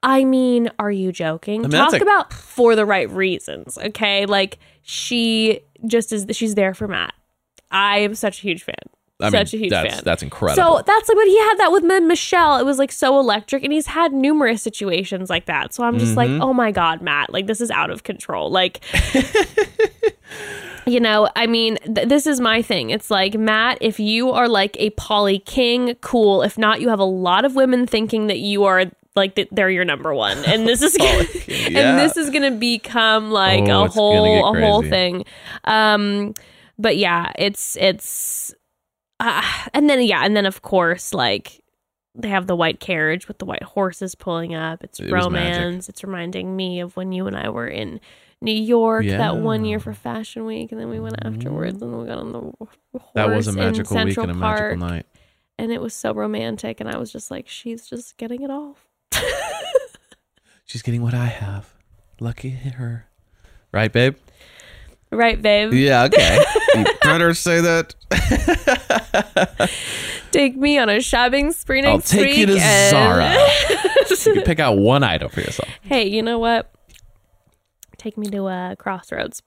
[0.03, 1.61] I mean, are you joking?
[1.63, 4.25] mean, Talk a- about for the right reasons, okay?
[4.25, 6.25] Like she just is.
[6.31, 7.13] She's there for Matt.
[7.71, 8.75] I am such a huge fan.
[9.19, 10.03] I such mean, a huge that's fan.
[10.05, 10.77] that's incredible.
[10.77, 12.57] So that's like when he had that with Michelle.
[12.59, 15.73] It was like so electric, and he's had numerous situations like that.
[15.73, 16.43] So I'm just like, Mm-hmm.
[16.43, 18.51] oh my god, Matt, like this is out of control.
[18.51, 18.83] Like,
[20.85, 22.89] you know, I mean, th- this is my thing.
[22.91, 26.43] It's like Matt, if you are like a poly king, cool.
[26.43, 28.85] If not, you have a lot of women thinking that you are
[29.15, 31.79] like that they're your number one, and this is gonna, yeah.
[31.89, 35.25] and this is gonna become like Oh, a whole a whole thing.
[35.63, 36.33] Um,
[36.77, 38.53] but yeah, it's it's
[39.19, 39.41] uh,
[39.73, 41.61] and then yeah, and then of course like
[42.15, 44.83] they have the white carriage with the white horses pulling up.
[44.83, 45.87] It's It romance.
[45.89, 47.99] It's reminding me of when you and I were in
[48.41, 52.07] New York that one year for Fashion Week, and then we went afterwards and we
[52.07, 52.39] got on the
[52.99, 55.05] horse That was a in magical week Central and a Park, magical night.
[55.59, 56.79] and it was so romantic.
[56.79, 58.87] And I was just like, she's just getting it off.
[60.65, 61.73] She's getting what I have.
[62.19, 63.07] Lucky her.
[63.71, 64.17] Right, babe?
[65.11, 65.73] Right, babe.
[65.73, 66.43] Yeah, okay.
[66.75, 67.95] you better say that.
[70.31, 73.35] Take me on a shopping spree I'll next take you week to and- Zara.
[74.25, 75.69] You can pick out one item for yourself.
[75.83, 76.69] hey, you know what?
[77.97, 79.41] Take me to a Crossroads.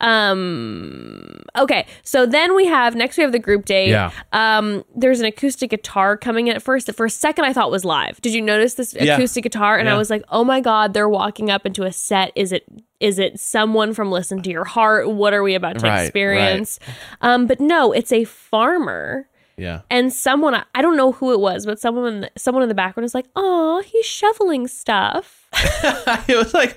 [0.00, 1.40] Um.
[1.58, 3.16] Okay, so then we have next.
[3.16, 3.88] We have the group date.
[3.90, 4.10] Yeah.
[4.32, 4.84] Um.
[4.94, 6.92] There's an acoustic guitar coming in at first.
[6.94, 8.20] For a second, I thought was live.
[8.20, 9.14] Did you notice this Yeah.
[9.14, 9.78] acoustic guitar?
[9.78, 12.32] And I was like, oh my god, they're walking up into a set.
[12.34, 12.64] Is it?
[13.00, 15.10] Is it someone from Listen to Your Heart?
[15.10, 16.02] What are we about to Right, right.
[16.02, 16.78] experience?
[17.20, 17.46] Um.
[17.46, 19.80] But no, it's a farmer Yeah.
[19.90, 23.14] and someone I don't know who it was, but someone someone in the background is
[23.14, 25.39] like, "Oh, he's shoveling stuff."
[26.28, 26.76] it was like,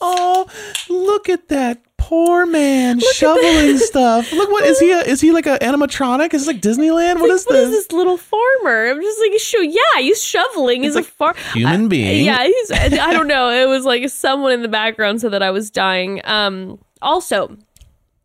[0.00, 0.46] oh,
[0.88, 4.30] look at that poor man shoveling stuff.
[4.32, 4.92] Look, what is he?
[4.92, 6.32] A, is he like an animatronic?
[6.34, 7.14] Is this like Disneyland?
[7.20, 7.86] What Like, is what is this?
[7.86, 8.86] this little farmer?
[8.88, 10.82] I'm just like, "Sure, yeah, he's shoveling.
[10.82, 12.24] He's like a far Human being.
[12.24, 12.70] Yeah, he's.
[12.72, 13.50] I don't know.
[13.50, 16.20] It was like someone in the background said that I was dying.
[16.24, 16.78] Um.
[17.02, 17.56] Also,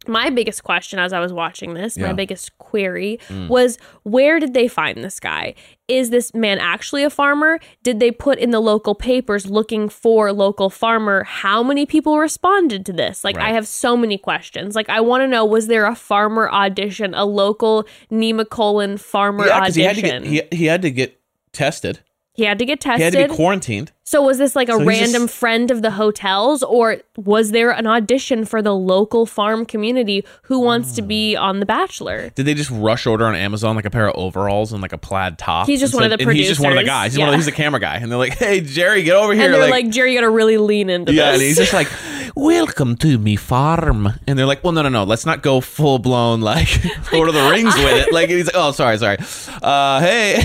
[0.08, 2.08] my biggest question as I was watching this, Yeah.
[2.08, 3.20] my biggest query
[3.50, 5.54] was where did they find this guy?
[5.92, 7.60] Is this man actually a farmer?
[7.84, 11.26] Did they put in the local papers looking for local farmer?
[11.26, 13.26] How many people responded to this?
[13.26, 14.74] Like, I have so many questions.
[14.74, 19.60] Like, I want to know was there a farmer audition, a local Nemacolin farmer Yeah,
[19.60, 21.20] because he had to get he, he had to get
[21.52, 22.00] tested.
[22.42, 23.14] He had to get tested.
[23.14, 23.92] He had to be quarantined.
[24.04, 27.70] so was this like a So random just- friend of the hotels, or was there
[27.70, 31.08] an audition for the local farm community who wants to Hmm.
[31.08, 32.32] be on The Bachelor?
[32.34, 34.98] Did they just rush order on Amazon like a pair of overalls and like a
[34.98, 35.68] plaid top?
[35.68, 37.14] He's just one of the he's just one of the guys.
[37.14, 39.34] He's one of the, he's the camera guy, and they're like, "Hey, Jerry, get over
[39.36, 41.32] here!" and they're like, Jerry, you got to really lean into Yeah, this.
[41.32, 41.88] Yeah, and he's just like,
[42.36, 46.00] "Welcome to me farm," and they're like, "Well, no, no, no, let's not go full
[46.00, 46.70] blown like
[47.14, 49.18] Lord of the Rings with it." Like he's like, "Oh, sorry, sorry,
[49.62, 50.42] uh, hey,"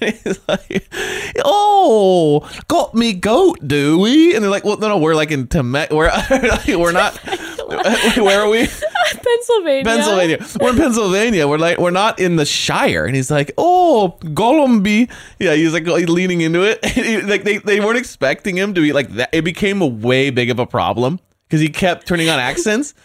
[0.48, 0.88] like,
[1.44, 5.46] "Oh, got me goat, do we?" And they're like, "Well, no, no, we're like in
[5.48, 6.10] Teme- we're
[6.68, 7.18] we're not.
[8.22, 8.66] Where are we?
[8.66, 9.84] Pennsylvania.
[9.84, 10.46] Pennsylvania.
[10.60, 11.48] We're in Pennsylvania.
[11.48, 15.86] We're like we're not in the Shire." And he's like, "Oh, Gollumby." Yeah, he's like
[15.86, 16.82] leaning into it.
[17.28, 19.30] like they they weren't expecting him to be like that.
[19.32, 22.94] It became a way big of a problem because he kept turning on accents.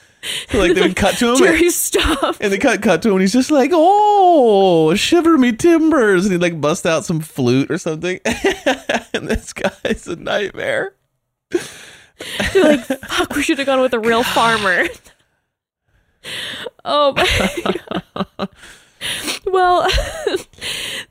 [0.54, 1.36] Like they would cut to him.
[1.36, 2.36] and- Jerry, stop.
[2.42, 6.26] and they cut cut to him and he's just like, Oh, shiver me timbers.
[6.26, 8.20] And he like bust out some flute or something.
[8.26, 10.94] and this guy's a nightmare.
[12.54, 14.86] You're like, fuck, we should have gone with a real farmer.
[16.86, 17.74] oh my
[18.38, 18.50] God.
[19.46, 19.84] Well,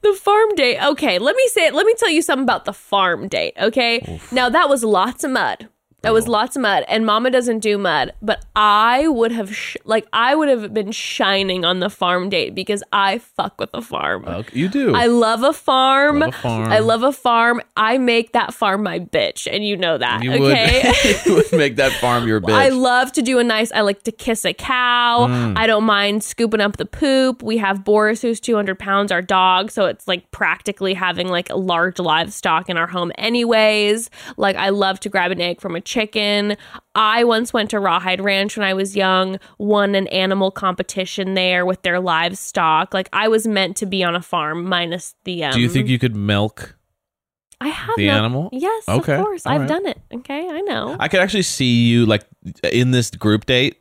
[0.03, 0.79] the farm date.
[0.79, 1.75] Okay, let me say it.
[1.75, 3.55] Let me tell you something about the farm date.
[3.59, 4.21] Okay.
[4.31, 5.69] Now that was lots of mud.
[6.03, 8.13] That was lots of mud, and Mama doesn't do mud.
[8.23, 12.55] But I would have, sh- like, I would have been shining on the farm date
[12.55, 14.25] because I fuck with the farm.
[14.25, 14.95] Okay, you do.
[14.95, 16.21] I love a farm.
[16.21, 16.73] Love a farm.
[16.73, 17.61] I love a farm.
[17.77, 20.23] I make that farm my bitch, and you know that.
[20.23, 20.93] you okay.
[21.05, 22.53] would you would make that farm your bitch.
[22.53, 23.73] I love to do a nice.
[23.73, 25.27] I like to kiss a cow.
[25.29, 25.59] Mm.
[25.59, 27.43] I don't mind scooping up the poop.
[27.43, 31.51] We have Boris, who's two hundred pounds, our dog, so it's like practically having like
[31.51, 34.11] a large livestock in our home, anyways.
[34.37, 36.57] Like I love to grab an egg from a chicken.
[36.95, 41.65] I once went to Rawhide Ranch when I was young, won an animal competition there
[41.67, 42.93] with their livestock.
[42.95, 45.45] Like I was meant to be on a farm, minus the.
[45.45, 46.77] Um, do you think you could milk?
[47.61, 48.49] I have the no- animal?
[48.53, 49.45] Yes, Okay, of course.
[49.45, 49.69] all I've right.
[49.69, 49.99] done it.
[50.15, 50.97] Okay, I know.
[51.01, 52.25] I could actually see you like
[52.63, 53.79] in this group date,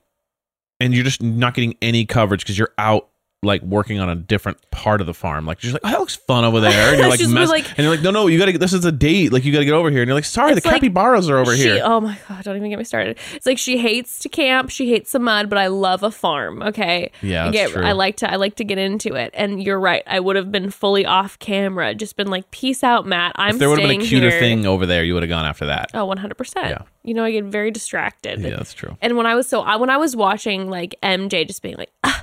[0.80, 3.10] and you're just not getting any coverage because you're out
[3.48, 5.48] like working on a different part of the farm.
[5.48, 7.80] Like you're like, oh, that looks fun over there, and you're like, mess- like- and
[7.80, 8.52] you're like, no, no, you gotta.
[8.52, 9.34] get This is a date.
[9.34, 11.56] Like you gotta get over here, and you're like, sorry, the like capybaras are over
[11.56, 11.82] she, here.
[11.84, 13.18] Oh my god, don't even get me started.
[13.34, 16.62] It's like she hates to camp, she hates the mud, but I love a farm.
[16.62, 17.84] Okay, Yeah, I get, true.
[17.84, 19.32] I like to, I like to get into it.
[19.34, 23.06] And you're right, I would have been fully off camera, just been like, "Peace out,
[23.08, 23.32] Matt.
[23.36, 25.30] I'm if there would have been a cuter here." thing over there, you would have
[25.30, 25.92] gone after that.
[25.94, 26.28] Oh, 100.
[26.30, 26.34] Yeah.
[26.34, 28.40] percent You know, I get very distracted.
[28.42, 28.98] Yeah, that's true.
[29.02, 31.92] And when I was so, I, when I was watching like MJ just being like,
[32.04, 32.17] ah,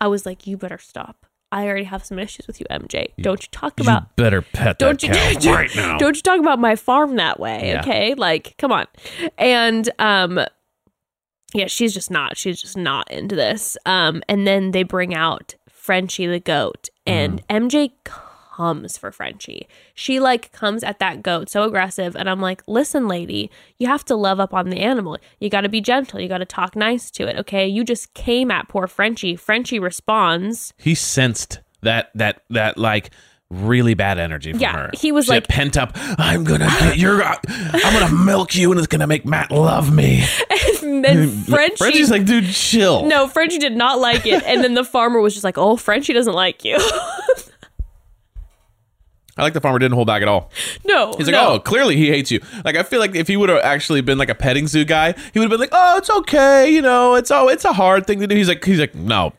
[0.00, 1.26] I was like, you better stop.
[1.52, 3.12] I already have some issues with you, MJ.
[3.20, 5.98] Don't you talk about you better pet don't you don't, right now.
[5.98, 7.80] don't you talk about my farm that way Yeah.
[7.80, 8.86] okay like come on
[9.38, 10.40] and um
[11.54, 15.54] yeah she's just not she's just not into this um and then they bring out
[15.68, 17.66] frenchie the goat and Mm-hmm.
[17.68, 17.92] mj
[18.56, 23.08] comes for frenchie she like comes at that goat so aggressive and i'm like listen
[23.08, 26.28] lady you have to love up on the animal you got to be gentle you
[26.28, 30.72] got to talk nice to it okay you just came at poor frenchie frenchie responds
[30.78, 33.10] he sensed that that that like
[33.50, 34.90] really bad energy from Yeah, her.
[34.94, 35.92] he was She like- pent up.
[36.18, 37.22] I'm gonna get you're.
[37.22, 40.24] I'm gonna milk you, and it's gonna make Matt love me.
[40.82, 41.76] and then Frenchie.
[41.76, 43.04] Frenchie's like, dude, chill.
[43.04, 44.42] no, Frenchie did not like it.
[44.44, 46.78] And then the farmer was just like, oh, Frenchie doesn't like you.
[49.36, 50.50] I like the farmer didn't hold back at all.
[50.84, 51.12] no.
[51.16, 51.54] He's like, no.
[51.54, 52.40] oh, clearly he hates you.
[52.64, 55.12] Like, I feel like if he would have actually been like a petting zoo guy,
[55.32, 58.06] he would have been like, oh, it's okay, you know, it's oh, it's a hard
[58.06, 58.36] thing to do.
[58.36, 59.32] He's like, he's like, no,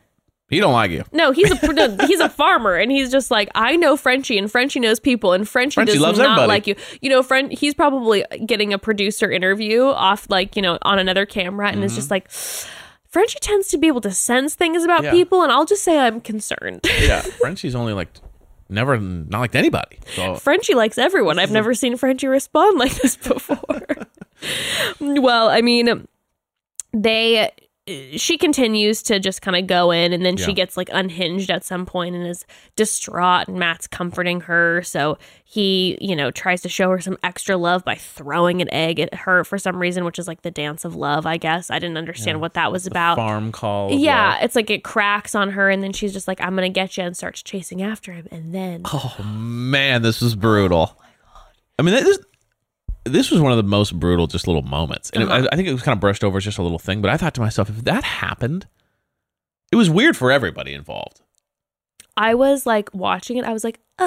[0.50, 1.02] he don't like you.
[1.12, 4.50] No, he's a no, he's a farmer, and he's just like I know Frenchie, and
[4.52, 6.46] Frenchie knows people, and Frenchie, Frenchie does not everybody.
[6.48, 6.76] like you.
[7.00, 11.24] You know, friend, he's probably getting a producer interview off like you know on another
[11.26, 15.04] camera, and it's just like Frenchie tends to be able to sense things about Mm-hmm.
[15.06, 15.10] Yeah.
[15.12, 16.80] people, and I'll just say I'm concerned.
[17.00, 18.08] Yeah, Frenchie's only like
[18.68, 19.98] never not liked anybody.
[20.14, 21.38] So Frenchie likes everyone.
[21.38, 23.86] I've never seen Frenchie respond like this before.
[25.00, 26.06] well, I mean,
[26.92, 27.50] they
[28.16, 31.64] she continues to just kind of go in and then she gets like unhinged at
[31.64, 32.44] some point and is
[32.74, 37.56] distraught and Matt's comforting her so he you know tries to show her some extra
[37.56, 40.84] love by throwing an egg at her for some reason which is like the dance
[40.84, 43.92] of love I guess I didn't understand what that was about farm call.
[43.92, 44.38] yeah love.
[44.42, 47.04] it's like it cracks on her and then she's just like I'm gonna get you
[47.04, 51.00] and starts chasing after him and then Oh man, this was brutal.
[51.78, 52.18] I mean, this
[53.06, 55.46] this was one of the most brutal, just little moments, and Uh-huh.
[55.50, 57.00] I, I think it was kind of brushed over as just a little thing.
[57.00, 58.66] But I thought to myself, if that happened,
[59.72, 61.20] it was weird for everybody involved.
[62.16, 63.44] I was like watching it.
[63.44, 64.04] I was like, ah,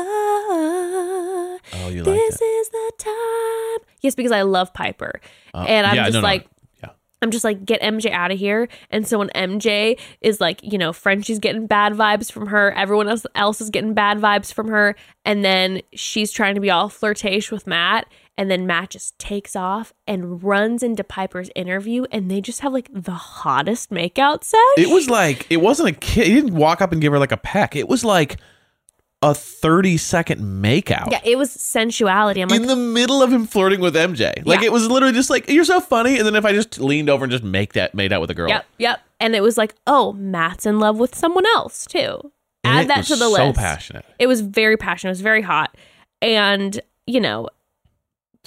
[1.73, 2.43] Oh, you like this it?
[2.43, 3.87] is the time.
[4.01, 5.19] Yes, because I love Piper,
[5.53, 6.47] Uh, and I'm yeah, just no, no, like.
[6.81, 6.89] yeah.
[7.21, 8.69] I'm just like, get MJ out of here.
[8.89, 13.09] And so when MJ is like, you know, Frenchie's getting bad vibes from her, everyone
[13.09, 14.95] else, else is getting bad vibes from her.
[15.25, 18.07] And then she's trying to be all flirtatious with Matt.
[18.39, 22.05] And then Matt just takes off and runs into Piper's interview.
[22.09, 24.59] And they just have like the hottest makeout sesh.
[24.77, 26.27] It was like it wasn't a kid.
[26.27, 27.75] He didn't walk up and give her like a peck.
[27.75, 28.37] It was like
[29.21, 31.11] a thirty second makeout.
[31.11, 32.41] yeah, it was sensuality.
[32.41, 34.45] I'm like, in the middle of him flirting with MJ.
[34.45, 34.67] Like Yeah.
[34.67, 37.25] it was literally just like you're so funny, and then if I just leaned over
[37.25, 39.01] and just make that made out with a girl, Yep, yep.
[39.19, 42.31] And it was like, oh, Matt's in love with someone else too.
[42.63, 43.59] And Add it that was to the so list.
[43.59, 44.05] passionate.
[44.17, 45.09] It was very passionate.
[45.09, 45.75] It was very hot.
[46.21, 47.49] And, you know,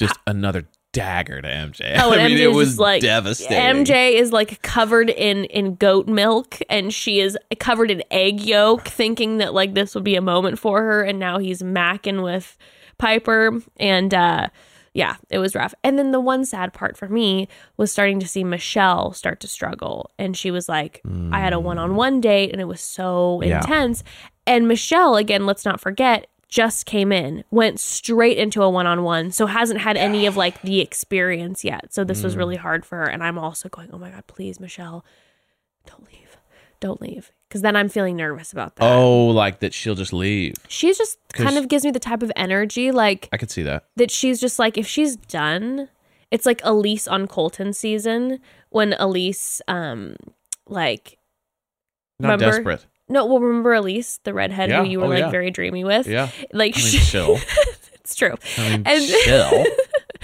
[0.06, 1.94] Just another dagger to MJ.
[1.98, 3.84] oh, and I mean, MJ it was like devastating.
[3.84, 8.86] MJ is like covered in in goat milk and she is covered in egg yolk,
[8.88, 12.56] thinking that like this would be a moment for her, and now he's macking with
[12.98, 14.48] Piper and uh
[14.94, 15.72] yeah, it was rough.
[15.82, 17.48] And then the one sad part for me
[17.78, 20.10] was starting to see Michelle start to struggle.
[20.18, 21.00] And she was like,
[21.30, 23.46] I had a one on one date and it was so Mm.
[23.48, 23.56] Yeah.
[23.60, 24.04] intense.
[24.46, 29.02] And Michelle, again, let's not forget, just came in, went straight into a one on
[29.02, 29.30] one.
[29.30, 31.94] So hasn't had any of like the experience yet.
[31.94, 32.24] So this Mm.
[32.24, 33.04] was really hard for her.
[33.08, 35.02] And I'm also going, oh my God, please, Michelle,
[35.86, 36.36] don't leave.
[36.78, 37.32] Don't leave.
[37.48, 38.84] Because then I'm feeling nervous about that.
[38.84, 40.52] Oh, like that she'll just leave.
[40.68, 43.84] She's just kind of gives me the type of energy like I could see that.
[43.96, 45.88] that she's just like if she's done
[46.30, 50.16] it's like elise on colton season when elise um
[50.68, 51.16] like
[52.18, 52.56] Not Remember?
[52.56, 52.86] desperate.
[53.08, 54.82] No well remember elise the redhead Yeah.
[54.82, 55.30] who you were Oh, like yeah.
[55.30, 56.28] very dreamy with Yeah.
[56.52, 57.38] like I mean, she, chill.
[57.94, 59.64] it's true I mean, And- chill.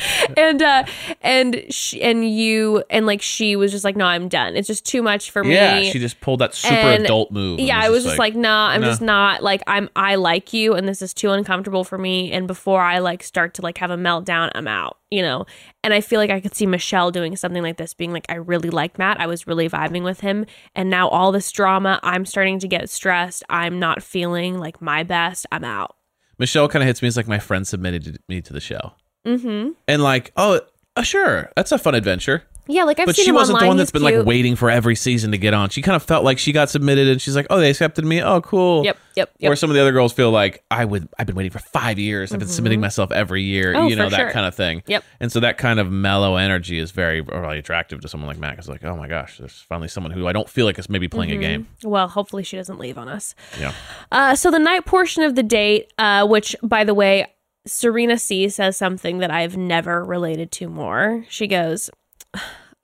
[0.37, 0.85] and uh
[1.23, 4.87] and she and you and like she was just like no i'm done it's just
[4.87, 7.61] too much for me Yeah, she just pulled that super And- adult move.
[7.61, 8.87] yeah, I was just like, nah, I'm nah.
[8.89, 12.47] just not like I'm I like you and this is too uncomfortable for me and
[12.47, 15.47] before I like start to like have a meltdown, I'm out, you know.
[15.83, 18.35] And I feel like I could see Michelle doing something like this being like I
[18.35, 19.21] really like Matt.
[19.21, 22.91] I was really vibing with him and now all this drama, I'm starting to get
[22.91, 23.43] stressed.
[23.49, 25.47] I'm not feeling like my best.
[25.53, 25.97] I'm out.
[26.39, 28.93] Michelle kind of hits me as like my friend submitted me to the show,
[29.37, 29.75] Mhm.
[29.87, 30.61] and like, oh,
[30.97, 32.45] uh, sure, that's a fun adventure.
[32.71, 33.65] Yeah, like I've seen but seen she him wasn't online.
[33.65, 35.71] the one that's He's been like waiting for every season to get on.
[35.71, 38.23] She kind of felt like she got submitted, and she's like, "Oh, they accepted me.
[38.23, 41.09] Oh, cool." Yep, yep, Or some of the other girls feel like I would.
[41.19, 42.31] I've been waiting for five years.
[42.31, 43.73] I've been submitting myself every year.
[43.73, 43.83] Mm-hmm.
[43.85, 44.31] Oh, you know that sure.
[44.33, 44.83] kind of thing.
[44.87, 45.03] Yep.
[45.19, 48.59] And so that kind of mellow energy is very really attractive to someone like Mac.
[48.59, 51.09] It's like, oh my gosh, there's finally someone who I don't feel like is maybe
[51.09, 51.39] playing Mm-hmm.
[51.43, 51.69] a game.
[51.85, 53.35] Well, hopefully she doesn't leave on us.
[53.59, 53.73] Yeah.
[54.13, 57.29] Uh, so the night portion of the date, uh, which by the way,
[57.71, 61.25] Serena C says something that I've never related to more.
[61.29, 61.91] She goes,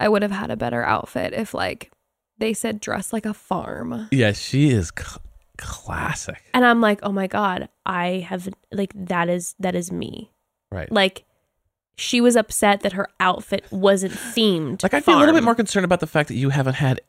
[0.01, 1.90] "I would have had a better outfit if like
[2.39, 5.20] they said dress like a farm." Yeah, she is c-
[5.59, 6.43] classic.
[6.52, 10.31] And I'm like, "Oh my god, I have like that is that is me."
[10.70, 10.90] Right.
[10.90, 11.24] Like
[11.97, 14.82] she was upset that her outfit wasn't themed.
[14.82, 17.01] Like I feel a little bit more concerned about the fact that you haven't had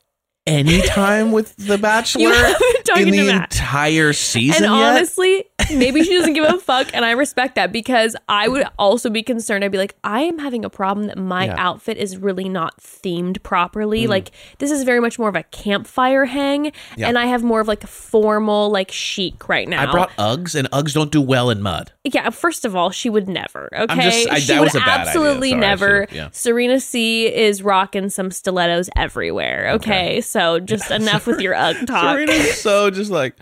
[0.46, 4.82] any time with the Bachelor You haven't been talking in the entire season and yet.
[4.94, 5.44] honestly,
[5.74, 9.22] maybe she doesn't give a fuck, and I respect that because I would also be
[9.22, 9.64] concerned.
[9.64, 11.56] I'd be like, I am having a problem that my Yeah.
[11.56, 11.58] Mm.
[11.58, 14.06] outfit is really not themed properly.
[14.06, 17.08] Like this is very much more of a campfire hang, Yeah.
[17.08, 19.88] and I have more of like a formal like chic right now.
[19.88, 21.92] I brought Uggs, and Uggs don't do well in mud.
[22.04, 23.68] Yeah, first of all, she would never.
[23.76, 25.06] Okay, just- I- she that would was a bad idea.
[25.08, 26.00] absolutely Sorry, never.
[26.02, 26.28] should've- yeah.
[26.32, 29.70] Serena C is rocking some stilettos everywhere.
[29.74, 32.16] Okay, so just enough with your UGG talk.
[32.16, 33.34] Serena's so just like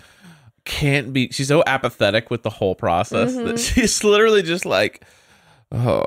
[0.65, 1.29] can't be.
[1.31, 3.47] She's so apathetic with the whole process Mm-hmm.
[3.49, 5.05] that she's literally just like,
[5.73, 6.05] oh,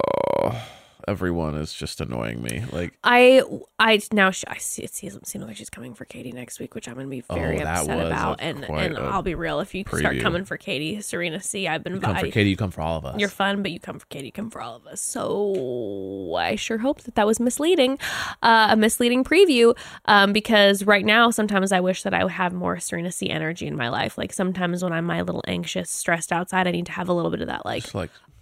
[1.08, 2.64] everyone is just annoying me.
[2.72, 3.42] Like, I
[3.80, 6.76] I now she, I see it seems seems like she's coming for Katie next week,
[6.76, 8.42] which I'm gonna be very Oh, upset about.
[8.42, 11.96] And and I'll be real, if you start coming for Katie, Serena C, I've been
[11.96, 12.28] you come for.
[12.28, 13.20] Katie, you come for all of us.
[13.20, 15.02] You're fun, but you come for Katie, you come for all of us.
[15.02, 18.00] So I sure hope that that was misleading,
[18.44, 19.78] uh, a misleading preview.
[20.06, 23.68] Um, because right now, sometimes I wish that I would have more Serena C energy
[23.68, 24.18] in my life.
[24.18, 27.32] Like sometimes when I'm my little anxious, stressed outside, I need to have a little
[27.32, 27.66] bit of that.
[27.66, 27.96] Like, Just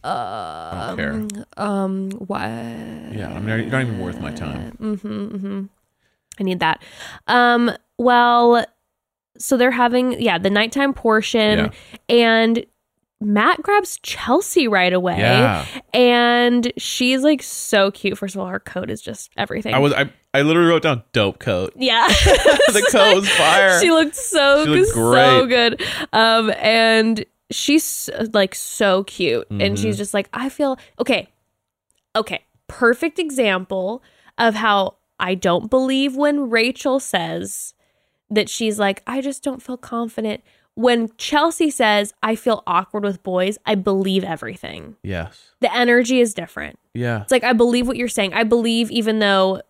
[0.08, 1.46] I don't care.
[1.58, 2.40] um, what?
[2.42, 4.78] Yeah, I'm not, you're not even worth my time.
[4.82, 5.64] Mm-hmm, mm-hmm.
[6.40, 6.82] I need that.
[7.28, 8.66] Um, well,
[9.38, 11.72] so they're having yeah the nighttime portion,
[12.10, 12.66] and
[13.22, 15.18] Matt grabs Chelsea right away.
[15.18, 18.18] Yeah, and she's like so cute.
[18.18, 19.74] First of all, her coat is just everything.
[19.74, 19.94] I was.
[19.94, 21.74] I, I literally wrote down dope coat.
[21.78, 23.80] yeah, the coat was fire.
[23.82, 25.82] She looked so She looked so good.
[26.12, 29.76] Um, and she's like so cute, and Mm-hmm.
[29.76, 31.30] she's just like I feel okay,
[32.16, 34.02] okay, perfect example
[34.38, 37.74] of how I don't believe when Rachael says
[38.30, 40.44] that she's like I just don't feel confident.
[40.78, 44.98] When Chelsea says I feel awkward with boys, I believe everything.
[45.04, 45.52] yes.
[45.62, 46.78] The energy is different.
[46.94, 47.22] Yeah.
[47.22, 48.34] It's like I believe what you're saying.
[48.34, 49.62] I believe even though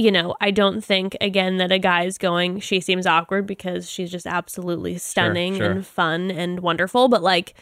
[0.00, 4.10] you know, I don't think again that a guy's going she seems awkward because she's
[4.10, 5.70] just absolutely stunning sure.
[5.70, 7.54] and fun and wonderful, but like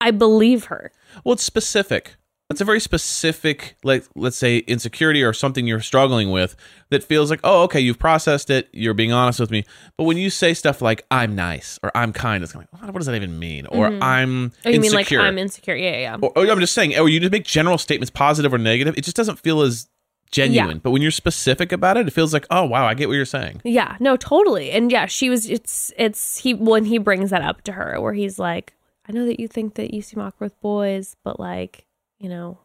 [0.00, 0.92] I believe her.
[1.24, 2.14] Well, it's specific.
[2.50, 6.54] It's a very specific, like let's say insecurity or something you're struggling with
[6.90, 9.64] that feels like, oh, okay, you've processed it, you're being honest with me.
[9.96, 13.06] But when you say stuff like "I'm nice" or "I'm kind," it's like, what does
[13.06, 13.66] that even mean?
[13.66, 14.02] Or mm-hmm.
[14.02, 15.74] "I'm Oh, you mean like insecure." I'm insecure?
[15.74, 15.98] Yeah, yeah.
[15.98, 16.16] yeah.
[16.22, 18.96] or, oh, or I'm just saying, or you just make general statements, positive or negative.
[18.96, 19.88] It just doesn't feel as
[20.30, 20.78] genuine.
[20.78, 23.24] But when you're specific about it, it feels like, oh wow, I get what you're
[23.24, 23.60] saying.
[23.64, 24.70] Yeah, no, totally.
[24.70, 28.12] And yeah, she was it's it's he when he brings that up to her where
[28.14, 28.74] he's like,
[29.08, 31.86] I know that you think that you seem awkward with boys, but like,
[32.18, 32.58] you know,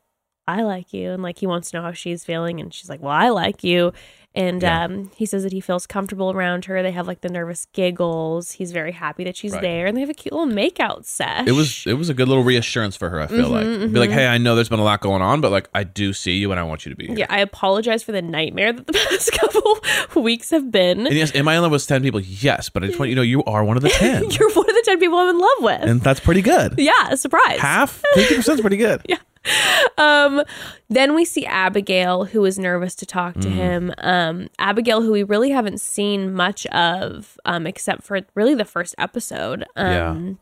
[0.48, 3.02] I like you and like he wants to know how she's feeling and she's like,
[3.02, 3.94] Well, I like you.
[4.36, 4.86] And Yeah.
[4.86, 6.82] um he says that he feels comfortable around her.
[6.82, 8.54] They have like the nervous giggles.
[8.54, 9.62] He's very happy that she's Right.
[9.62, 11.48] there and they have a cute little makeout sesh.
[11.48, 13.20] It was it was a good little reassurance for her.
[13.22, 15.40] I feel Mm-hmm, like be like, hey, I know there's been a lot going on,
[15.42, 17.18] but like I do see you and I want you to be here.
[17.20, 21.06] yeah, I apologize for the nightmare that the past couple weeks have been.
[21.06, 22.20] And yes, am I in love with ten people?
[22.20, 24.52] Yes, but I just want you to know you are one of the ten, You're
[24.52, 25.82] one of the ten people I'm in love with.
[25.84, 26.74] and that's pretty good.
[26.80, 27.60] yeah, surprise.
[27.60, 29.02] Half, fifty percent is pretty good.
[29.10, 29.18] Yeah.
[29.98, 30.42] Um,
[30.90, 33.42] then we see Abigail, who is nervous to talk Mm.
[33.42, 33.94] to him.
[34.00, 38.96] Um, Abigail, who we really haven't seen much of, um, except for really the first
[38.98, 39.66] episode.
[39.76, 40.40] Um,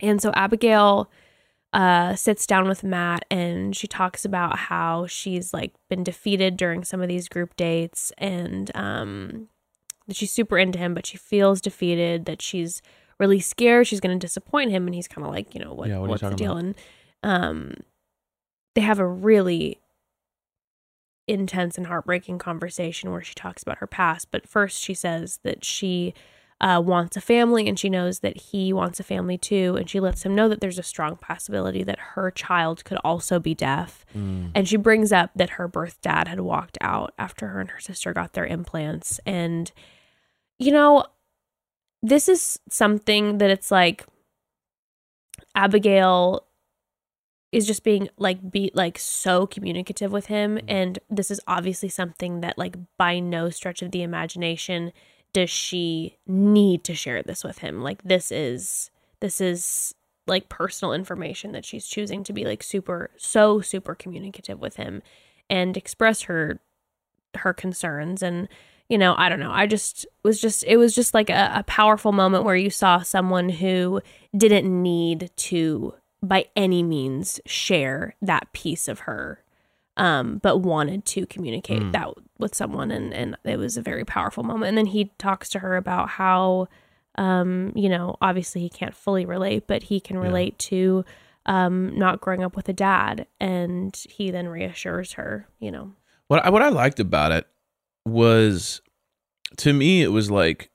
[0.00, 1.10] And so Abigail
[1.72, 6.84] uh, sits down with Matt and she talks about how she's like been defeated during
[6.84, 9.48] some of these group dates and um,
[10.06, 12.82] that she's super into him, but she feels defeated, that she's
[13.18, 14.86] really scared she's going to disappoint him.
[14.86, 16.52] And he's kind of like, you know, what, Yeah, what what's the deal?
[16.52, 16.64] about?
[16.64, 16.74] And
[17.22, 17.74] um,
[18.80, 19.78] they have a really
[21.28, 24.28] intense and heartbreaking conversation where she talks about her past.
[24.30, 26.14] But first, she says that she
[26.62, 29.76] uh, wants a family and she knows that he wants a family too.
[29.76, 33.38] And she lets him know that there's a strong possibility that her child could also
[33.38, 34.06] be deaf.
[34.16, 34.52] Mm.
[34.54, 37.80] And she brings up that her birth dad had walked out after her and her
[37.80, 39.20] sister got their implants.
[39.26, 39.70] And,
[40.58, 41.04] you know,
[42.02, 44.06] this is something that it's like
[45.54, 46.46] Abigail
[47.52, 50.56] is just being like be like so communicative with him.
[50.56, 50.68] Mm-hmm.
[50.68, 54.92] And this is obviously something that like by no stretch of the imagination
[55.32, 57.82] does she need to share this with him.
[57.82, 58.90] Like this is
[59.20, 59.94] this is
[60.26, 65.02] like personal information that she's choosing to be like super so super communicative with him
[65.48, 66.60] and express her
[67.36, 68.22] her concerns.
[68.22, 68.48] And
[68.88, 69.52] you know i don't know.
[69.52, 73.02] I just was just it was just like a, a powerful moment where you saw
[73.02, 74.00] someone who
[74.36, 79.42] didn't need to by any means share that piece of her
[79.96, 81.92] um but wanted to communicate Mm.
[81.92, 85.48] that with someone and and it was a very powerful moment and then he talks
[85.50, 86.68] to her about how
[87.16, 90.22] um you know obviously he can't fully relate but he can Yeah.
[90.22, 91.04] relate to
[91.46, 95.92] um not growing up with a dad and he then reassures her you know
[96.28, 97.46] What I, what I liked about it
[98.06, 98.80] was,
[99.58, 100.70] to me, it was like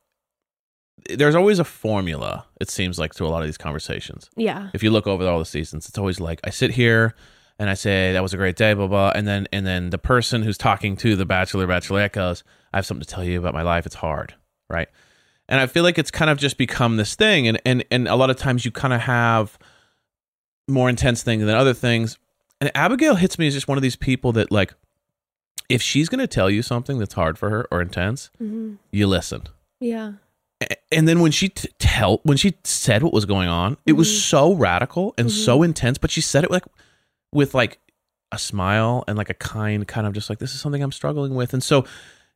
[1.10, 2.46] there's always a formula.
[2.60, 4.30] It seems like to a lot of these conversations.
[4.36, 4.70] Yeah.
[4.74, 7.14] If you look over all the seasons, it's always like I sit here
[7.60, 9.98] and I say that was a great day, blah blah, and then and then the
[9.98, 13.54] person who's talking to the bachelor bachelorette goes, "I have something to tell you about
[13.54, 13.86] my life.
[13.86, 14.34] It's hard,
[14.70, 14.90] right?"
[15.48, 18.16] And I feel like it's kind of just become this thing, and and and a
[18.16, 19.58] lot of times you kind of have
[20.68, 22.18] more intense things than other things.
[22.60, 24.74] And Abigail hits me as just one of these people that like,
[25.70, 29.44] if she's gonna tell you something that's hard for her or intense, hmm you listen.
[29.80, 30.14] Yeah.
[30.92, 34.24] And then when she t- tell when she said what was going on, it was
[34.24, 36.64] so radical and so intense, but she said it like
[37.34, 37.80] with like
[38.32, 41.36] a smile and like a kind kind of just like this is something I'm struggling
[41.36, 41.54] with.
[41.54, 41.86] And so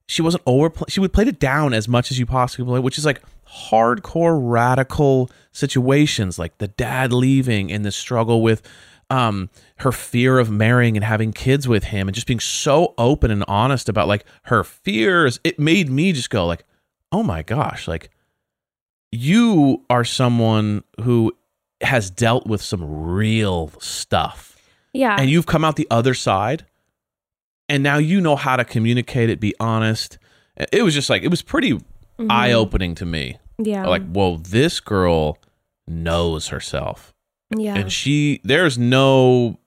[0.10, 2.80] she wasn't over she would play it down as much as you possibly play.
[2.80, 8.62] which is like hardcore radical situations like the dad leaving and the struggle with
[9.12, 13.30] um her fear of marrying and having kids with him and just being so open
[13.30, 16.66] and honest about like her fears it made me just go like
[17.11, 18.10] oh my gosh like
[19.11, 21.31] you are someone who
[21.81, 24.57] has dealt with some real stuff
[24.94, 25.15] Yeah.
[25.19, 26.65] and you've come out the other side
[27.68, 30.18] and now you know how to communicate it be honest
[30.72, 31.73] it was just like it was pretty
[32.19, 32.30] Mhm.
[32.30, 33.88] eye-opening to me Yeah.
[33.88, 35.38] like whoa this girl
[35.88, 37.14] knows herself
[37.57, 37.76] yeah.
[37.76, 39.57] and she there's no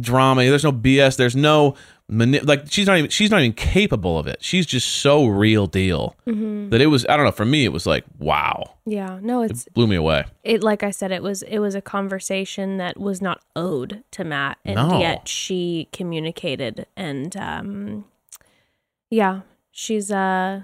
[0.00, 1.74] drama there's no bs there's no
[2.08, 5.66] mani- like she's not even she's not even capable of it she's just so real
[5.66, 9.18] deal hmm that it was i don't know for me it was like wow Yeah.
[9.22, 11.80] No, it's it blew me away it like I said, it was it was a
[11.82, 14.98] conversation that was not owed to Matt, and No.
[15.00, 18.04] yet she communicated, and um,
[19.10, 19.40] yeah,
[19.70, 20.62] she's uh,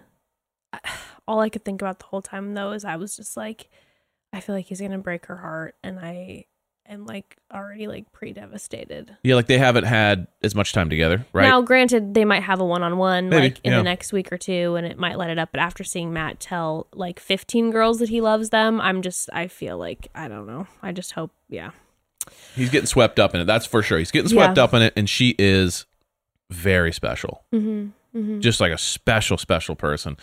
[1.28, 3.68] all I could think about the whole time though is I was just like,
[4.32, 6.46] I feel like he's gonna break her heart, and I
[6.88, 9.16] am like already like pre devastated.
[9.22, 12.60] yeah like they haven't had as much time together right Now, granted, they might have
[12.60, 13.78] a one on one like in yeah.
[13.78, 15.50] the next week or two, and it might let it up.
[15.52, 19.48] But after seeing Matt tell like 15 girls that he loves them, I'm just, I
[19.48, 20.66] feel like, I don't know.
[20.82, 21.70] I just hope, yeah.
[22.54, 24.64] he's getting swept up in it that's for sure he's getting swept Yeah.
[24.64, 25.84] up in it and she is
[26.50, 27.88] very special Mm-hmm.
[28.18, 28.40] Mm-hmm.
[28.40, 30.16] just like a special special person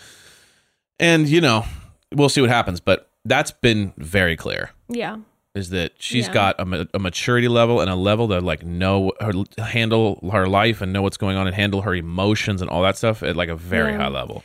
[0.99, 1.65] and you know
[2.13, 5.17] we'll see what happens but that's been very clear Yeah.
[5.53, 6.33] Is that she's Yeah.
[6.33, 10.81] got a, a maturity level and a level to like know her handle her life
[10.81, 13.49] and know what's going on and handle her emotions and all that stuff at like
[13.49, 13.97] a very Yeah.
[14.03, 14.43] high level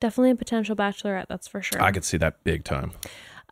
[0.00, 1.80] Definitely a potential bachelorette, that's for sure.
[1.82, 2.92] i could see that big time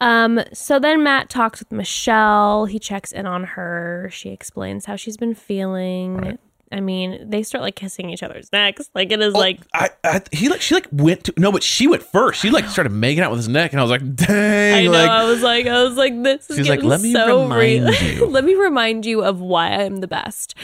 [0.01, 2.65] Um, so then Matt talks with Michelle.
[2.67, 4.09] He checks in on her.
[4.13, 6.17] She explains how she's been feeling.
[6.17, 6.41] Right.
[6.73, 8.89] I mean, they start like kissing each other's necks.
[8.95, 11.63] Like it is Oh, like I, I he like she like went to no but
[11.63, 14.17] she went first she like started making out with his neck and i was like
[14.17, 14.91] dang I know.
[14.93, 17.85] like I was like, I was like, this is She's like, "Let me so remind
[17.85, 17.95] real.
[18.03, 20.55] you." Let me remind you of why I'm the best.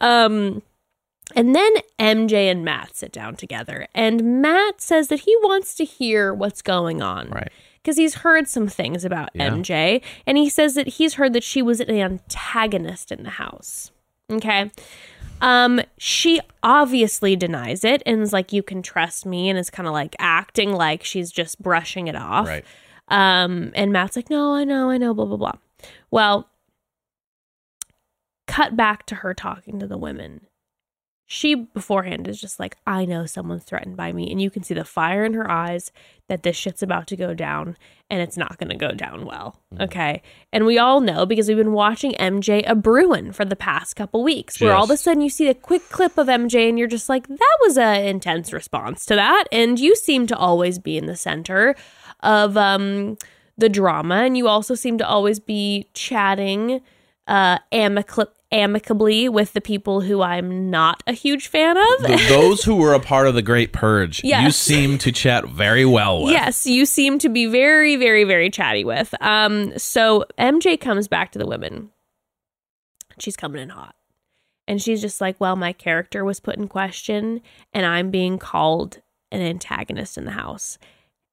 [0.00, 0.62] Um,
[1.34, 5.84] and then MJ and Matt sit down together, and Matt says that he wants to
[5.84, 7.50] hear what's going on, right
[7.82, 9.50] Because he's heard some things about Yeah.
[9.50, 13.90] MJ, and he says that he's heard that she was an antagonist in the house.
[14.30, 14.70] Okay.
[15.40, 19.86] Um, she obviously denies it and is like, "You can trust me," and is kind
[19.86, 22.46] of like acting like she's just brushing it off.
[22.46, 22.64] right
[23.08, 25.52] Um, and Matt's like, no, I know, I know, blah, blah, blah.
[26.10, 26.50] Well,
[28.46, 30.46] cut back to her talking to the women.
[31.28, 34.30] She beforehand is just like, I know someone's threatened by me.
[34.30, 35.90] And you can see the fire in her eyes
[36.28, 37.76] that this shit's about to go down
[38.08, 39.60] and it's not going to go down well.
[39.80, 40.22] Okay.
[40.52, 44.22] And we all know because we've been watching MJ a Bruin for the past couple
[44.22, 46.86] weeks, where all of a sudden you see a quick clip of MJ and you're
[46.86, 49.46] just like, that was an intense response to that.
[49.50, 51.74] And you seem to always be in the center
[52.20, 53.18] of um,
[53.58, 54.16] the drama.
[54.16, 56.82] And you also seem to always be chatting
[57.26, 62.06] uh, amic- amicably with the people who I'm not a huge fan of.
[62.06, 64.42] Th- those who were a part of the great purge yes.
[64.42, 68.50] you seem to chat very well with Yes, you seem to be very, very, very
[68.50, 69.14] chatty with.
[69.20, 71.90] Um, so MJ comes back to the women.
[73.18, 73.94] She's coming in hot.
[74.68, 77.40] And she's just like, Well, my character was put in question,
[77.72, 79.00] and I'm being called
[79.30, 80.78] an antagonist in the house.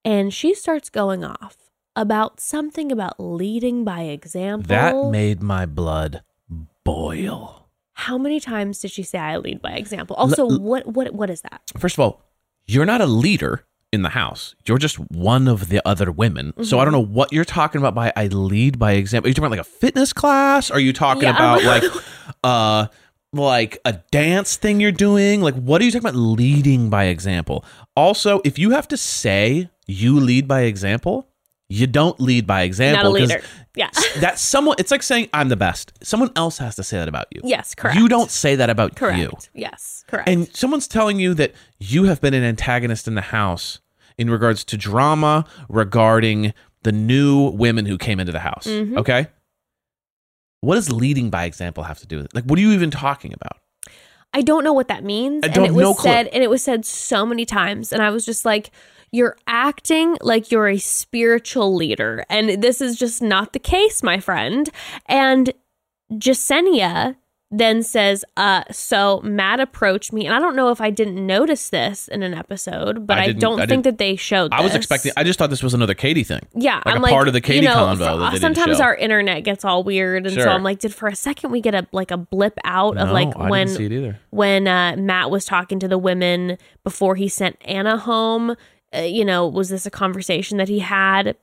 [0.06, 1.58] And she starts going off
[1.96, 4.68] about something about leading by example.
[4.68, 6.22] that made my blood
[6.84, 10.16] boil How many times did she say I lead by example?
[10.16, 11.62] Also, l- what what what is that?
[11.78, 12.22] first of all
[12.66, 16.62] you're not a leader in the house you're just one of the other women so
[16.64, 16.80] Mm-hmm.
[16.80, 19.46] i don't know what you're talking about by i lead by example are you talking
[19.48, 21.36] about like a fitness class are you talking Yeah.
[21.36, 21.84] about like
[22.44, 22.88] uh
[23.34, 27.64] like a dance thing you're doing like what are you talking about leading by example
[27.96, 31.28] also if you have to say you lead by example
[31.74, 33.04] you don't lead by example.
[33.04, 33.42] Not a leader.
[33.76, 33.90] Yeah.
[34.20, 37.26] that's someone it's like saying i'm the best someone else has to say that about
[37.34, 37.98] you yes, correct.
[37.98, 39.18] you don't say that about correct.
[39.20, 40.30] you Yes, correct.
[40.30, 43.80] and someone's telling you that you have been an antagonist in the house
[44.18, 48.68] in regards to drama regarding the new women who came into the house.
[48.68, 48.98] Mhm.
[49.00, 49.26] Okay.
[50.62, 52.36] What does leading by example have to do with it?
[52.36, 53.58] Like, what are you even talking about?
[54.34, 55.44] I don't know what that means.
[55.44, 57.92] I and don't- it was no said and it was said so many times.
[57.92, 58.70] And I was just like,
[59.14, 62.26] you're acting like you're a spiritual leader.
[62.30, 64.70] And this is just not the case, my friend.
[65.06, 65.54] And
[66.12, 67.16] Jessenia
[67.56, 71.70] then says, uh, so Matt approached me, and I don't know if I didn't notice
[71.70, 74.74] this in an episode, but I I, don't I think that they showed I was
[74.74, 75.12] expecting.
[75.16, 76.40] I just thought this was another Katie thing.
[76.56, 78.56] Yeah, like I'm a part of the Katie you know, convo for- that they didn't
[78.56, 80.46] sometimes our internet gets all weird, and Sure.
[80.46, 83.12] so I'm like, did for a second we get a like a blip out of
[83.12, 84.20] like when didn't see it either.
[84.32, 88.56] when uh, Matt was talking to the women before he sent Anna home.
[88.96, 91.36] Uh, you know, was this a conversation that he had?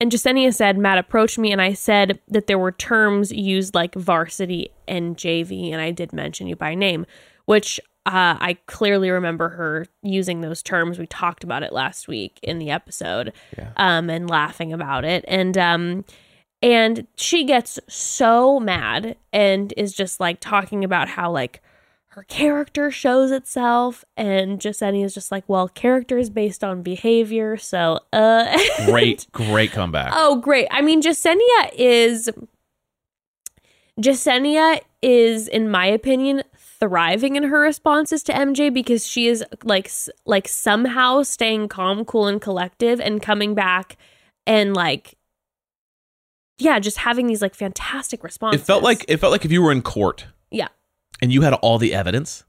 [0.00, 3.94] And Jessenia said, Matt approached me and I said that there were terms used like
[3.94, 7.06] varsity and JV, and I did mention you by name,
[7.46, 10.98] which uh, I clearly remember her using those terms.
[10.98, 13.70] We talked about it last week in the episode, Yeah.
[13.76, 16.04] um, and laughing about it, and um,
[16.62, 21.62] and she gets so mad and is just like talking about how like
[22.16, 27.58] her character shows itself and Jessenia is just like well character is based on behavior
[27.58, 30.12] so uh Great, great comeback.
[30.14, 32.30] oh great i mean Jessenia is
[34.00, 39.90] Jessenia is in my opinion thriving in her responses to MJ because she is like
[40.24, 43.98] like somehow staying calm cool and collective and coming back
[44.46, 45.16] and like
[46.58, 48.62] yeah just having these like fantastic responses.
[48.62, 50.68] it felt like it felt like if you were in court yeah
[51.22, 52.44] and you had all the evidence.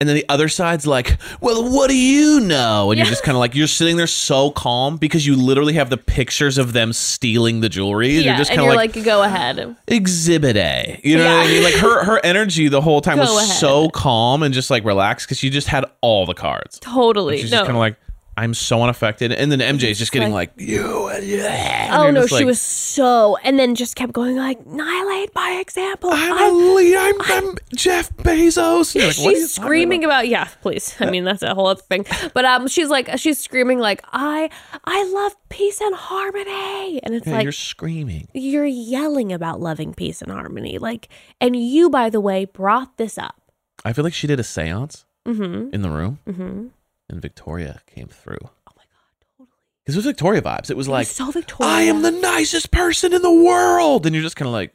[0.00, 2.90] And then the other side's like, well, what do you know?
[2.90, 3.04] And Yeah.
[3.04, 5.96] you're just kind of like, you're sitting there so calm because you literally have the
[5.96, 8.16] pictures of them stealing the jewelry.
[8.16, 11.00] And yeah you're just and kind of like, like, go ahead exhibit A.
[11.04, 11.62] You know what I mean?
[11.62, 13.60] Like her, her energy the whole time Go was ahead.
[13.60, 16.80] so calm and just like relaxed because she just had all the cards.
[16.80, 17.96] totally She's no just kind of like,
[18.34, 19.30] I'm so unaffected.
[19.30, 21.10] And then MJ is just getting like, you.
[21.20, 21.86] Yeah.
[21.86, 25.34] And Oh you're no, she like, was so, and then just kept going like, annihilate
[25.34, 26.08] by example.
[26.10, 26.96] I'm, I'm- a lead.
[26.96, 28.94] I'm, I'm Jeff Bezos.
[28.94, 30.28] Like, what are you she's screaming about?
[30.28, 30.96] yeah, please.
[30.98, 32.06] I mean, that's a whole other thing.
[32.32, 34.48] But um, she's like, she's screaming like, I,
[34.86, 38.28] I love peace and harmony, and it's Yeah, like you're screaming.
[38.32, 41.08] you're yelling about loving peace and harmony, like,
[41.40, 43.36] and you, by the way, brought this up.
[43.84, 45.72] I feel like she did a seance Mm-hmm.
[45.74, 46.66] in the room, Mm-hmm.
[47.12, 48.38] And Victoria came through.
[48.42, 49.56] Oh my god, totally.
[49.84, 50.70] Because it was Victoria vibes.
[50.70, 51.72] It was like, so Victoria.
[51.72, 54.74] I am the nicest person in the world, and you're just kind of like,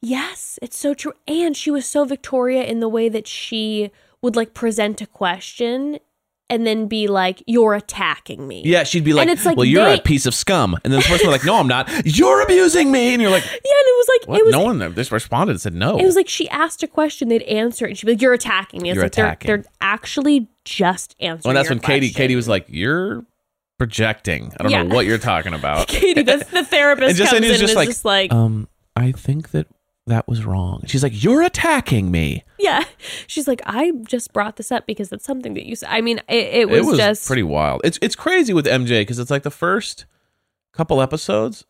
[0.00, 1.14] Yes, it's so true.
[1.26, 5.98] And she was so Victoria in the way that she would like present a question
[6.50, 8.62] and then be like, You're attacking me.
[8.64, 8.84] yeah.
[8.84, 11.00] She'd be like, and it's like well, you're they- a piece of scum, and then
[11.00, 11.90] the person was like, no, I'm not.
[12.04, 14.40] You're abusing me, and you're like, Yeah, and it was like what?
[14.40, 15.98] it was no one just responded and said no.
[15.98, 18.34] it was like she asked a question, they'd answer it, and she'd be like, You're
[18.34, 18.90] attacking me.
[18.90, 19.46] It's You're like they're attacking.
[19.48, 21.42] they're actually just answering.
[21.44, 22.16] well, that's your when Katie, question.
[22.22, 23.24] Katie was like, you're
[23.78, 24.52] projecting.
[24.58, 24.82] I don't Yeah.
[24.84, 25.88] know what you're talking about.
[25.88, 28.32] Katie, that's the therapist And just- comes and in it's and is like, just like
[28.32, 29.66] um, I think that
[30.06, 30.82] that was wrong.
[30.86, 32.44] She's like, you're attacking me.
[32.58, 32.84] Yeah.
[33.26, 35.88] She's like, I just brought this up because it's something that you said.
[35.90, 37.80] I mean, it, it was, it was just pretty wild.
[37.84, 40.04] It's it's crazy with MJ because it's like the first
[40.72, 41.64] couple episodes.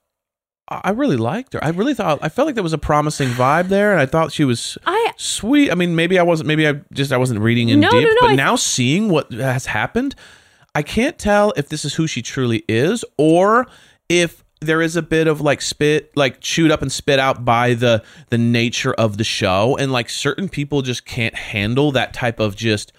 [0.67, 1.63] I really liked her.
[1.63, 4.33] I really thought I felt like there was a promising vibe there, and I thought
[4.33, 5.71] she was I sweet.
[5.71, 6.47] I mean, maybe I wasn't.
[6.47, 8.03] Maybe I just I wasn't reading in No, deep.
[8.03, 10.15] no, no, but I- now seeing what has happened,
[10.75, 13.67] I can't tell if this is who she truly is or
[14.09, 17.75] if there is a bit of like spit like chewed up and spit out by
[17.75, 19.77] the the nature of the show.
[19.77, 22.93] And like certain people just can't handle that type of just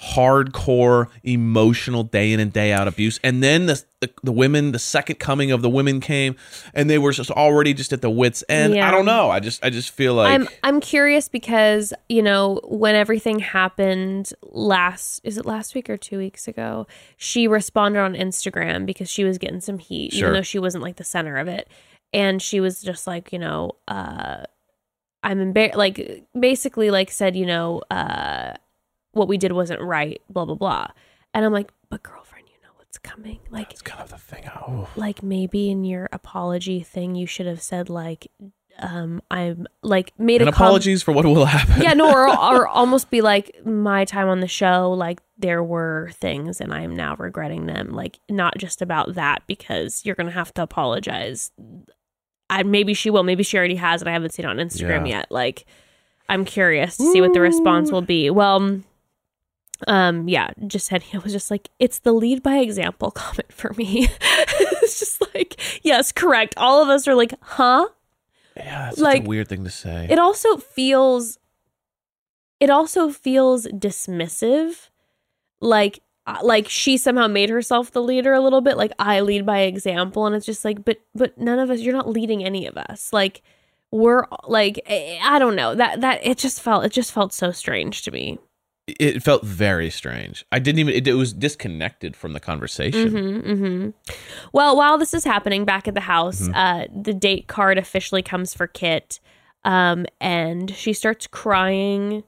[0.00, 3.18] hardcore emotional day in and day out abuse.
[3.24, 6.36] And then the, the the women the second coming of the women came
[6.72, 8.74] and they were just already just at the wits end.
[8.74, 8.86] Yeah.
[8.86, 9.30] i don't know.
[9.30, 14.32] I just i just feel like I'm I'm curious because you know when everything happened
[14.42, 16.86] last is it last week or two weeks ago?
[17.16, 20.28] She responded on Instagram because she was getting some heat Sure.
[20.28, 21.68] even though she wasn't like the center of it.
[22.12, 24.44] And she was just like you know uh
[25.24, 28.54] I'm embarrassed like basically like said you know uh
[29.18, 30.86] what we did wasn't right blah blah blah
[31.34, 34.44] and I'm like but girlfriend you know what's coming like it's kind of the thing.
[34.48, 34.88] Oh.
[34.96, 38.28] like maybe in your apology thing you should have said like
[38.80, 41.82] um i'm like made And a com- apologies for what will happen.
[41.82, 46.10] yeah no or, or almost be like my time on the show like there were
[46.14, 50.54] things and i'm now regretting them like not just about that because you're gonna have
[50.54, 51.50] to apologize
[52.50, 55.08] i maybe she will maybe she already has and i haven't seen it on instagram
[55.08, 55.18] Yeah.
[55.18, 55.66] yet like
[56.28, 58.80] i'm curious to see what the response will be well
[59.86, 63.72] um yeah just said it was just like it's the lead by example comment for
[63.74, 64.08] me.
[64.80, 66.54] It's just like yes correct.
[66.56, 67.88] All of us are like huh?
[68.56, 70.06] Yeah, that's Like, such a weird thing to say.
[70.10, 71.38] it also feels
[72.58, 74.88] it also feels dismissive.
[75.60, 79.46] Like uh, like she somehow made herself the leader a little bit like i lead
[79.46, 82.66] by example and it's just like but but none of us you're not leading any
[82.66, 83.12] of us.
[83.12, 83.42] Like
[83.90, 85.74] we're like eh, i don't know.
[85.74, 88.38] That that it just felt it just felt so strange to me
[88.98, 90.44] It felt very strange.
[90.52, 90.94] I didn't even.
[90.94, 93.10] It, it was disconnected from the conversation.
[93.10, 93.88] hmm hmm
[94.52, 96.54] Well, while this is happening back at the house, Mm-hmm.
[96.54, 99.20] uh, the date card officially comes for Kit,
[99.64, 102.22] um, and she starts crying,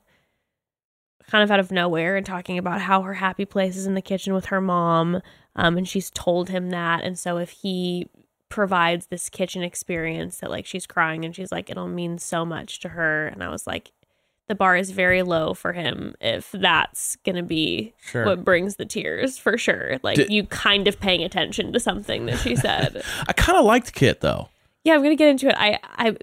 [1.31, 4.03] kind of out of nowhere, and talking about how her happy place is in the
[4.03, 5.23] kitchen with her mom,
[5.57, 8.09] um, and she's told him that, and so if he
[8.49, 12.81] provides this kitchen experience that like she's crying and she's like it'll mean so much
[12.81, 13.93] to her and i was like
[14.51, 18.25] the bar is very low for him if that's gonna be Sure.
[18.27, 20.01] what brings the tears for sure.
[20.03, 23.01] Like Did- you kind of paying attention to something that she said.
[23.29, 24.49] I kind of liked Kit though.
[24.83, 25.55] yeah, I'm gonna get into it.
[25.57, 26.17] I, I,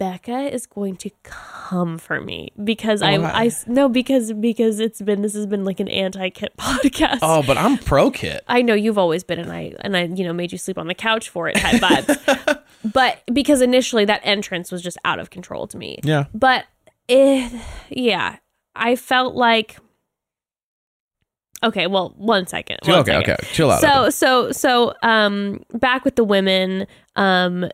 [0.00, 3.30] Bekah is going to come for me because I, Why?
[3.32, 7.20] I, no, because because it's been this has been like an anti-kit podcast.
[7.22, 8.42] Oh, but I'm pro Kit.
[8.48, 10.88] I know you've always been, and I and I you know made you sleep on
[10.88, 12.60] the couch for it type vibes.
[12.92, 16.00] but because initially that entrance was just out of control to me.
[16.02, 16.24] Yeah.
[16.34, 16.64] But
[17.08, 17.52] it,
[17.90, 18.36] yeah,
[18.74, 19.78] I felt like.
[21.64, 22.78] Okay, well, one second.
[22.84, 23.34] one okay, second.
[23.34, 23.46] okay.
[23.52, 23.80] Chill out.
[23.80, 24.10] So okay.
[24.10, 27.68] so so um back with the women um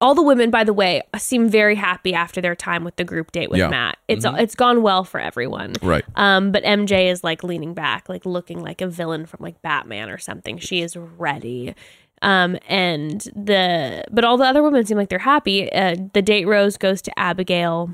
[0.00, 3.32] all the women by the way seem very happy after their time with the group
[3.32, 3.68] date with Yeah.
[3.68, 3.98] Matt.
[4.06, 4.38] It's Mhm.
[4.40, 5.72] it's gone well for everyone.
[5.82, 6.04] Right.
[6.14, 10.08] Um but MJ is like leaning back like looking like a villain from like Batman
[10.08, 10.58] or something.
[10.58, 11.74] She is ready.
[12.22, 15.68] Um and the but all the other women seem like they're happy.
[15.72, 17.92] Uh, the date rose goes to Abigail.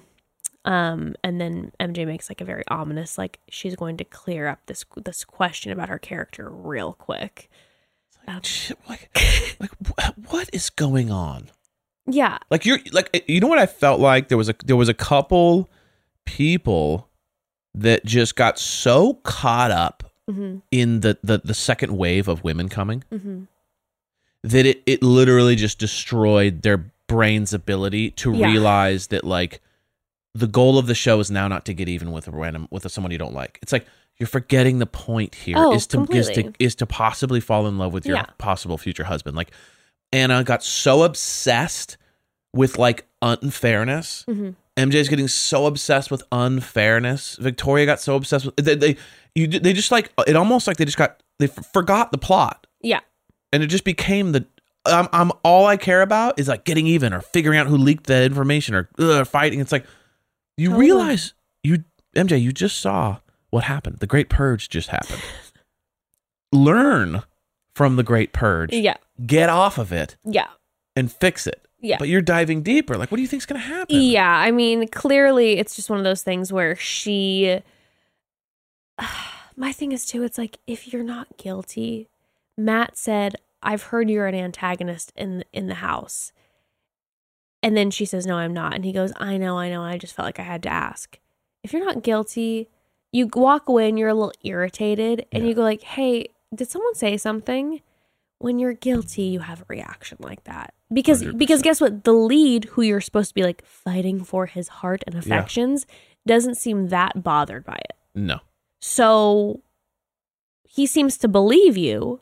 [0.64, 4.60] Um, and then MJ makes like a very ominous, like she's going to clear up
[4.66, 7.50] this this question about her character real quick.
[8.26, 9.10] Um, Shit, like,
[9.60, 9.70] like
[10.30, 11.50] what is going on?
[12.06, 14.88] yeah, Like you're like you know what I felt like there was a there was
[14.88, 15.68] a couple
[16.24, 17.08] people
[17.74, 22.68] that just got so caught up hmm in the the, the second wave of women
[22.70, 23.42] coming hmm
[24.42, 28.46] that it, it literally just destroyed their brain's ability to Yeah.
[28.50, 29.60] realize that like
[30.34, 32.90] the goal of the show is now not to get even with a random with
[32.90, 33.58] someone you don't like.
[33.62, 33.86] It's like
[34.18, 37.78] you're forgetting the point here Oh, is to is to is to possibly fall in
[37.78, 38.26] love with your Yeah.
[38.38, 39.36] possible future husband.
[39.36, 39.50] Like
[40.12, 41.96] Anna got so obsessed
[42.52, 44.24] with like unfairness.
[44.28, 47.36] hmm MJ's getting so obsessed with unfairness.
[47.36, 48.96] Victoria got so obsessed with they they
[49.36, 52.66] you they just like it almost like they just got they f- forgot the plot
[52.80, 53.00] yeah,
[53.52, 54.44] and it just became the
[54.86, 58.06] I'm, I'm all I care about is like getting even or figuring out who leaked
[58.08, 59.60] the information or ugh, fighting.
[59.60, 59.86] It's like
[60.56, 61.84] you realize you
[62.16, 63.18] MJ, you just saw
[63.50, 63.98] what happened.
[63.98, 65.22] The Great Purge just happened.
[66.52, 67.22] Learn
[67.74, 68.72] from the Great Purge.
[68.72, 70.46] yeah, Get off of it yeah,
[70.94, 71.66] and fix it.
[71.80, 71.96] yeah.
[71.98, 72.96] But you're diving deeper.
[72.96, 74.00] Like, what do you think's gonna happen?
[74.00, 77.60] Yeah, I mean, clearly it's just one of those things where she.
[79.56, 82.08] My thing is, too, it's like if you're not guilty,
[82.58, 86.32] Matt said, I've heard you're an antagonist in in the house.
[87.64, 88.74] And then she says, No, I'm not.
[88.74, 89.82] And he goes, I know, I know.
[89.82, 91.18] I just felt like I had to ask.
[91.62, 92.68] If you're not guilty,
[93.10, 95.48] you walk away and you're a little irritated and Yeah.
[95.48, 97.80] you go like, Hey, did someone say something?
[98.38, 100.74] When you're guilty, you have a reaction like that.
[100.92, 101.38] Because 100%.
[101.38, 102.04] because guess what?
[102.04, 105.86] The lead, who you're supposed to be like fighting for his heart and affections,
[106.26, 107.96] doesn't seem that bothered by it.
[108.14, 108.40] No.
[108.80, 109.62] So
[110.68, 112.20] he seems to believe you.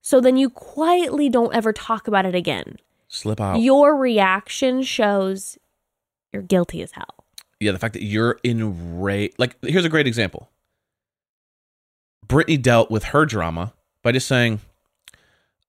[0.00, 2.78] So then you quietly don't ever talk about it again.
[3.14, 3.60] Slip out.
[3.60, 5.58] Your reaction shows
[6.32, 7.26] you're guilty as hell.
[7.60, 9.34] yeah, the fact that you're enraged.
[9.38, 10.50] Like, here's a great example.
[12.26, 14.60] Brittany dealt with her drama by just saying,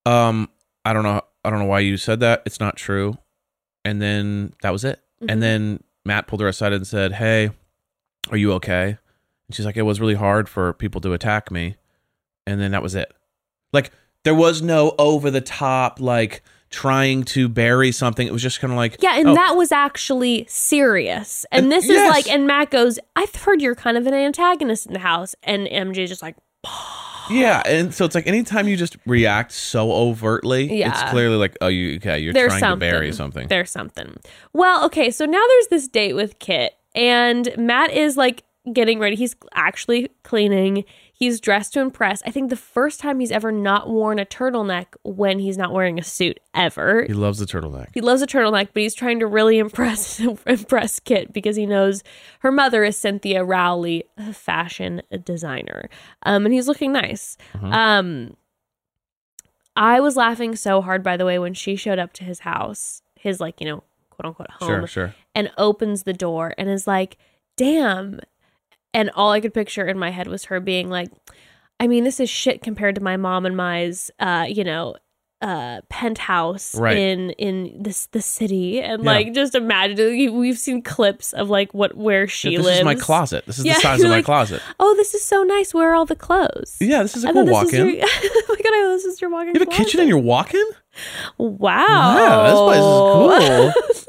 [0.06, 0.50] "Um,
[0.86, 2.44] I don't know, I don't know why you said that.
[2.46, 3.18] It's not true,"
[3.84, 5.02] and then that was it.
[5.22, 5.26] Mhm.
[5.32, 7.52] And then Matt pulled her aside and said, "Hey,
[8.30, 8.98] are you okay?"
[9.48, 11.76] And she's like, "It was really hard for people to attack me,"
[12.48, 13.14] and then that was it.
[13.74, 13.92] Like,
[14.24, 16.42] there was no over the top like
[16.74, 18.26] trying to bury something.
[18.28, 21.46] It was just kind of like, Yeah, and oh, that was actually serious.
[21.52, 22.12] And And- this is yes.
[22.12, 25.36] like, and Matt goes, I've heard you're kind of an antagonist in the house.
[25.44, 26.36] And MJ's just like,
[27.30, 30.90] Yeah, and so it's like anytime you just react so overtly, yeah.
[30.90, 32.90] it's clearly like, oh, you okay, you're there's trying something.
[32.90, 33.48] to bury something.
[33.48, 34.18] There's something.
[34.52, 38.44] Well, okay, so now there's this date with Kit, and Matt is like
[38.74, 39.16] getting ready.
[39.16, 40.84] He's actually cleaning.
[41.24, 42.22] He's dressed to impress.
[42.26, 45.98] I think the first time he's ever not worn a turtleneck when he's not wearing
[45.98, 47.06] a suit ever.
[47.08, 47.88] He loves the turtleneck.
[47.94, 52.04] He loves a turtleneck, but he's trying to really impress impress Kit because he knows
[52.40, 55.90] her mother is Cynthia Rowley, a fashion designer,
[56.24, 57.38] um, and he's looking nice.
[57.54, 57.72] Mhm.
[57.74, 58.38] Um,
[59.76, 63.02] I was laughing so hard, by the way, when she showed up to his house,
[63.16, 65.16] his like you know quote unquote home, Sure, sure.
[65.34, 67.18] and opens the door and is like,
[67.56, 68.20] "Damn."
[68.94, 71.10] And all I could picture in my head was her being like,
[71.80, 74.96] I mean, this is shit compared to my mom and my's, uh, you know,
[75.42, 76.96] uh, penthouse Right.
[76.98, 79.10] in in this the city, and Yeah.
[79.12, 82.80] like just imagine we- we've seen clips of like what where she Yeah, this lives.
[82.80, 83.46] is my closet.
[83.46, 84.62] This is Yeah, the size you're of my closet.
[84.80, 85.74] Oh, this is so nice.
[85.74, 86.78] Where are all the clothes?
[86.80, 87.90] Yeah, this is a cool walk-in.
[87.96, 88.06] your.
[88.08, 88.74] oh my god!
[88.74, 89.54] I this is your walk-in.
[89.56, 90.64] You have a kitchen in your walk-in?
[91.38, 91.88] Wow.
[91.88, 94.06] Wow, this place is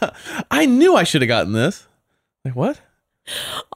[0.00, 0.10] cool.
[0.50, 1.86] I knew I should have gotten this.
[2.44, 2.80] Like what?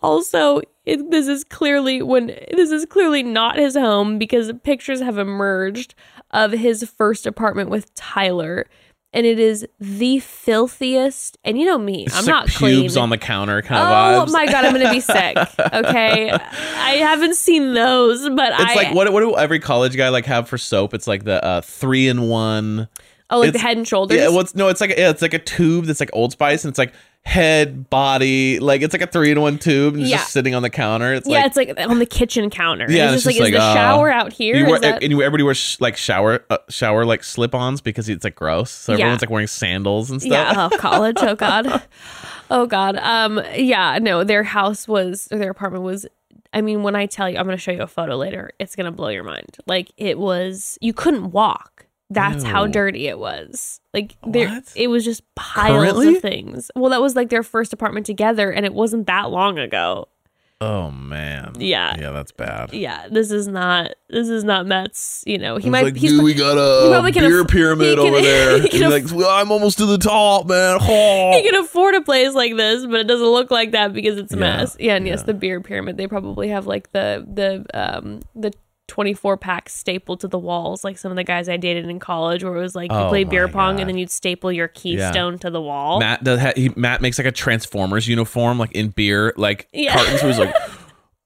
[0.03, 5.19] Also, it, this is clearly when this is clearly not his home because pictures have
[5.19, 5.95] emerged
[6.31, 8.66] of his first apartment with Tyler,
[9.12, 11.39] and it is the filthiest.
[11.45, 13.03] And you know me, It's I'm like not pubes clean.
[13.03, 14.33] on the counter kind oh of vibes.
[14.33, 15.37] my god, I'm gonna be sick.
[15.59, 20.09] Okay, I haven't seen those, but It's I like what what do every college guy
[20.11, 20.95] like have for soap?
[20.95, 22.89] It's like the uh, three in one.
[23.31, 24.19] Oh like the Head and Shoulders.
[24.19, 24.69] Yeah, what's no?
[24.69, 26.93] It's like yeah, it's like a tube that's like Old Spice, and it's like
[27.24, 30.19] head, body, like it's like a three in one tube, and it's Yeah.
[30.19, 31.12] just sitting on the counter.
[31.15, 32.86] It's yeah, like it's like on the kitchen counter.
[32.89, 34.55] Yeah, it's it's just like, just is the uh, shower out here?
[34.57, 38.09] you wear, that- and you, everybody wears like shower uh, shower like slip ons because
[38.09, 38.70] it's like gross.
[38.70, 38.98] So Yeah.
[39.07, 40.32] everyone's like wearing sandals and stuff.
[40.32, 41.16] Yeah, oh, college.
[41.20, 41.82] Oh god.
[42.48, 42.97] Oh god.
[42.98, 46.07] Um yeah, no, their house was or their apartment was
[46.53, 48.53] I mean, when I tell you, I'm going to show you a photo later.
[48.61, 49.57] It's going to blow your mind.
[49.66, 51.85] Like it was you couldn't walk.
[52.11, 53.81] That's how dirty it was.
[53.93, 56.16] Like there it was just piles Currently?
[56.16, 56.70] of things.
[56.77, 60.09] Well, that was like their first apartment together and it wasn't that long ago.
[60.59, 61.53] Oh man.
[61.59, 61.97] Yeah.
[61.99, 62.73] Yeah, that's bad.
[62.73, 65.57] Yeah, this is not this is not Matt's, you know.
[65.59, 68.57] He might like, he's dude, we got a beer aff- pyramid can- over there.
[68.61, 70.81] he And can aff- like, well, I'm almost to the top, man.
[70.81, 74.33] he can afford a place like this, but it doesn't look like that because it's
[74.33, 74.77] a Yeah, mess.
[74.81, 75.99] Yeah, and yes, the beer pyramid.
[75.99, 78.53] They probably have like the the um the
[78.88, 82.44] 24 pack stapled to the walls, like some of the guys I dated in college,
[82.44, 83.80] where it was like you Oh play beer pong God.
[83.80, 85.98] and then you'd staple your keystone to the wall.
[85.98, 86.40] Matt does.
[86.40, 89.94] Ha- he, Matt makes like a Transformers uniform, like in beer, like Yeah.
[89.94, 90.20] cartons.
[90.20, 90.54] He's like,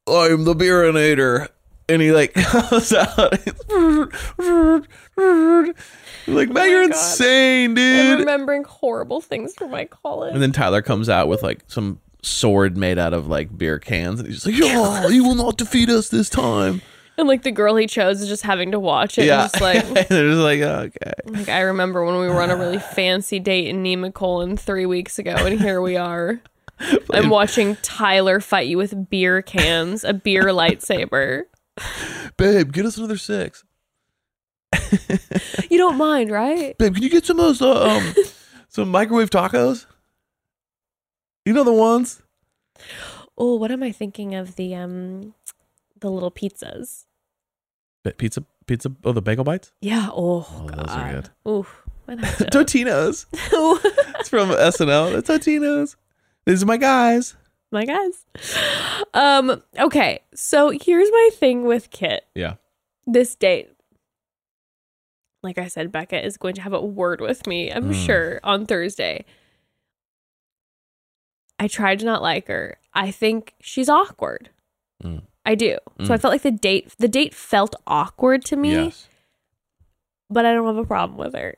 [0.06, 1.48] "I'm the beerinator,"
[1.88, 3.32] and he like comes out.
[6.26, 6.90] like, Matt, oh you're Oh God.
[6.92, 8.06] insane, dude.
[8.12, 10.32] I'm remembering horrible things from my college.
[10.32, 14.20] And then Tyler comes out with like some sword made out of like beer cans,
[14.20, 16.82] and he's just like, "Oh, you will not defeat us this time."
[17.20, 19.26] And like the girl he chose is just having to watch it.
[19.26, 22.48] Yeah, And just like they're just like, "Okay." Like I remember when we were on
[22.50, 26.40] a really fancy date in Nemacolin three weeks ago, and here we are.
[27.12, 31.42] I'm watching Tyler fight you with beer cans, a beer lightsaber.
[32.38, 33.64] Babe, get us another six.
[35.68, 36.76] You don't mind, right?
[36.78, 38.14] Babe, can you get some of those uh, um
[38.68, 39.84] some microwave tacos?
[41.44, 42.22] You know the ones?
[43.36, 45.34] Oh, what am I thinking of the um
[46.00, 47.04] the little pizzas?
[48.16, 49.72] Pizza pizza oh the bagel bites?
[49.80, 50.08] Yeah.
[50.12, 50.78] Oh, Oh, God.
[50.78, 51.30] those are good.
[51.50, 51.82] Oof.
[52.08, 53.26] I'd have to- Totino's.
[54.20, 55.12] It's from SNL.
[55.12, 55.96] The Totino's.
[56.46, 57.36] These are my guys.
[57.70, 58.24] my guys.
[59.14, 59.62] Um.
[59.78, 60.20] Okay.
[60.34, 62.24] So here's my thing with Kit.
[62.34, 62.54] Yeah.
[63.06, 63.70] This date.
[65.42, 68.06] Like I said, Bekah is going to have a word with me, I'm Mm.
[68.06, 69.24] sure, on Thursday.
[71.58, 72.76] I tried to not like her.
[72.94, 74.50] I think she's awkward.
[75.02, 75.22] Mm.
[75.46, 75.78] I do.
[76.04, 76.20] So I Mm.
[76.20, 79.08] felt like the date the date felt awkward to me, Yes.
[80.28, 81.56] but I don't have a problem with her.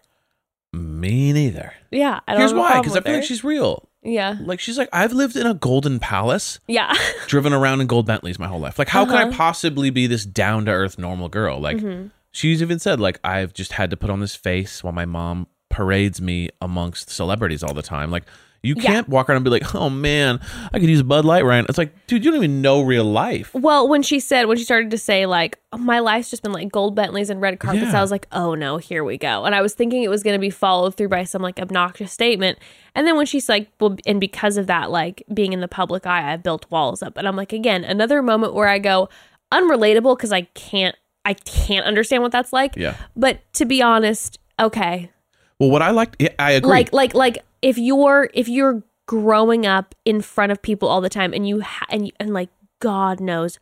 [0.72, 1.74] Me neither.
[1.90, 3.18] Yeah, I don't Here's why, because I feel her.
[3.18, 3.88] like she's real.
[4.02, 4.36] Yeah.
[4.40, 6.92] Like she's like, I've lived in a golden palace, Yeah.
[7.26, 8.78] driven around in gold Bentleys my whole life.
[8.78, 9.36] Like, how can I Uh-huh.
[9.36, 11.60] possibly be this down to earth normal girl?
[11.60, 12.10] Like, Mhm.
[12.30, 15.46] she's even said, like, I've just had to put on this face while my mom
[15.68, 18.10] parades me amongst celebrities all the time.
[18.10, 18.24] Like,
[18.62, 20.40] you can't walk around and be like, oh man,
[20.72, 21.66] I could use a Bud Light right now.
[21.68, 23.52] It's like, dude, you don't even know real life.
[23.54, 26.52] Well, when she said, when she started to say, like, oh, my life's just been
[26.52, 27.98] like gold Bentleys and red carpets, Yeah.
[27.98, 29.44] I was like, oh no, here we go.
[29.44, 32.12] And I was thinking it was going to be followed through by some like obnoxious
[32.12, 32.58] statement.
[32.94, 36.06] And then when she's like, well, and because of that, like being in the public
[36.06, 37.16] eye, I've built walls up.
[37.16, 39.08] And I'm like, again, another moment where I go,
[39.52, 40.94] unrelatable because I can't,
[41.24, 42.76] I can't understand what that's like.
[42.76, 42.96] Yeah.
[43.16, 45.10] But to be honest, okay.
[45.58, 46.70] Well, what I liked, yeah, I agree.
[46.70, 51.08] Like, like, like if you're, if you're growing up in front of people all the
[51.08, 53.58] time and you, ha- and, you- and like, God knows,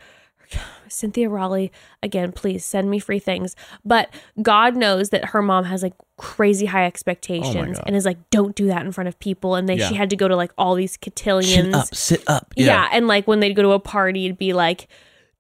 [0.89, 1.71] Cynthia Rowley,
[2.03, 3.55] again, please send me free things.
[3.85, 4.13] But
[4.43, 7.85] God knows that her mom has like crazy high oh expectations God.
[7.87, 9.55] and is like, don't do that in front of people.
[9.55, 9.89] And then Yeah.
[9.89, 11.55] she had to go to like all these cotillions.
[11.55, 12.53] Chin up, sit up.
[12.57, 12.89] Yeah.
[12.93, 14.89] And like when they'd go to a party, it'd be like,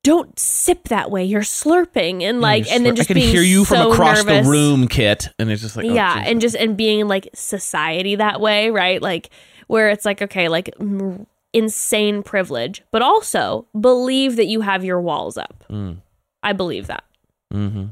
[0.02, 1.24] don't sip that way.
[1.24, 2.22] You're slurping.
[2.22, 4.46] And like, You're and then just I can being hear you so from across nervous.
[4.46, 5.28] the room, Kit.
[5.38, 6.20] And it's just like, oh, yeah.
[6.20, 6.30] geez.
[6.30, 9.00] And just, and being like society that way, right?
[9.02, 9.30] Like
[9.66, 15.00] where it's like, okay, like m- insane privilege, but also believe that you have your
[15.00, 15.64] walls up.
[15.70, 15.98] Mm.
[16.42, 17.04] I believe that.
[17.52, 17.86] hmm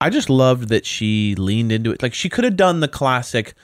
[0.00, 2.02] I just loved that she leaned into it.
[2.02, 3.54] Like she could have done the classic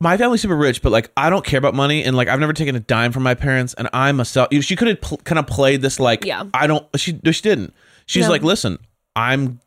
[0.00, 2.52] my family's super rich, but like I don't care about money, and like I've never
[2.52, 4.48] taken a dime from my parents, and I'm a self.
[4.60, 6.44] She could have pl- kind of played this like, Yeah.
[6.54, 6.86] I don't.
[6.96, 7.74] She she didn't.
[8.06, 8.30] She's No.
[8.30, 8.78] like, listen,
[9.16, 9.60] I'm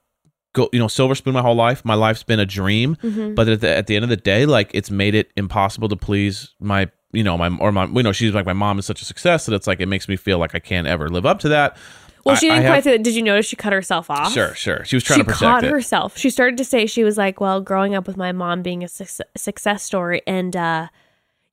[0.53, 1.83] go, you know, silver spoon my whole life.
[1.85, 3.35] My life's been a dream, Mm-hmm.
[3.35, 5.95] but at the, at the end of the day, like it's made it impossible to
[5.95, 9.01] please my, you know, my or my, you know, she's like my mom is such
[9.01, 11.39] a success that it's like it makes me feel like I can't ever live up
[11.41, 11.75] to that.
[12.25, 13.03] Well, I- she I didn't have- quite say that.
[13.03, 14.31] Did you notice she cut herself off?
[14.33, 14.83] Sure, sure.
[14.85, 15.71] She was trying she to protect caught it.
[15.71, 16.17] herself.
[16.17, 18.87] She started to say she was like, "Well, growing up with my mom being a
[18.87, 20.87] suc- success story, and uh,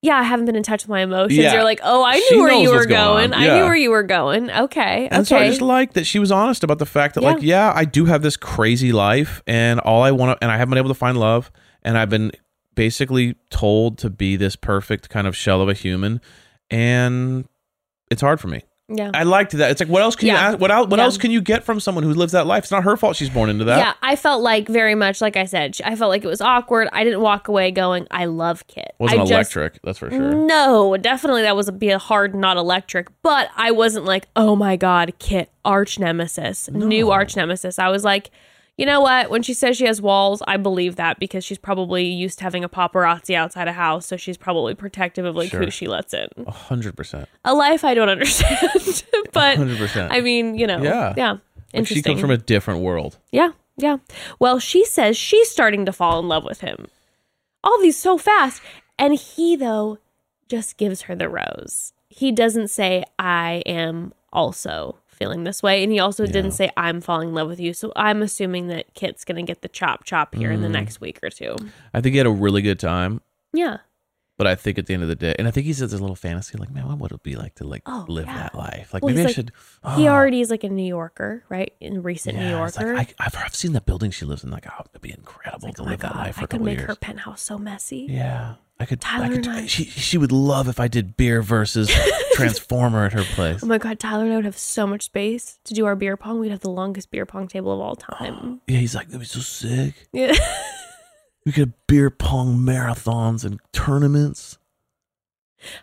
[0.02, 1.54] yeah, I haven't been in touch with my emotions." Yeah.
[1.54, 3.34] You're like, "Oh, I She knew where you were going going.
[3.34, 3.42] on.
[3.42, 6.30] I knew where you were going." Okay, And so I just like that she was
[6.30, 7.32] honest about the fact that, Yeah.
[7.32, 10.56] like, yeah, I do have this crazy life, and all I want to, and I
[10.56, 11.50] haven't been able to find love,
[11.82, 12.32] and I've been
[12.74, 16.20] basically told to be this perfect kind of shell of a human,
[16.70, 17.46] and
[18.10, 18.62] it's hard for me.
[18.88, 19.10] Yeah.
[19.14, 19.70] I liked that.
[19.70, 20.48] It's like, what else can you Yeah.
[20.50, 20.58] ask?
[20.58, 20.88] What else?
[20.88, 21.04] What Yeah.
[21.04, 22.64] else can you get from someone who lives that life?
[22.64, 23.16] It's not her fault.
[23.16, 23.78] She's born into that.
[23.78, 25.76] Yeah, I felt like very much like I said.
[25.84, 26.88] I felt like it was awkward.
[26.92, 29.80] I didn't walk away going, "I love Kit." Wasn't I just- electric.
[29.84, 30.32] That's for sure.
[30.34, 33.08] No, definitely that was a, be a hard, not electric.
[33.22, 37.78] But I wasn't like, oh my god, Kit, arch nemesis, new arch nemesis.
[37.78, 38.30] I was like,
[38.78, 39.28] you know what?
[39.28, 42.64] When she says she has walls, I believe that because she's probably used to having
[42.64, 45.60] a paparazzi outside a house, so she's probably protective of like Sure.
[45.64, 46.28] who she lets in.
[46.46, 47.28] A hundred percent.
[47.44, 50.12] A life I don't understand, but hundred percent.
[50.12, 51.12] I mean, you know, Yeah.
[51.16, 51.40] yeah, Like,
[51.74, 51.96] interesting.
[51.96, 53.18] she comes from a different world.
[53.32, 53.98] Yeah, yeah.
[54.38, 56.86] Well, she says she's starting to fall in love with him.
[57.64, 58.62] All these so fast.
[58.98, 59.98] And he, though,
[60.48, 61.92] just gives her the rose.
[62.08, 65.82] He doesn't say, I am also feeling this way.
[65.82, 67.74] And he also didn't say, I'm falling in love with you.
[67.74, 70.54] So I'm assuming that Kit's going to get the chop chop here Mm.
[70.54, 71.56] in the next week or two.
[71.92, 73.20] I think he had a really good time.
[73.52, 73.78] Yeah.
[74.36, 76.00] But I think at the end of the day, and I think he says this
[76.00, 78.36] little fantasy, like, man, what would it be like to like Oh, live yeah.
[78.36, 78.94] that life?
[78.94, 79.50] Like Well, maybe I like- should.
[79.96, 81.72] He oh, already is like a New Yorker, right?
[81.80, 82.94] In recent New yeah, it's Yorker.
[82.94, 84.50] Like, I, I've, I've seen the building she lives in.
[84.50, 86.86] Like, oh, it'd be incredible Like, to oh live that life I could make years.
[86.88, 88.06] her penthouse so messy.
[88.08, 88.98] Yeah, I could.
[89.04, 89.46] I Tyler could.
[89.46, 91.90] and I- She she would love if I did beer versus
[92.34, 93.60] Transformer at her place.
[93.62, 96.16] Oh my God, Tyler and I would have so much space to do our beer
[96.16, 96.38] pong.
[96.38, 98.60] We'd have the longest beer pong table of all time.
[98.68, 99.94] Yeah, he's like, that'd be so sick.
[100.12, 100.32] Yeah.
[101.46, 104.58] We could have beer pong marathons and tournaments,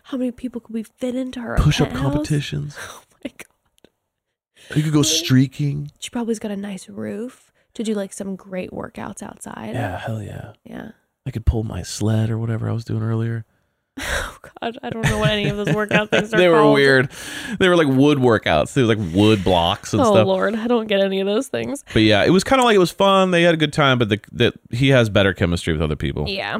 [0.04, 2.76] How many people could we fit into her push up competitions.
[2.88, 4.76] Oh my god!
[4.76, 5.90] You could go streaking.
[5.98, 9.74] She probably's got a nice roof to do like some great workouts outside.
[9.74, 10.52] Yeah, hell yeah.
[10.62, 10.90] yeah.
[11.26, 13.44] I could pull my sled or whatever I was doing earlier.
[13.98, 16.36] Oh god, I don't know what any of those workout things are.
[16.38, 16.74] they were called.
[16.74, 17.10] weird.
[17.58, 18.74] They were like wood workouts.
[18.74, 20.26] They were like wood blocks and Oh stuff.
[20.26, 21.82] Oh Lord, I don't get any of those things.
[21.94, 23.30] But yeah, it was kind of like it was fun.
[23.30, 26.28] They had a good time, but the, that he has better chemistry with other people.
[26.28, 26.58] Yeah.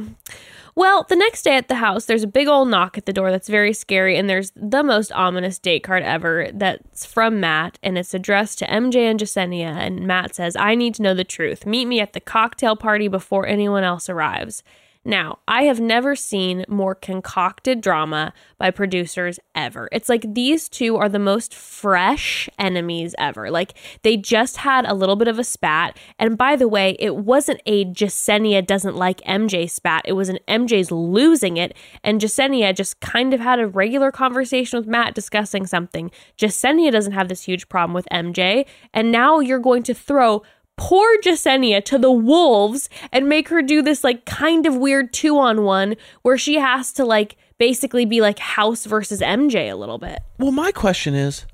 [0.78, 3.30] Well, the next day at the house, there's a big old knock at the door
[3.30, 7.96] that's very scary, and there's the most ominous date card ever that's from Matt, and
[7.96, 9.70] it's addressed to MJ and Jessenia.
[9.70, 11.64] And Matt says, I need to know the truth.
[11.64, 14.62] Meet me at the cocktail party before anyone else arrives.
[15.06, 19.88] Now, I have never seen more concocted drama by producers ever.
[19.92, 23.48] It's like these two are the most fresh enemies ever.
[23.48, 25.96] Like they just had a little bit of a spat.
[26.18, 30.02] And by the way, it wasn't a Jessenia doesn't like MJ spat.
[30.06, 31.76] It was an MJ's losing it.
[32.02, 36.10] And Jessenia just kind of had a regular conversation with Matt discussing something.
[36.36, 38.66] Jessenia doesn't have this huge problem with MJ.
[38.92, 40.42] And now you're going to throw
[40.76, 45.38] poor Jessenia to the wolves and make her do this like kind of weird two
[45.38, 49.98] on one where she has to like basically be like house versus MJ a little
[49.98, 50.20] bit.
[50.38, 51.46] Well, my question is,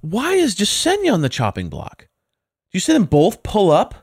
[0.00, 1.98] why is Jessenia on the chopping block?
[2.72, 3.94] Do you see them both pull up?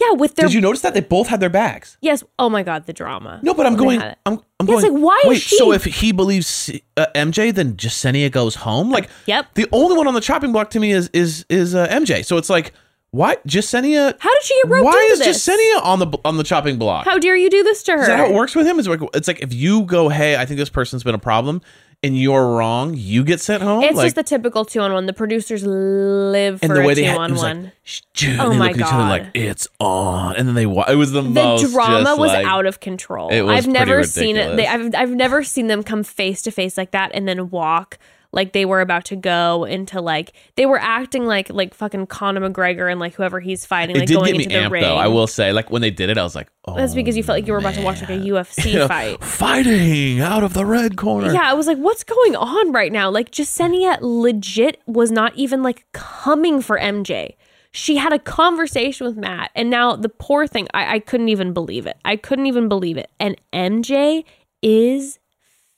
[0.00, 1.96] Yeah, with their Did you notice that they both had their bags?
[2.00, 2.22] yes.
[2.38, 3.40] Oh my god, the drama.
[3.42, 4.00] No, but I'm going.
[4.00, 4.92] I'm, I'm Yeah, going.
[4.94, 8.90] like, why is wait, she- so if he believes uh, MJ, then Jessenia goes home.
[8.92, 9.54] Like, Yep.
[9.54, 12.24] the only one on the chopping block to me is is is uh, MJ.
[12.24, 12.72] So it's like,
[13.10, 14.14] why Jessenia?
[14.18, 15.48] How did she get roped Why is this?
[15.48, 17.04] Jessenia on the on the chopping block?
[17.06, 18.00] How dare you do this to her?
[18.02, 18.78] Is that how it works with him?
[18.78, 21.62] Is like it's like if you go, hey, I think this person's been a problem,
[22.02, 23.82] and you're wrong, you get sent home.
[23.82, 25.06] It's like, just the typical two on one.
[25.06, 27.72] The producers live and for the way a two had, it on was like, one.
[27.82, 29.08] "Shh, dude, Oh and they my look at each other God.
[29.08, 32.44] like it's on, and then they wa- it was the, the most drama was like-
[32.46, 33.30] out of control.
[33.30, 34.56] It was I've never seen it.
[34.56, 34.66] They.
[34.66, 37.98] I've I've never seen them come face to face like that and then walk
[38.30, 42.48] like they were about to go into like they were acting like like fucking Conor
[42.50, 44.70] McGregor and like whoever he's fighting It like did going get me into the amped
[44.70, 44.82] ring.
[44.82, 44.96] though.
[44.96, 47.22] I will say, like when they did it, I was like, oh, That's because you
[47.22, 49.22] oh, felt like you were about to watch like a UFC fight.
[49.24, 51.32] fighting out of the red corner.
[51.32, 53.08] Yeah, I was like, what's going on right now?
[53.10, 57.36] Like, Jessenia legit was not even like coming for MJ.
[57.70, 61.52] She had a conversation with Matt, and now the poor thing, I, I couldn't even
[61.52, 61.96] believe it.
[62.04, 63.10] I couldn't even believe it.
[63.20, 64.24] And MJ
[64.62, 65.18] is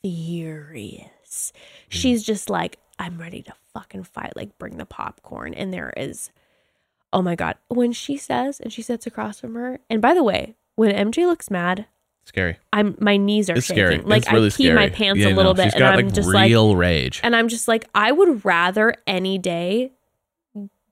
[0.03, 1.53] furious.
[1.91, 1.99] Mm-hmm.
[1.99, 4.35] She's just like, I'm ready to fucking fight.
[4.37, 5.55] Like, bring the popcorn.
[5.55, 6.31] And there is,
[7.13, 7.57] oh my God.
[7.69, 11.27] When she says, and she sits across from her, and by the way, when MJ
[11.27, 11.87] looks mad,
[12.25, 12.59] Scary.
[12.73, 13.85] I'm my knees are It's shaking.
[13.85, 13.99] scary.
[14.03, 14.75] Like it's really I pee scary.
[14.77, 16.77] my pants Yeah, a no, little bit, She's and got I'm like just like, real
[16.77, 17.19] rage.
[17.25, 19.93] and I'm just like, I would rather any day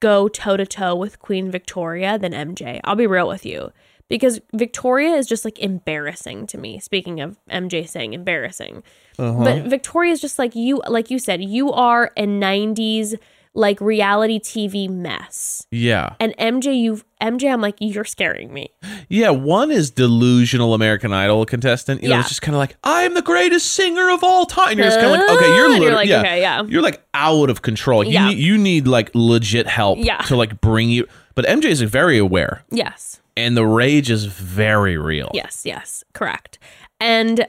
[0.01, 2.81] go toe to toe with Queen Victoria than MJ.
[2.83, 3.73] I'll be real with you.
[4.09, 6.79] Because Victoria is just like embarrassing to me.
[6.81, 8.83] Speaking of MJ saying embarrassing.
[9.19, 9.45] Uh-huh.
[9.45, 13.15] But Victoria is just like you, like you said, you are a 90s
[13.55, 15.67] like reality TV mess.
[15.73, 16.15] Yeah.
[16.21, 18.71] And MJ, you, MJ, I'm like, you're scaring me.
[19.09, 22.03] Yeah, one is delusional American Idol contestant.
[22.03, 22.21] You know, Yeah.
[22.21, 24.79] it's just kind of like, I'm the greatest singer of all time.
[24.79, 26.63] You're just kind of like, okay, you're, And you're literally, like, yeah, okay, yeah.
[26.63, 28.05] You're like out of control.
[28.05, 28.29] Like, Yeah.
[28.29, 30.19] Need, you need like legit help Yeah.
[30.23, 31.07] to like bring you.
[31.35, 33.18] But MJ is very aware, Yes.
[33.39, 35.31] And the rage is very real.
[35.33, 36.59] Yes, yes, correct.
[37.01, 37.47] And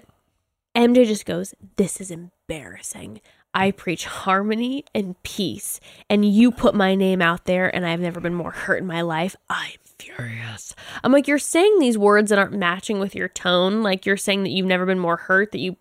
[0.75, 3.21] MJ just goes, This is embarrassing.
[3.53, 8.19] I preach harmony and peace, and you put my name out there, and I've never
[8.19, 9.35] been more hurt in my life.
[9.49, 10.75] I'm furious.
[11.03, 13.81] I'm like, You're saying these words that aren't matching with your tone.
[13.81, 15.77] Like, you're saying that you've never been more hurt, that you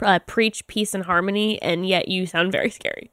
[0.00, 3.10] uh, preach peace and harmony, and yet you sound very scary.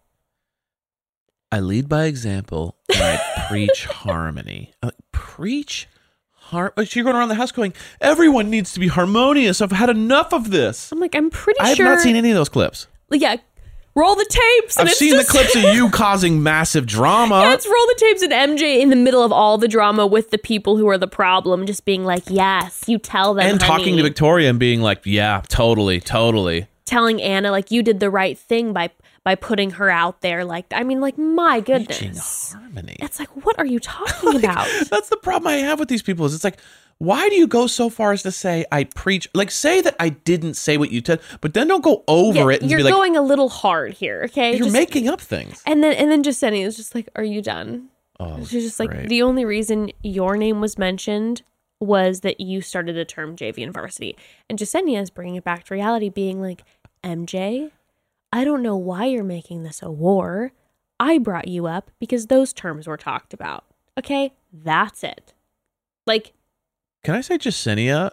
[1.52, 4.74] I lead by example and I preach harmony.
[4.84, 5.88] I'm like, preach
[6.56, 9.62] har oh, So you're going around the house going, everyone needs to be harmonious.
[9.62, 10.92] I've had enough of this.
[10.92, 11.66] I'm like, I'm pretty sure.
[11.66, 11.86] I have sure.
[11.86, 12.88] not seen any of those clips.
[13.12, 13.38] yeah,
[13.96, 14.78] roll the tapes.
[14.78, 17.42] I've seen just- the clips of you causing massive drama.
[17.42, 20.38] Let's roll the tapes and MJ in the middle of all the drama with the
[20.38, 24.04] people who are the problem, just being like, "Yes, you tell them." and talking to
[24.04, 28.72] Victoria and being like, "Yeah, totally, totally." telling Anna like you did the right thing
[28.72, 28.92] by
[29.26, 30.46] by putting her out there.
[30.46, 32.96] Like, I mean, like my goodness, harmony.
[33.00, 34.68] it's like, what are you talking about?
[34.90, 36.26] That's the problem I have with these people.
[36.26, 36.60] Is it's like,
[37.00, 39.28] why do you go so far as to say I preach?
[39.34, 42.56] Like, say that I didn't say what you said, but then don't go over Yeah,
[42.56, 44.52] it and you're be like, going a little hard here, okay?
[44.52, 45.62] you're Just- making up things.
[45.66, 49.10] and then and then Jessenia is just like, "Are you done?" Oh, She's just like,
[49.10, 51.42] the only reason your name was mentioned
[51.82, 54.16] was that you started the term JV and varsity.
[54.50, 56.64] And Jessenia is bringing it back to reality, being like,
[57.04, 57.72] MJ,
[58.36, 60.52] I don't know why you're making this a war.
[61.00, 63.64] I brought you up because those terms were talked about.
[63.98, 65.34] Okay, that's it.
[66.06, 66.34] Like,
[67.06, 68.12] Can I say Jessenia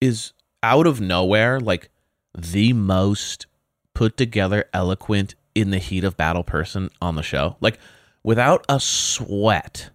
[0.00, 0.32] is
[0.62, 1.90] out of nowhere like
[2.34, 3.44] the most
[3.92, 7.56] put together, eloquent, in the heat of battle person on the show?
[7.60, 7.78] Like,
[8.22, 9.90] without a sweat.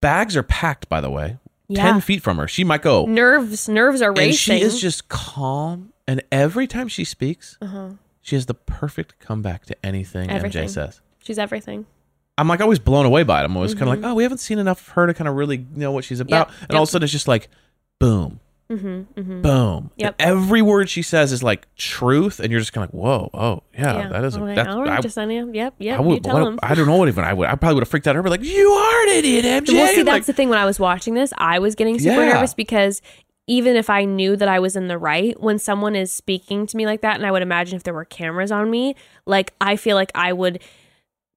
[0.00, 1.36] Bags are packed, by the way.
[1.68, 2.48] yeah, 10 feet from her.
[2.48, 3.04] She might go.
[3.04, 4.60] nerves, nerves are and racing.
[4.60, 5.92] she is just calm.
[6.08, 7.90] And every time she speaks, uh-huh.
[8.22, 10.66] she has the perfect comeback to anything Everything.
[10.66, 11.00] MJ says.
[11.22, 11.86] She's everything.
[12.38, 13.44] I'm like always blown away by it.
[13.44, 13.98] I'm always kind Mm-hmm.
[13.98, 16.04] of like, oh, we haven't seen enough of her to kind of really know what
[16.04, 16.50] she's about.
[16.62, 17.48] and all of a sudden, it's just like,
[18.00, 18.40] boom,
[18.70, 19.40] Mm-hmm, mm-hmm.
[19.40, 19.90] boom.
[19.96, 20.16] Yep.
[20.18, 23.30] And every word she says is like truth, and you're just kind of like, whoa,
[23.32, 24.36] oh, yeah, that is.
[24.36, 25.54] A, right, that's, all right, I, Jessenia.
[25.54, 25.98] Yep, yep.
[25.98, 27.48] I, would, you tell what- I don't know what even I would.
[27.48, 28.14] I probably would have freaked out.
[28.16, 29.72] I'd be like, you are an idiot, MJ.
[29.72, 30.48] Well, see, Like, that's the thing.
[30.50, 32.34] When I was watching this, I was getting super Yeah.
[32.34, 33.00] nervous because
[33.48, 36.76] even if I knew that I was in the right, when someone is speaking to
[36.76, 38.94] me like that, and I would imagine if there were cameras on me,
[39.26, 40.62] like I feel like I would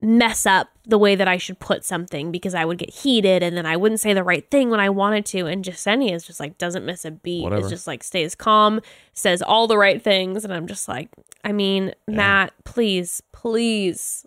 [0.02, 3.56] mess up the way that I should put something because I would get heated and
[3.56, 5.46] then I wouldn't say the right thing when I wanted to.
[5.46, 7.44] And Jessenia is just like doesn't miss a beat.
[7.44, 7.62] Whatever.
[7.62, 8.82] It's just like stays calm,
[9.14, 11.10] says all the right things, and I'm just like,
[11.46, 14.26] I mean, Matt, please, please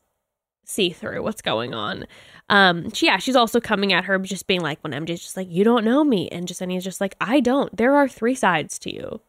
[0.64, 2.06] see through what's going on.
[2.48, 5.50] Um, she, yeah, she's also coming at her, just being like, when MJ's just like,
[5.50, 7.74] you don't know me, and Jessenia's just like, I don't.
[7.76, 9.20] There are three sides to you.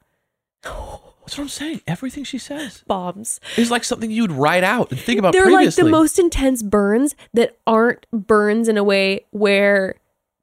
[0.64, 1.82] That's what I'm saying.
[1.88, 3.40] Everything she says Bombs.
[3.58, 7.16] is like something you'd write out and think about They're like the most intense burns
[7.34, 9.96] that aren't burns in a way where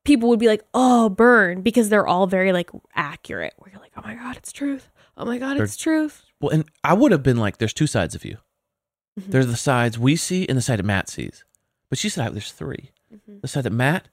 [0.04, 3.54] people would be like, oh, burn, because they're all very like accurate.
[3.58, 4.88] Where you're like, oh my god, it's truth.
[5.16, 6.24] Oh my god, it's truth.
[6.40, 8.38] Well, and I would have been like, there's two sides of you.
[9.20, 9.30] Mm-hmm.
[9.30, 11.44] There's the sides we see and the side that Matt sees.
[11.92, 13.40] But she said there's 3 Mm-hmm.
[13.42, 14.08] The side that Matt,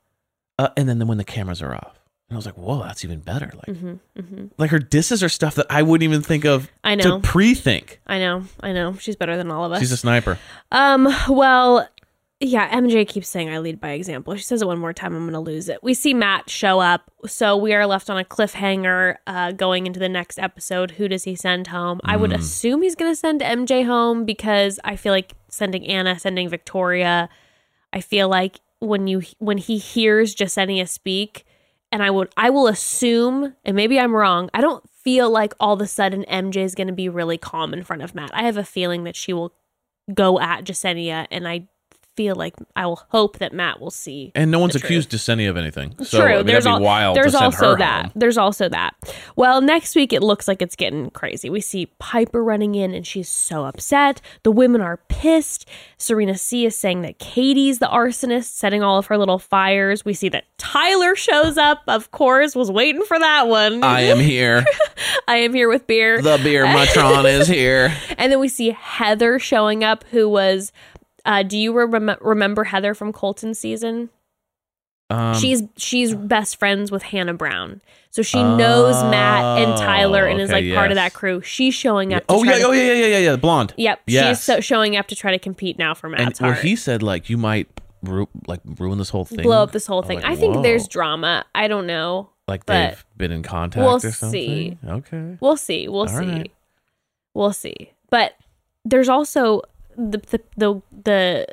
[0.58, 2.02] uh, and then when the cameras are off.
[2.28, 3.50] And I was like, whoa, that's even better.
[3.56, 4.48] Like, Mm-hmm.
[4.58, 7.22] like her disses are stuff that I wouldn't even think of I know.
[7.22, 8.02] to pre-think.
[8.06, 8.96] I know, I know.
[8.98, 9.80] She's better than all of us.
[9.80, 10.38] She's a sniper.
[10.74, 11.88] Um, well,
[12.42, 14.36] yeah, MJ keeps saying I lead by example.
[14.36, 15.82] She says it one more time, I'm gonna lose it.
[15.82, 20.00] We see Matt show up, so we are left on a cliffhanger uh going into
[20.02, 20.92] the next episode.
[20.92, 22.02] Who does he send home?
[22.04, 26.48] I would assume he's gonna send MJ home because I feel like sending Anna, sending
[26.50, 27.30] Victoria,
[27.94, 31.46] I feel like when you when he hears Jessenia speak,
[31.92, 35.74] and I would I will assume, and maybe I'm wrong, I don't feel like all
[35.74, 38.32] of a sudden MJ is gonna be really calm in front of Matt.
[38.34, 39.54] I have a feeling that she will
[40.14, 41.68] go at Jessenia and I
[42.20, 44.34] feel like I will hope that Matt will see.
[44.36, 44.84] And no one's truth.
[44.84, 45.96] accused Destiny of anything.
[46.04, 46.34] So True.
[46.34, 48.02] I mean, there's that'd be al- wild there's also that.
[48.08, 48.12] home.
[48.14, 48.94] There's also that.
[49.38, 51.50] Well, next week it looks like it's getting crazy.
[51.50, 54.20] We see Piper running in and she's so upset.
[54.44, 55.66] The women are pissed.
[55.98, 60.04] Serena C is saying that Katie's the arsonist, setting all of her little fires.
[60.04, 61.84] We see that Tyler shows up.
[61.88, 63.82] Of course, was waiting for that one.
[63.82, 64.66] I am here.
[65.30, 66.22] I am here with beer.
[66.22, 67.96] the beer matron is here.
[68.18, 70.74] and then we see Heather showing up, who was.
[71.26, 74.10] Uh, do you rem- remember Heather from Colton season?
[75.12, 77.82] Um, she's she's best friends with Hannah Brown,
[78.12, 81.42] so she knows Matt and Tyler and is Oh, like okay, part of that crew.
[81.42, 82.28] She's showing up.
[82.28, 83.32] To oh try yeah, to- oh yeah, yeah, yeah, yeah, yeah.
[83.32, 83.74] The blonde.
[83.76, 84.38] Yep, Yes.
[84.38, 86.64] she's so showing up to try to compete now for and Matt's well, heart.
[86.64, 87.68] he said like you might
[88.04, 90.18] ru- like ruin this whole thing, blow up this whole thing.
[90.22, 91.44] like, I think there's drama.
[91.56, 92.30] I don't know.
[92.48, 94.32] like but they've been in contact we'll or something.
[94.32, 94.78] see.
[94.88, 95.38] Okay.
[95.40, 95.88] We'll see.
[95.88, 96.16] We'll All see.
[96.26, 96.52] right.
[97.34, 97.94] We'll see.
[98.12, 98.36] But
[98.86, 99.64] there's also
[100.00, 101.48] the the the the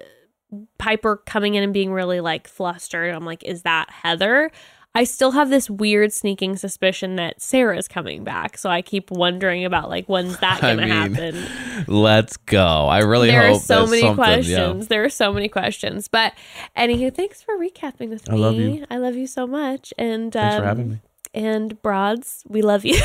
[0.79, 3.15] Piper coming in and being really like flustered.
[3.15, 4.51] I'm like, is that Heather?
[4.95, 8.57] I still have this weird sneaking suspicion that Sarah's coming back.
[8.57, 11.85] So I keep wondering about like when's that gonna mean, happen?
[11.87, 12.87] Let's go.
[12.87, 14.49] I really There are hope so many questions.
[14.49, 14.73] Yeah.
[14.89, 16.09] There are so many questions.
[16.09, 16.33] But
[16.77, 18.39] anywho, thanks for recapping with I me.
[18.39, 18.87] love you.
[18.91, 19.93] I love you so much.
[19.99, 21.01] And Thanks um, for having me.
[21.35, 22.99] and broads, we love you.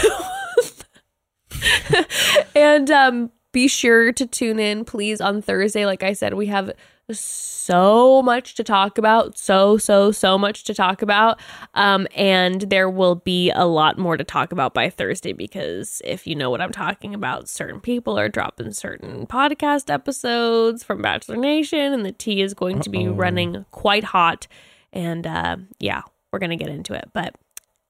[2.56, 5.86] and um, be sure to tune in, please, on Thursday.
[5.86, 6.72] Like I said, we have
[7.11, 9.38] so much to talk about.
[9.38, 11.40] So, so, so much to talk about.
[11.73, 16.26] Um, and there will be a lot more to talk about by Thursday because if
[16.26, 21.38] you know what I'm talking about, certain people are dropping certain podcast episodes from Bachelor
[21.38, 24.48] Nation, and the tea is going to be running quite hot.
[24.94, 27.10] And uh, yeah, we're going to get into it.
[27.14, 27.36] But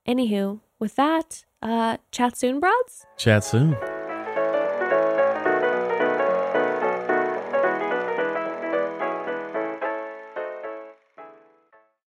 [0.07, 3.05] Anywho, with that, uh, chat soon, broads.
[3.17, 3.77] Chat soon.